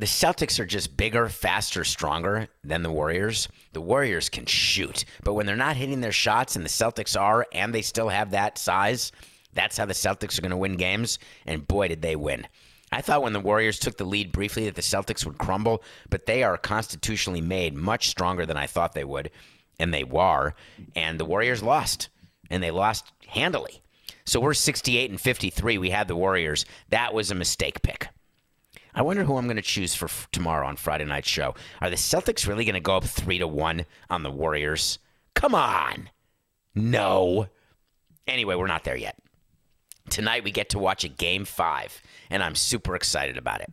the 0.00 0.06
Celtics 0.06 0.58
are 0.58 0.64
just 0.64 0.96
bigger, 0.96 1.28
faster, 1.28 1.84
stronger 1.84 2.48
than 2.64 2.82
the 2.82 2.90
Warriors. 2.90 3.48
The 3.74 3.82
Warriors 3.82 4.30
can 4.30 4.46
shoot, 4.46 5.04
but 5.24 5.34
when 5.34 5.44
they're 5.44 5.56
not 5.56 5.76
hitting 5.76 6.00
their 6.00 6.10
shots, 6.10 6.56
and 6.56 6.64
the 6.64 6.70
Celtics 6.70 7.20
are, 7.20 7.46
and 7.52 7.74
they 7.74 7.82
still 7.82 8.08
have 8.08 8.30
that 8.30 8.56
size, 8.56 9.12
that's 9.52 9.76
how 9.76 9.84
the 9.84 9.92
Celtics 9.92 10.38
are 10.38 10.40
going 10.40 10.52
to 10.52 10.56
win 10.56 10.76
games. 10.76 11.18
And 11.44 11.68
boy, 11.68 11.88
did 11.88 12.00
they 12.00 12.16
win. 12.16 12.46
I 12.90 13.02
thought 13.02 13.22
when 13.22 13.34
the 13.34 13.40
Warriors 13.40 13.78
took 13.78 13.98
the 13.98 14.06
lead 14.06 14.32
briefly 14.32 14.64
that 14.64 14.74
the 14.74 14.80
Celtics 14.80 15.26
would 15.26 15.36
crumble, 15.36 15.82
but 16.08 16.24
they 16.24 16.44
are 16.44 16.56
constitutionally 16.56 17.42
made 17.42 17.74
much 17.74 18.08
stronger 18.08 18.46
than 18.46 18.56
I 18.56 18.66
thought 18.66 18.94
they 18.94 19.04
would, 19.04 19.30
and 19.78 19.92
they 19.92 20.04
were. 20.04 20.54
And 20.96 21.20
the 21.20 21.26
Warriors 21.26 21.62
lost, 21.62 22.08
and 22.48 22.62
they 22.62 22.70
lost 22.70 23.12
handily. 23.26 23.82
So 24.24 24.40
we're 24.40 24.54
68 24.54 25.10
and 25.10 25.20
53. 25.20 25.76
We 25.76 25.90
had 25.90 26.08
the 26.08 26.16
Warriors. 26.16 26.64
That 26.88 27.12
was 27.12 27.30
a 27.30 27.34
mistake 27.34 27.82
pick. 27.82 28.08
I 28.94 29.02
wonder 29.02 29.24
who 29.24 29.36
I'm 29.36 29.46
going 29.46 29.56
to 29.56 29.62
choose 29.62 29.94
for 29.94 30.06
f- 30.06 30.28
tomorrow 30.32 30.66
on 30.66 30.76
Friday 30.76 31.04
night 31.04 31.24
show. 31.24 31.54
Are 31.80 31.90
the 31.90 31.96
Celtics 31.96 32.46
really 32.46 32.64
going 32.64 32.74
to 32.74 32.80
go 32.80 32.96
up 32.96 33.04
three 33.04 33.38
to 33.38 33.46
one 33.46 33.86
on 34.08 34.22
the 34.22 34.30
Warriors? 34.30 34.98
Come 35.34 35.54
on, 35.54 36.10
no. 36.74 37.48
Anyway, 38.26 38.54
we're 38.54 38.66
not 38.66 38.84
there 38.84 38.96
yet. 38.96 39.16
Tonight 40.08 40.44
we 40.44 40.50
get 40.50 40.70
to 40.70 40.78
watch 40.78 41.04
a 41.04 41.08
game 41.08 41.44
five, 41.44 42.02
and 42.30 42.42
I'm 42.42 42.54
super 42.54 42.96
excited 42.96 43.38
about 43.38 43.60
it. 43.60 43.70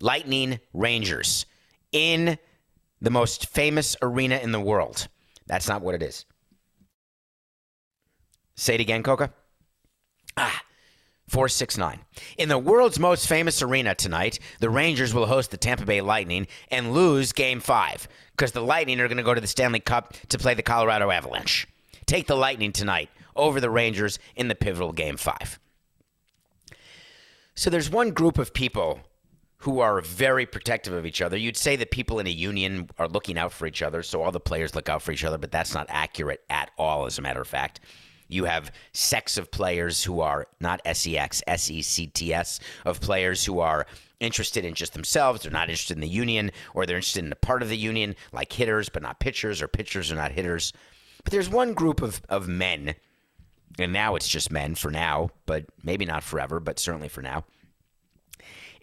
Lightning 0.00 0.58
Rangers 0.72 1.46
in 1.92 2.38
the 3.00 3.10
most 3.10 3.46
famous 3.46 3.96
arena 4.02 4.36
in 4.38 4.52
the 4.52 4.60
world. 4.60 5.08
That's 5.46 5.68
not 5.68 5.82
what 5.82 5.94
it 5.94 6.02
is. 6.02 6.24
Say 8.56 8.74
it 8.74 8.80
again, 8.80 9.02
Coca. 9.02 9.32
Ah, 10.36 10.62
469. 11.28 12.00
In 12.36 12.48
the 12.48 12.58
world's 12.58 12.98
most 12.98 13.26
famous 13.26 13.62
arena 13.62 13.94
tonight, 13.94 14.38
the 14.60 14.70
Rangers 14.70 15.14
will 15.14 15.26
host 15.26 15.50
the 15.50 15.56
Tampa 15.56 15.86
Bay 15.86 16.00
Lightning 16.00 16.46
and 16.70 16.92
lose 16.92 17.32
game 17.32 17.60
five 17.60 18.06
because 18.36 18.52
the 18.52 18.60
Lightning 18.60 19.00
are 19.00 19.08
going 19.08 19.16
to 19.16 19.22
go 19.22 19.34
to 19.34 19.40
the 19.40 19.46
Stanley 19.46 19.80
Cup 19.80 20.14
to 20.28 20.38
play 20.38 20.54
the 20.54 20.62
Colorado 20.62 21.10
Avalanche. 21.10 21.66
Take 22.06 22.26
the 22.26 22.36
Lightning 22.36 22.72
tonight 22.72 23.08
over 23.34 23.60
the 23.60 23.70
Rangers 23.70 24.18
in 24.36 24.48
the 24.48 24.54
pivotal 24.54 24.92
game 24.92 25.16
five. 25.16 25.58
So 27.54 27.70
there's 27.70 27.90
one 27.90 28.10
group 28.10 28.38
of 28.38 28.52
people 28.52 29.00
who 29.58 29.78
are 29.78 30.00
very 30.00 30.44
protective 30.44 30.92
of 30.92 31.06
each 31.06 31.22
other. 31.22 31.36
You'd 31.36 31.56
say 31.56 31.76
that 31.76 31.92
people 31.92 32.18
in 32.18 32.26
a 32.26 32.30
union 32.30 32.90
are 32.98 33.06
looking 33.06 33.38
out 33.38 33.52
for 33.52 33.66
each 33.66 33.80
other, 33.80 34.02
so 34.02 34.22
all 34.22 34.32
the 34.32 34.40
players 34.40 34.74
look 34.74 34.88
out 34.88 35.02
for 35.02 35.12
each 35.12 35.24
other, 35.24 35.38
but 35.38 35.52
that's 35.52 35.72
not 35.72 35.86
accurate 35.88 36.42
at 36.50 36.72
all, 36.76 37.06
as 37.06 37.18
a 37.18 37.22
matter 37.22 37.40
of 37.40 37.46
fact. 37.46 37.80
You 38.32 38.44
have 38.44 38.72
sects 38.92 39.36
of 39.36 39.50
players 39.50 40.02
who 40.04 40.20
are 40.20 40.46
not 40.60 40.80
SEX, 40.92 41.42
S 41.46 41.70
E 41.70 41.82
C 41.82 42.06
T 42.06 42.32
S, 42.32 42.60
of 42.84 43.00
players 43.00 43.44
who 43.44 43.60
are 43.60 43.86
interested 44.20 44.64
in 44.64 44.74
just 44.74 44.92
themselves. 44.92 45.42
They're 45.42 45.52
not 45.52 45.68
interested 45.68 45.96
in 45.96 46.00
the 46.00 46.08
union, 46.08 46.50
or 46.74 46.86
they're 46.86 46.96
interested 46.96 47.24
in 47.24 47.32
a 47.32 47.36
part 47.36 47.62
of 47.62 47.68
the 47.68 47.76
union, 47.76 48.16
like 48.32 48.52
hitters, 48.52 48.88
but 48.88 49.02
not 49.02 49.20
pitchers, 49.20 49.60
or 49.60 49.68
pitchers 49.68 50.10
are 50.12 50.16
not 50.16 50.32
hitters. 50.32 50.72
But 51.24 51.32
there's 51.32 51.48
one 51.48 51.74
group 51.74 52.02
of, 52.02 52.22
of 52.28 52.48
men, 52.48 52.94
and 53.78 53.92
now 53.92 54.16
it's 54.16 54.28
just 54.28 54.50
men 54.50 54.74
for 54.74 54.90
now, 54.90 55.30
but 55.46 55.66
maybe 55.82 56.04
not 56.04 56.22
forever, 56.22 56.60
but 56.60 56.78
certainly 56.78 57.08
for 57.08 57.22
now 57.22 57.44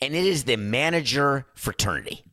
and 0.02 0.16
it 0.16 0.26
is 0.26 0.44
the 0.44 0.58
manager 0.58 1.46
fraternity. 1.56 2.24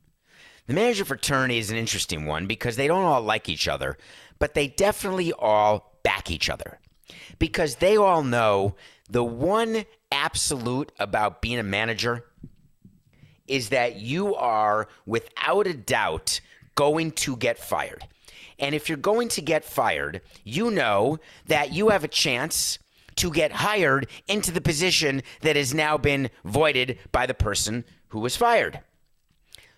The 0.67 0.73
manager 0.73 1.05
fraternity 1.05 1.57
is 1.57 1.69
an 1.69 1.77
interesting 1.77 2.25
one 2.25 2.47
because 2.47 2.75
they 2.75 2.87
don't 2.87 3.03
all 3.03 3.21
like 3.21 3.47
each 3.47 3.67
other, 3.67 3.97
but 4.39 4.53
they 4.53 4.67
definitely 4.67 5.31
all 5.33 5.99
back 6.03 6.29
each 6.29 6.49
other 6.49 6.79
because 7.39 7.75
they 7.75 7.97
all 7.97 8.23
know 8.23 8.75
the 9.09 9.23
one 9.23 9.85
absolute 10.11 10.91
about 10.99 11.41
being 11.41 11.59
a 11.59 11.63
manager 11.63 12.25
is 13.47 13.69
that 13.69 13.95
you 13.95 14.35
are 14.35 14.87
without 15.05 15.67
a 15.67 15.73
doubt 15.73 16.41
going 16.75 17.11
to 17.11 17.35
get 17.37 17.57
fired. 17.57 18.05
And 18.59 18.73
if 18.73 18.89
you're 18.89 18.97
going 18.97 19.29
to 19.29 19.41
get 19.41 19.63
fired, 19.63 20.21
you 20.43 20.71
know 20.71 21.19
that 21.45 21.73
you 21.73 21.89
have 21.89 22.03
a 22.03 22.09
chance 22.09 22.79
to 23.17 23.31
get 23.31 23.51
hired 23.51 24.07
into 24.27 24.51
the 24.51 24.61
position 24.61 25.23
that 25.41 25.55
has 25.55 25.73
now 25.73 25.97
been 25.97 26.29
voided 26.43 26.99
by 27.11 27.25
the 27.25 27.33
person 27.33 27.83
who 28.09 28.19
was 28.19 28.35
fired. 28.35 28.81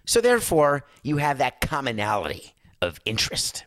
So, 0.06 0.22
therefore, 0.22 0.86
you 1.04 1.18
have 1.18 1.38
that 1.38 1.62
commonality 1.62 2.54
of 2.82 3.00
interest. 3.06 3.66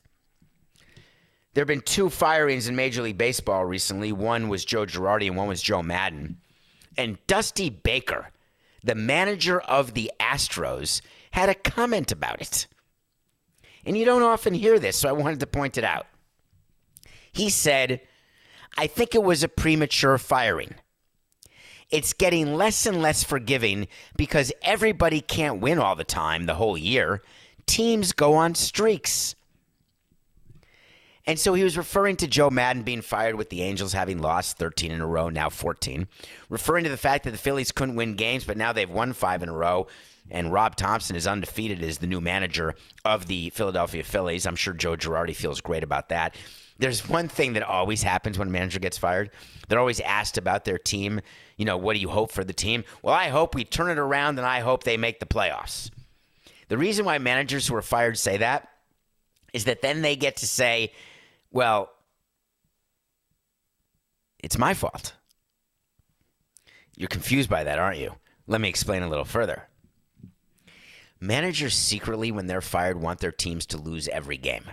There 1.55 1.63
have 1.63 1.69
been 1.69 1.83
two 1.83 2.09
firings 2.09 2.67
in 2.67 2.77
Major 2.77 3.03
League 3.03 3.19
Baseball 3.19 3.65
recently. 3.67 4.11
One 4.11 4.49
was 4.49 4.65
Joe 4.65 4.87
Girardi 4.87 5.27
and 5.27 5.37
one 5.37 5.49
was 5.49 5.61
Joe 5.61 5.83
Maddon. 5.83 6.39
And 6.97 7.19
Dusty 7.27 7.69
Baker, 7.69 8.31
the 8.83 8.95
manager 8.95 9.61
of 9.61 9.93
the 9.93 10.11
Astros, 10.19 11.03
had 11.33 11.51
a 11.51 11.55
comment 11.55 12.11
about 12.11 12.41
it. 12.41 12.67
And 13.85 13.97
you 13.97 14.05
don't 14.05 14.23
often 14.23 14.55
hear 14.55 14.79
this, 14.79 14.97
so 14.97 15.09
I 15.09 15.13
wanted 15.13 15.41
to 15.41 15.47
point 15.47 15.77
it 15.77 15.85
out. 15.85 16.07
He 17.33 17.51
said, 17.51 18.01
I 18.79 18.87
think 18.87 19.15
it 19.15 19.23
was 19.23 19.43
a 19.43 19.49
premature 19.49 20.17
firing. 20.19 20.75
It's 21.91 22.15
getting 22.15 22.55
less 22.55 22.87
and 22.87 23.03
less 23.03 23.23
forgiving 23.23 23.89
because 24.17 24.53
everybody 24.63 25.21
can't 25.21 25.61
win 25.61 25.79
all 25.79 25.97
the 25.97 26.05
time 26.05 26.47
the 26.47 26.55
whole 26.55 26.79
year. 26.79 27.21
Teams 27.67 28.13
go 28.13 28.35
on 28.35 28.55
streaks. 28.55 29.35
And 31.27 31.39
so 31.39 31.55
he 31.55 31.63
was 31.63 31.77
referring 31.77 32.17
to 32.17 32.27
Joe 32.27 32.51
Maddon 32.51 32.83
being 32.83 33.01
fired 33.01 33.37
with 33.37 33.49
the 33.49 33.63
Angels 33.63 33.93
having 33.93 34.19
lost 34.19 34.59
13 34.59 34.91
in 34.91 35.01
a 35.01 35.07
row, 35.07 35.29
now 35.29 35.49
14, 35.49 36.09
referring 36.49 36.85
to 36.85 36.91
the 36.91 36.97
fact 36.97 37.25
that 37.25 37.31
the 37.31 37.39
Phillies 37.39 37.71
couldn't 37.71 37.95
win 37.95 38.17
games, 38.17 38.45
but 38.45 38.57
now 38.57 38.73
they've 38.73 38.91
won 38.91 39.13
five 39.13 39.43
in 39.43 39.49
a 39.49 39.53
row. 39.53 39.87
And 40.31 40.53
Rob 40.53 40.77
Thomson 40.77 41.15
is 41.15 41.27
undefeated 41.27 41.83
as 41.83 41.99
the 41.99 42.07
new 42.07 42.21
manager 42.21 42.75
of 43.05 43.27
the 43.27 43.51
Philadelphia 43.51 44.03
Phillies. 44.03 44.47
I'm 44.47 44.57
sure 44.57 44.73
Joe 44.73 44.97
Girardi 44.97 45.35
feels 45.35 45.61
great 45.61 45.85
about 45.85 46.09
that. 46.09 46.35
There's 46.79 47.09
one 47.09 47.29
thing 47.29 47.53
that 47.53 47.63
always 47.63 48.03
happens 48.03 48.39
when 48.39 48.49
a 48.49 48.51
manager 48.51 48.81
gets 48.81 48.99
fired. 48.99 49.31
They're 49.69 49.79
always 49.79 50.01
asked 50.01 50.39
about 50.39 50.65
their 50.65 50.79
team. 50.79 51.21
You 51.57 51.65
know, 51.65 51.77
what 51.77 51.95
do 51.95 52.01
you 52.01 52.09
hope 52.09 52.33
for 52.33 52.45
the 52.45 52.53
team? 52.53 52.83
Well, 53.03 53.15
I 53.15 53.29
hope 53.29 53.55
we 53.55 53.65
turn 53.65 53.91
it 53.91 53.99
around 53.99 54.39
and 54.39 54.47
I 54.47 54.61
hope 54.61 54.83
they 54.85 54.97
make 54.97 55.21
the 55.21 55.27
playoffs. 55.27 55.91
The 56.69 56.79
reason 56.79 57.05
why 57.05 57.19
managers 57.19 57.67
who 57.67 57.75
are 57.77 57.83
fired 57.83 58.19
say 58.19 58.39
that 58.39 58.69
is 59.53 59.65
that 59.67 59.83
then 59.83 60.03
they 60.03 60.17
get 60.17 60.37
to 60.39 60.47
say, 60.47 60.93
well, 61.53 61.91
it's 64.43 64.59
my 64.59 64.75
fault. 64.75 65.15
You're 66.97 67.09
confused 67.09 67.49
by 67.49 67.65
that, 67.65 67.79
aren't 67.79 67.99
you? 67.99 68.15
Let 68.47 68.61
me 68.61 68.69
explain 68.69 69.03
a 69.03 69.09
little 69.09 69.25
further. 69.25 69.69
Managers 71.21 71.75
secretly, 71.75 72.33
when 72.33 72.47
they're 72.49 72.61
fired, 72.61 73.01
want 73.01 73.21
their 73.21 73.31
teams 73.31 73.65
to 73.67 73.79
lose 73.79 74.09
every 74.09 74.37
game. 74.37 74.65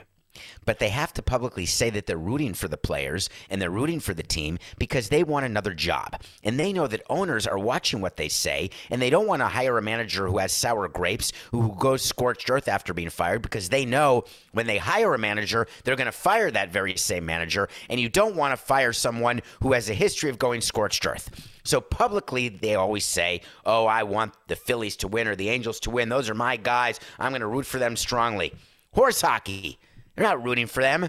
But 0.70 0.78
they 0.78 0.90
have 0.90 1.14
to 1.14 1.24
publicly 1.24 1.66
say 1.66 1.90
that 1.90 2.06
they're 2.06 2.16
rooting 2.16 2.54
for 2.54 2.68
the 2.68 2.78
players 2.78 3.28
and 3.50 3.60
they're 3.60 3.72
rooting 3.72 4.00
for 4.00 4.14
the 4.14 4.22
team 4.22 4.60
because 4.78 5.10
they 5.10 5.24
want 5.24 5.48
another 5.48 5.74
job. 5.74 6.22
And 6.44 6.60
they 6.60 6.72
know 6.74 6.86
that 6.86 7.02
owners 7.10 7.48
are 7.48 7.58
watching 7.58 8.02
what 8.02 8.18
they 8.18 8.30
say 8.30 8.70
and 8.92 9.02
they 9.02 9.10
don't 9.10 9.26
want 9.26 9.42
to 9.42 9.48
hire 9.48 9.80
a 9.80 9.82
manager 9.82 10.28
who 10.28 10.38
has 10.38 10.52
sour 10.52 10.88
grapes, 10.88 11.34
who 11.50 11.76
goes 11.80 12.04
scorched 12.04 12.52
earth 12.52 12.68
after 12.68 12.94
being 12.94 13.10
fired 13.10 13.42
because 13.42 13.70
they 13.70 13.84
know 13.84 14.26
when 14.52 14.68
they 14.68 14.78
hire 14.78 15.16
a 15.16 15.18
manager, 15.18 15.66
they're 15.84 15.96
going 15.96 16.06
to 16.06 16.12
fire 16.12 16.52
that 16.52 16.72
very 16.72 16.96
same 16.98 17.26
manager. 17.26 17.68
And 17.90 18.00
you 18.00 18.08
don't 18.08 18.36
want 18.36 18.52
to 18.52 18.58
fire 18.64 18.94
someone 18.94 19.42
who 19.64 19.74
has 19.74 19.90
a 19.90 19.96
history 19.96 20.30
of 20.30 20.38
going 20.38 20.62
scorched 20.62 21.04
earth. 21.04 21.50
So 21.64 21.82
publicly, 21.82 22.48
they 22.48 22.76
always 22.76 23.06
say, 23.06 23.42
Oh, 23.66 23.88
I 23.88 24.04
want 24.04 24.36
the 24.46 24.56
Phillies 24.56 24.98
to 24.98 25.08
win 25.08 25.28
or 25.28 25.36
the 25.36 25.50
Angels 25.50 25.80
to 25.80 25.90
win. 25.90 26.10
Those 26.10 26.30
are 26.30 26.36
my 26.36 26.58
guys. 26.58 27.00
I'm 27.18 27.32
going 27.32 27.42
to 27.42 27.48
root 27.48 27.66
for 27.66 27.80
them 27.80 27.98
strongly. 27.98 28.54
Horse 28.94 29.22
hockey. 29.22 29.80
They're 30.20 30.28
not 30.28 30.44
rooting 30.44 30.68
for 30.68 30.84
them. 30.84 31.08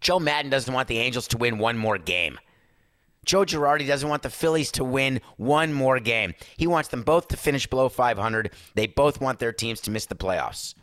Joe 0.00 0.18
Maddon 0.18 0.50
doesn't 0.50 0.72
want 0.72 0.88
the 0.88 0.96
Angels 0.96 1.28
to 1.28 1.36
win 1.36 1.58
one 1.58 1.76
more 1.76 1.98
game. 1.98 2.38
Joe 3.26 3.44
Girardi 3.44 3.86
doesn't 3.86 4.08
want 4.08 4.22
the 4.22 4.30
Phillies 4.30 4.72
to 4.72 4.84
win 4.84 5.20
one 5.36 5.74
more 5.74 6.00
game. 6.00 6.32
He 6.56 6.66
wants 6.66 6.88
them 6.88 7.02
both 7.02 7.28
to 7.28 7.36
finish 7.36 7.66
below 7.66 7.90
500. 7.90 8.50
They 8.74 8.86
both 8.86 9.20
want 9.20 9.40
their 9.40 9.52
teams 9.52 9.82
to 9.82 9.90
miss 9.90 10.06
the 10.06 10.14
playoffs. 10.14 10.74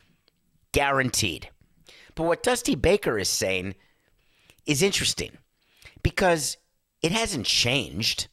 Guaranteed. 0.71 1.49
But 2.13 2.25
what 2.25 2.43
Dusty 2.43 2.75
Baker 2.75 3.17
is 3.17 3.27
saying 3.27 3.73
is 4.67 4.83
interesting 4.83 5.31
because 6.03 6.57
it 7.01 7.11
hasn't 7.11 7.47
changed. 7.47 8.27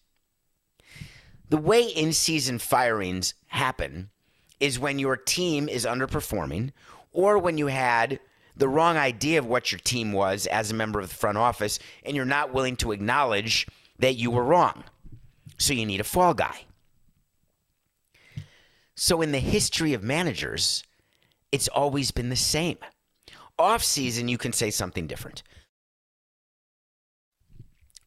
The 1.48 1.56
way 1.56 1.84
in 1.84 2.12
season 2.12 2.58
firings 2.58 3.32
happen 3.46 4.10
is 4.60 4.78
when 4.78 4.98
your 4.98 5.16
team 5.16 5.66
is 5.70 5.86
underperforming 5.86 6.72
or 7.10 7.38
when 7.38 7.56
you 7.56 7.68
had 7.68 8.20
the 8.56 8.68
wrong 8.68 8.96
idea 8.96 9.38
of 9.38 9.46
what 9.46 9.72
your 9.72 9.78
team 9.78 10.12
was 10.12 10.46
as 10.46 10.70
a 10.70 10.74
member 10.74 11.00
of 11.00 11.08
the 11.08 11.14
front 11.14 11.38
office 11.38 11.78
and 12.04 12.14
you're 12.14 12.24
not 12.24 12.52
willing 12.52 12.76
to 12.76 12.92
acknowledge 12.92 13.66
that 13.98 14.14
you 14.14 14.30
were 14.30 14.44
wrong. 14.44 14.84
So 15.58 15.72
you 15.72 15.86
need 15.86 16.00
a 16.00 16.04
fall 16.04 16.34
guy. 16.34 16.64
So 18.94 19.22
in 19.22 19.32
the 19.32 19.38
history 19.38 19.94
of 19.94 20.02
managers, 20.02 20.84
it's 21.50 21.68
always 21.68 22.10
been 22.10 22.28
the 22.28 22.36
same. 22.36 22.78
Off 23.58 23.82
season, 23.82 24.28
you 24.28 24.38
can 24.38 24.52
say 24.52 24.70
something 24.70 25.06
different. 25.06 25.42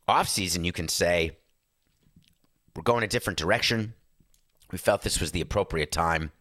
Off 0.08 0.28
season, 0.28 0.64
you 0.64 0.72
can 0.72 0.88
say, 0.88 1.32
we're 2.76 2.84
going 2.84 3.04
a 3.04 3.08
different 3.08 3.39
direction. 3.39 3.93
We 4.72 4.78
felt 4.78 5.02
this 5.02 5.22
was 5.22 5.32
the 5.32 5.41
appropriate 5.41 5.91
time. 5.91 6.32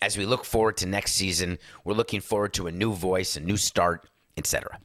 As 0.00 0.16
we 0.16 0.26
look 0.26 0.44
forward 0.44 0.76
to 0.78 0.86
next 0.86 1.12
season, 1.12 1.58
we're 1.84 1.94
looking 1.94 2.20
forward 2.20 2.52
to 2.54 2.66
a 2.66 2.72
new 2.72 2.92
voice, 2.92 3.36
a 3.36 3.40
new 3.40 3.56
start, 3.56 4.08
etc. 4.36 4.78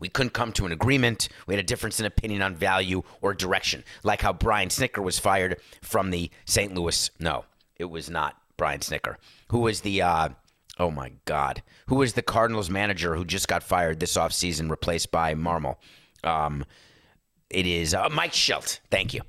We 0.00 0.08
couldn't 0.08 0.32
come 0.32 0.52
to 0.52 0.66
an 0.66 0.72
agreement. 0.72 1.28
We 1.46 1.54
had 1.54 1.64
a 1.64 1.66
difference 1.66 2.00
in 2.00 2.06
opinion 2.06 2.42
on 2.42 2.54
value 2.54 3.02
or 3.20 3.34
direction, 3.34 3.84
like 4.02 4.22
how 4.22 4.32
Brian 4.32 4.68
Snitker 4.68 5.02
was 5.02 5.18
fired 5.18 5.60
from 5.82 6.10
the 6.10 6.30
St. 6.44 6.74
Louis. 6.74 7.10
No, 7.18 7.44
it 7.76 7.86
was 7.86 8.10
not 8.10 8.36
Brian 8.56 8.80
Snitker. 8.80 9.16
Who 9.48 9.60
was 9.60 9.80
the, 9.80 10.02
uh, 10.02 10.28
oh 10.78 10.90
my 10.90 11.12
God, 11.24 11.62
who 11.86 11.96
was 11.96 12.12
the 12.12 12.22
Cardinals 12.22 12.70
manager 12.70 13.16
who 13.16 13.24
just 13.24 13.48
got 13.48 13.62
fired 13.62 14.00
this 14.00 14.16
offseason, 14.16 14.70
replaced 14.70 15.10
by 15.10 15.34
Marmol? 15.34 15.76
Um, 16.24 16.64
it 17.48 17.66
is 17.66 17.94
uh, 17.94 18.08
Mike 18.10 18.32
Shildt. 18.32 18.80
Thank 18.90 19.14
you. 19.14 19.22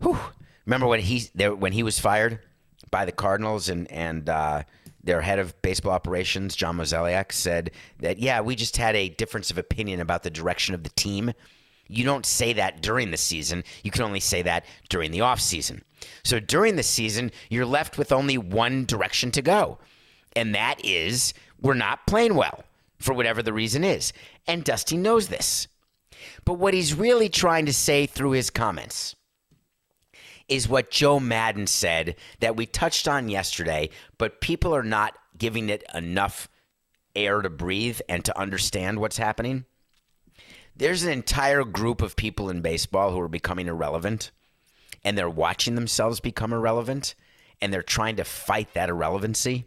Whew. 0.00 0.18
Remember 0.66 0.86
when 0.86 1.00
he 1.00 1.24
there 1.34 1.54
when 1.54 1.72
he 1.72 1.82
was 1.82 1.98
fired 1.98 2.40
by 2.92 3.04
the 3.04 3.10
Cardinals 3.10 3.68
and 3.68 3.90
and 3.90 4.28
uh, 4.28 4.62
their 5.02 5.20
head 5.20 5.40
of 5.40 5.60
baseball 5.62 5.90
operations, 5.90 6.54
John 6.54 6.76
Mozeliak, 6.76 7.32
said 7.32 7.72
that 7.98 8.18
yeah, 8.18 8.40
we 8.40 8.54
just 8.54 8.76
had 8.76 8.94
a 8.94 9.08
difference 9.08 9.50
of 9.50 9.58
opinion 9.58 9.98
about 9.98 10.22
the 10.22 10.30
direction 10.30 10.76
of 10.76 10.84
the 10.84 10.90
team. 10.90 11.32
You 11.88 12.04
don't 12.04 12.24
say 12.24 12.52
that 12.52 12.80
during 12.80 13.10
the 13.10 13.16
season. 13.16 13.64
You 13.82 13.90
can 13.90 14.02
only 14.02 14.20
say 14.20 14.42
that 14.42 14.64
during 14.88 15.10
the 15.10 15.22
off 15.22 15.40
season. 15.40 15.82
So 16.22 16.38
during 16.38 16.76
the 16.76 16.84
season, 16.84 17.32
you're 17.50 17.66
left 17.66 17.98
with 17.98 18.12
only 18.12 18.38
one 18.38 18.84
direction 18.84 19.32
to 19.32 19.42
go, 19.42 19.78
and 20.36 20.54
that 20.54 20.84
is 20.84 21.34
we're 21.60 21.74
not 21.74 22.06
playing 22.06 22.36
well 22.36 22.64
for 22.98 23.14
whatever 23.14 23.42
the 23.42 23.52
reason 23.52 23.82
is. 23.82 24.12
And 24.46 24.62
Dusty 24.62 24.96
knows 24.96 25.28
this. 25.28 25.66
But 26.44 26.54
what 26.54 26.74
he's 26.74 26.94
really 26.94 27.28
trying 27.28 27.66
to 27.66 27.72
say 27.72 28.06
through 28.06 28.32
his 28.32 28.50
comments 28.50 29.16
is 30.52 30.68
what 30.68 30.90
Joe 30.90 31.18
Maddon 31.18 31.66
said 31.66 32.16
that 32.40 32.56
we 32.56 32.66
touched 32.66 33.08
on 33.08 33.28
yesterday, 33.30 33.88
but 34.18 34.40
people 34.42 34.74
are 34.74 34.82
not 34.82 35.14
giving 35.38 35.70
it 35.70 35.82
enough 35.94 36.48
air 37.16 37.40
to 37.40 37.48
breathe 37.50 38.00
and 38.08 38.22
to 38.26 38.38
understand 38.38 39.00
what's 39.00 39.16
happening. 39.16 39.64
There's 40.76 41.04
an 41.04 41.12
entire 41.12 41.64
group 41.64 42.02
of 42.02 42.16
people 42.16 42.50
in 42.50 42.60
baseball 42.60 43.12
who 43.12 43.20
are 43.20 43.28
becoming 43.28 43.66
irrelevant. 43.66 44.30
and 45.04 45.18
they're 45.18 45.28
watching 45.28 45.74
themselves 45.74 46.20
become 46.20 46.52
irrelevant 46.52 47.14
and 47.60 47.72
they're 47.72 47.82
trying 47.82 48.16
to 48.16 48.24
fight 48.24 48.72
that 48.74 48.88
irrelevancy. 48.88 49.66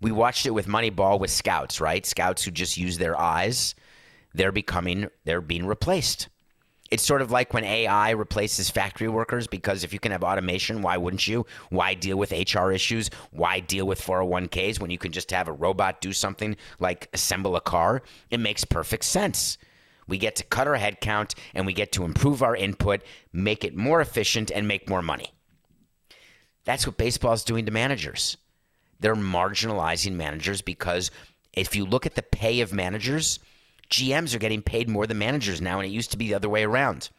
We 0.00 0.12
watched 0.12 0.46
it 0.46 0.50
with 0.50 0.66
Moneyball 0.66 1.18
with 1.18 1.30
scouts, 1.30 1.80
right? 1.80 2.04
Scouts 2.04 2.44
who 2.44 2.50
just 2.50 2.76
use 2.76 2.98
their 2.98 3.18
eyes, 3.18 3.74
they're 4.34 4.52
becoming, 4.52 5.08
they're 5.24 5.40
being 5.40 5.66
replaced. 5.66 6.28
It's 6.94 7.02
sort 7.02 7.22
of 7.22 7.32
like 7.32 7.52
when 7.52 7.64
AI 7.64 8.10
replaces 8.10 8.70
factory 8.70 9.08
workers 9.08 9.48
because 9.48 9.82
if 9.82 9.92
you 9.92 9.98
can 9.98 10.12
have 10.12 10.22
automation, 10.22 10.80
why 10.80 10.96
wouldn't 10.96 11.26
you? 11.26 11.44
Why 11.70 11.94
deal 11.94 12.16
with 12.16 12.30
HR 12.30 12.70
issues? 12.70 13.10
Why 13.32 13.58
deal 13.58 13.84
with 13.84 14.00
401ks 14.00 14.78
when 14.78 14.92
you 14.92 14.98
can 14.98 15.10
just 15.10 15.32
have 15.32 15.48
a 15.48 15.52
robot 15.52 16.00
do 16.00 16.12
something 16.12 16.56
like 16.78 17.08
assemble 17.12 17.56
a 17.56 17.60
car? 17.60 18.02
It 18.30 18.38
makes 18.38 18.64
perfect 18.64 19.02
sense. 19.06 19.58
We 20.06 20.18
get 20.18 20.36
to 20.36 20.44
cut 20.44 20.68
our 20.68 20.78
headcount 20.78 21.34
and 21.52 21.66
we 21.66 21.72
get 21.72 21.90
to 21.94 22.04
improve 22.04 22.44
our 22.44 22.54
input, 22.54 23.02
make 23.32 23.64
it 23.64 23.76
more 23.76 24.00
efficient, 24.00 24.52
and 24.52 24.68
make 24.68 24.88
more 24.88 25.02
money. 25.02 25.32
That's 26.64 26.86
what 26.86 26.96
baseball 26.96 27.32
is 27.32 27.42
doing 27.42 27.66
to 27.66 27.72
managers. 27.72 28.36
They're 29.00 29.16
marginalizing 29.16 30.12
managers 30.12 30.62
because 30.62 31.10
if 31.54 31.74
you 31.74 31.86
look 31.86 32.06
at 32.06 32.14
the 32.14 32.22
pay 32.22 32.60
of 32.60 32.72
managers, 32.72 33.40
GMs 33.90 34.34
are 34.34 34.38
getting 34.38 34.62
paid 34.62 34.88
more 34.88 35.06
than 35.06 35.18
managers 35.18 35.60
now, 35.60 35.78
and 35.78 35.88
it 35.88 35.92
used 35.92 36.10
to 36.12 36.16
be 36.16 36.28
the 36.28 36.34
other 36.34 36.48
way 36.48 36.64
around. 36.64 37.10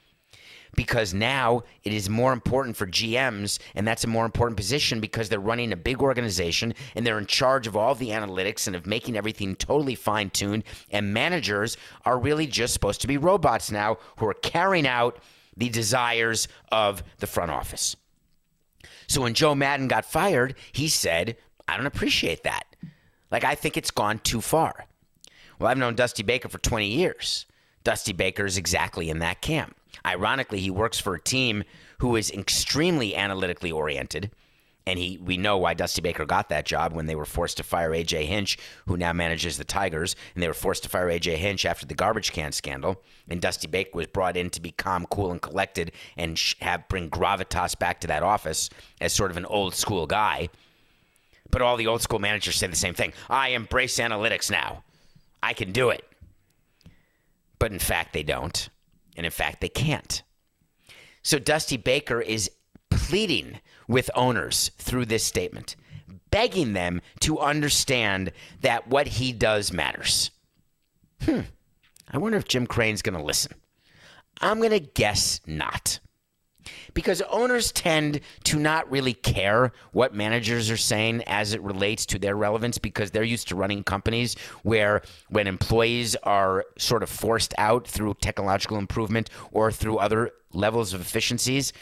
Because 0.75 1.13
now 1.13 1.63
it 1.83 1.93
is 1.93 2.09
more 2.09 2.33
important 2.33 2.75
for 2.75 2.85
GMs, 2.85 3.59
and 3.75 3.87
that's 3.87 4.03
a 4.03 4.07
more 4.07 4.25
important 4.25 4.57
position 4.57 4.99
because 4.99 5.29
they're 5.29 5.39
running 5.39 5.71
a 5.71 5.77
big 5.77 6.01
organization 6.01 6.73
and 6.95 7.07
they're 7.07 7.17
in 7.17 7.27
charge 7.27 7.65
of 7.65 7.77
all 7.77 7.95
the 7.95 8.09
analytics 8.09 8.67
and 8.67 8.75
of 8.75 8.85
making 8.85 9.15
everything 9.15 9.55
totally 9.55 9.95
fine 9.95 10.29
tuned. 10.31 10.65
And 10.91 11.13
managers 11.13 11.77
are 12.03 12.19
really 12.19 12.45
just 12.45 12.73
supposed 12.73 12.99
to 13.01 13.07
be 13.07 13.17
robots 13.17 13.71
now 13.71 13.99
who 14.17 14.27
are 14.27 14.33
carrying 14.33 14.85
out 14.85 15.17
the 15.55 15.69
desires 15.69 16.49
of 16.73 17.03
the 17.19 17.27
front 17.27 17.51
office. 17.51 17.95
So 19.07 19.21
when 19.21 19.33
Joe 19.33 19.55
Maddon 19.55 19.87
got 19.87 20.03
fired, 20.03 20.55
he 20.73 20.89
said, 20.89 21.37
I 21.67 21.77
don't 21.77 21.85
appreciate 21.85 22.43
that. 22.43 22.65
Like, 23.31 23.43
I 23.43 23.55
think 23.55 23.77
it's 23.77 23.91
gone 23.91 24.19
too 24.19 24.41
far. 24.41 24.85
Well, 25.59 25.69
I've 25.69 25.77
known 25.77 25.95
Dusty 25.95 26.23
Baker 26.23 26.49
for 26.49 26.57
20 26.57 26.87
years. 26.87 27.45
Dusty 27.83 28.13
Baker 28.13 28.45
is 28.45 28.57
exactly 28.57 29.09
in 29.09 29.19
that 29.19 29.41
camp. 29.41 29.75
Ironically, 30.05 30.59
he 30.59 30.71
works 30.71 30.99
for 30.99 31.15
a 31.15 31.21
team 31.21 31.63
who 31.99 32.15
is 32.15 32.31
extremely 32.31 33.15
analytically 33.15 33.71
oriented. 33.71 34.31
And 34.87 34.99
he, 34.99 35.17
we 35.17 35.37
know 35.37 35.57
why 35.57 35.73
Dusty 35.73 36.01
Baker 36.01 36.25
got 36.25 36.49
that 36.49 36.65
job 36.65 36.93
when 36.93 37.07
they 37.07 37.15
were 37.15 37.25
forced 37.25 37.57
to 37.57 37.63
fire 37.63 37.89
AJ 37.89 38.25
Hinch, 38.25 38.57
who 38.85 38.97
now 38.97 39.13
manages 39.13 39.57
the 39.57 39.63
Tigers, 39.63 40.15
and 40.35 40.43
they 40.43 40.47
were 40.47 40.53
forced 40.53 40.83
to 40.83 40.89
fire 40.89 41.09
AJ 41.09 41.37
Hinch 41.37 41.65
after 41.65 41.87
the 41.87 41.95
garbage 41.95 42.31
can 42.31 42.51
scandal. 42.51 43.01
And 43.27 43.41
Dusty 43.41 43.67
Baker 43.67 43.91
was 43.95 44.07
brought 44.07 44.37
in 44.37 44.51
to 44.51 44.61
be 44.61 44.71
calm, 44.71 45.07
cool, 45.09 45.31
and 45.31 45.41
collected, 45.41 45.91
and 46.17 46.39
have 46.59 46.87
bring 46.87 47.09
gravitas 47.09 47.77
back 47.77 47.99
to 48.01 48.07
that 48.07 48.21
office 48.21 48.69
as 49.01 49.11
sort 49.11 49.31
of 49.31 49.37
an 49.37 49.45
old 49.45 49.73
school 49.73 50.05
guy. 50.05 50.49
But 51.49 51.63
all 51.63 51.77
the 51.77 51.87
old 51.87 52.01
school 52.01 52.19
managers 52.19 52.55
say 52.55 52.67
the 52.67 52.75
same 52.75 52.93
thing. 52.93 53.13
I 53.27 53.49
embrace 53.49 53.97
analytics 53.97 54.51
now. 54.51 54.83
I 55.45 55.53
can 55.53 55.71
do 55.71 55.91
it. 55.91 56.03
But 57.59 57.71
in 57.71 57.77
fact, 57.77 58.13
they 58.13 58.23
don't. 58.23 58.67
And 59.15 59.27
in 59.27 59.31
fact, 59.31 59.61
they 59.61 59.69
can't. 59.69 60.23
So 61.21 61.37
Dusty 61.37 61.77
Baker 61.77 62.19
is 62.19 62.49
pleading 62.89 63.59
with 63.87 64.09
owners 64.15 64.71
through 64.79 65.05
this 65.05 65.23
statement, 65.23 65.75
begging 66.31 66.73
them 66.73 66.99
to 67.19 67.37
understand 67.37 68.31
that 68.61 68.87
what 68.87 69.05
he 69.05 69.31
does 69.31 69.71
matters. 69.71 70.31
Hmm. 71.21 71.41
I 72.11 72.17
wonder 72.17 72.39
if 72.39 72.47
Jim 72.47 72.65
Crane's 72.65 73.03
going 73.03 73.17
to 73.17 73.23
listen. 73.23 73.53
I'm 74.41 74.57
going 74.57 74.71
to 74.71 74.79
guess 74.79 75.41
not 75.45 75.99
because 76.95 77.21
owners 77.29 77.71
tend 77.71 78.21
to 78.45 78.57
not 78.57 78.89
really 78.89 79.13
care 79.13 79.71
what 79.91 80.15
managers 80.15 80.71
are 80.71 80.77
saying 80.77 81.21
as 81.27 81.53
it 81.53 81.61
relates 81.61 82.07
to 82.07 82.17
their 82.17 82.35
relevance 82.35 82.79
because 82.79 83.11
they're 83.11 83.23
used 83.23 83.47
to 83.49 83.55
running 83.55 83.83
companies 83.83 84.35
where 84.63 85.03
when 85.29 85.45
employees 85.45 86.15
are 86.23 86.65
sort 86.79 87.03
of 87.03 87.09
forced 87.09 87.53
out 87.59 87.87
through 87.87 88.15
technological 88.15 88.77
improvement 88.77 89.29
or 89.51 89.71
through 89.71 89.97
other 89.97 90.31
levels 90.53 90.93
of 90.93 91.01
efficiencies, 91.01 91.73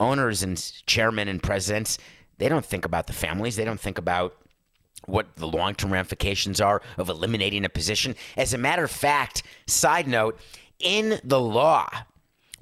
owners 0.00 0.42
and 0.42 0.58
chairmen 0.86 1.28
and 1.28 1.40
presidents, 1.42 1.98
they 2.38 2.48
don't 2.48 2.64
think 2.64 2.84
about 2.84 3.06
the 3.06 3.12
families, 3.12 3.54
they 3.54 3.64
don't 3.64 3.78
think 3.80 3.98
about 3.98 4.34
what 5.06 5.36
the 5.36 5.46
long 5.46 5.74
term 5.74 5.92
ramifications 5.92 6.60
are 6.60 6.80
of 6.96 7.08
eliminating 7.08 7.64
a 7.64 7.68
position. 7.68 8.14
As 8.36 8.54
a 8.54 8.58
matter 8.58 8.84
of 8.84 8.90
fact, 8.90 9.42
side 9.66 10.08
note, 10.08 10.40
in 10.78 11.20
the 11.22 11.40
law, 11.40 11.88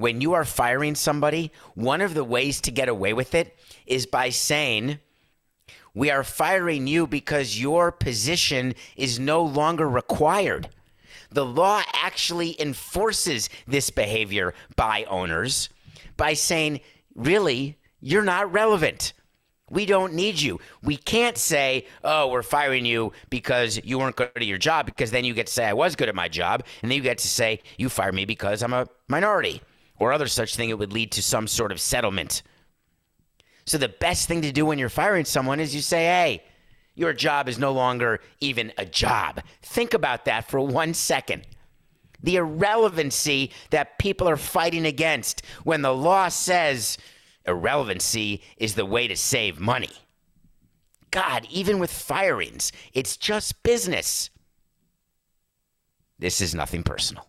when 0.01 0.23
you 0.23 0.33
are 0.33 0.47
firing 0.47 0.95
somebody, 0.95 1.53
one 1.75 2.01
of 2.01 2.15
the 2.15 2.25
ways 2.25 2.63
to 2.63 2.71
get 2.71 2.89
away 2.89 3.13
with 3.13 3.35
it 3.35 3.57
is 3.87 4.07
by 4.07 4.31
saying, 4.31 4.99
We 5.93 6.11
are 6.11 6.25
firing 6.25 6.87
you 6.87 7.07
because 7.07 7.61
your 7.61 7.93
position 7.93 8.75
is 8.97 9.19
no 9.19 9.43
longer 9.43 9.87
required. 9.87 10.71
The 11.31 11.45
law 11.45 11.83
actually 11.93 12.61
enforces 12.61 13.51
this 13.67 13.91
behavior 13.91 14.55
by 14.75 15.05
owners 15.05 15.69
by 16.17 16.33
saying, 16.33 16.81
Really, 17.15 17.77
you're 18.01 18.25
not 18.25 18.51
relevant. 18.51 19.13
We 19.69 19.85
don't 19.85 20.15
need 20.15 20.41
you. 20.41 20.61
We 20.83 20.97
can't 20.97 21.39
say, 21.39 21.87
oh, 22.03 22.27
we're 22.27 22.43
firing 22.43 22.85
you 22.85 23.13
because 23.29 23.79
you 23.85 24.01
weren't 24.01 24.17
good 24.17 24.33
at 24.35 24.45
your 24.45 24.59
job, 24.59 24.87
because 24.87 25.13
then 25.13 25.25
you 25.25 25.33
get 25.33 25.47
to 25.47 25.53
say, 25.53 25.65
I 25.65 25.75
was 25.75 25.95
good 25.95 26.09
at 26.09 26.15
my 26.17 26.27
job. 26.27 26.65
And 26.83 26.91
then 26.91 26.97
you 26.97 27.05
get 27.05 27.19
to 27.19 27.29
say, 27.29 27.61
you 27.79 27.89
fired 27.89 28.17
me 28.17 28.25
because 28.25 28.65
I'm 28.65 28.73
a 28.73 28.89
minority 29.07 29.63
or 30.01 30.13
other 30.13 30.27
such 30.27 30.57
thing, 30.57 30.71
it 30.71 30.79
would 30.79 30.93
lead 30.93 31.13
to 31.13 31.23
some 31.23 31.47
sort 31.47 31.71
of 31.71 31.81
settlement. 31.81 32.43
So 33.67 33.79
the 33.79 33.89
best 33.89 34.27
thing 34.27 34.43
to 34.43 34.51
do 34.51 34.67
when 34.67 34.79
you're 34.79 34.89
firing 34.89 35.27
someone 35.27 35.61
is 35.61 35.75
you 35.75 35.83
say, 35.83 36.07
hey, 36.07 36.43
your 36.97 37.13
job 37.13 37.49
is 37.49 37.59
no 37.59 37.71
longer 37.71 38.21
even 38.41 38.73
a 38.77 38.85
job. 38.85 39.43
Think 39.63 39.95
about 39.95 40.25
that 40.25 40.51
for 40.51 40.59
one 40.59 40.95
second. 40.95 41.47
The 42.23 42.37
irrelevancy 42.37 43.53
that 43.71 43.99
people 43.99 44.29
are 44.29 44.37
fighting 44.37 44.87
against 44.87 45.45
when 45.63 45.83
the 45.83 45.95
law 45.95 46.29
says 46.29 46.99
irrelevancy 47.47 48.43
is 48.57 48.75
the 48.75 48.87
way 48.87 49.07
to 49.07 49.17
save 49.17 49.61
money. 49.61 49.93
God, 51.11 51.47
even 51.51 51.79
with 51.79 51.93
firings, 51.93 52.73
it's 52.93 53.17
just 53.17 53.63
business. 53.63 54.31
This 56.19 56.41
is 56.41 56.55
nothing 56.55 56.83
personal. 56.83 57.27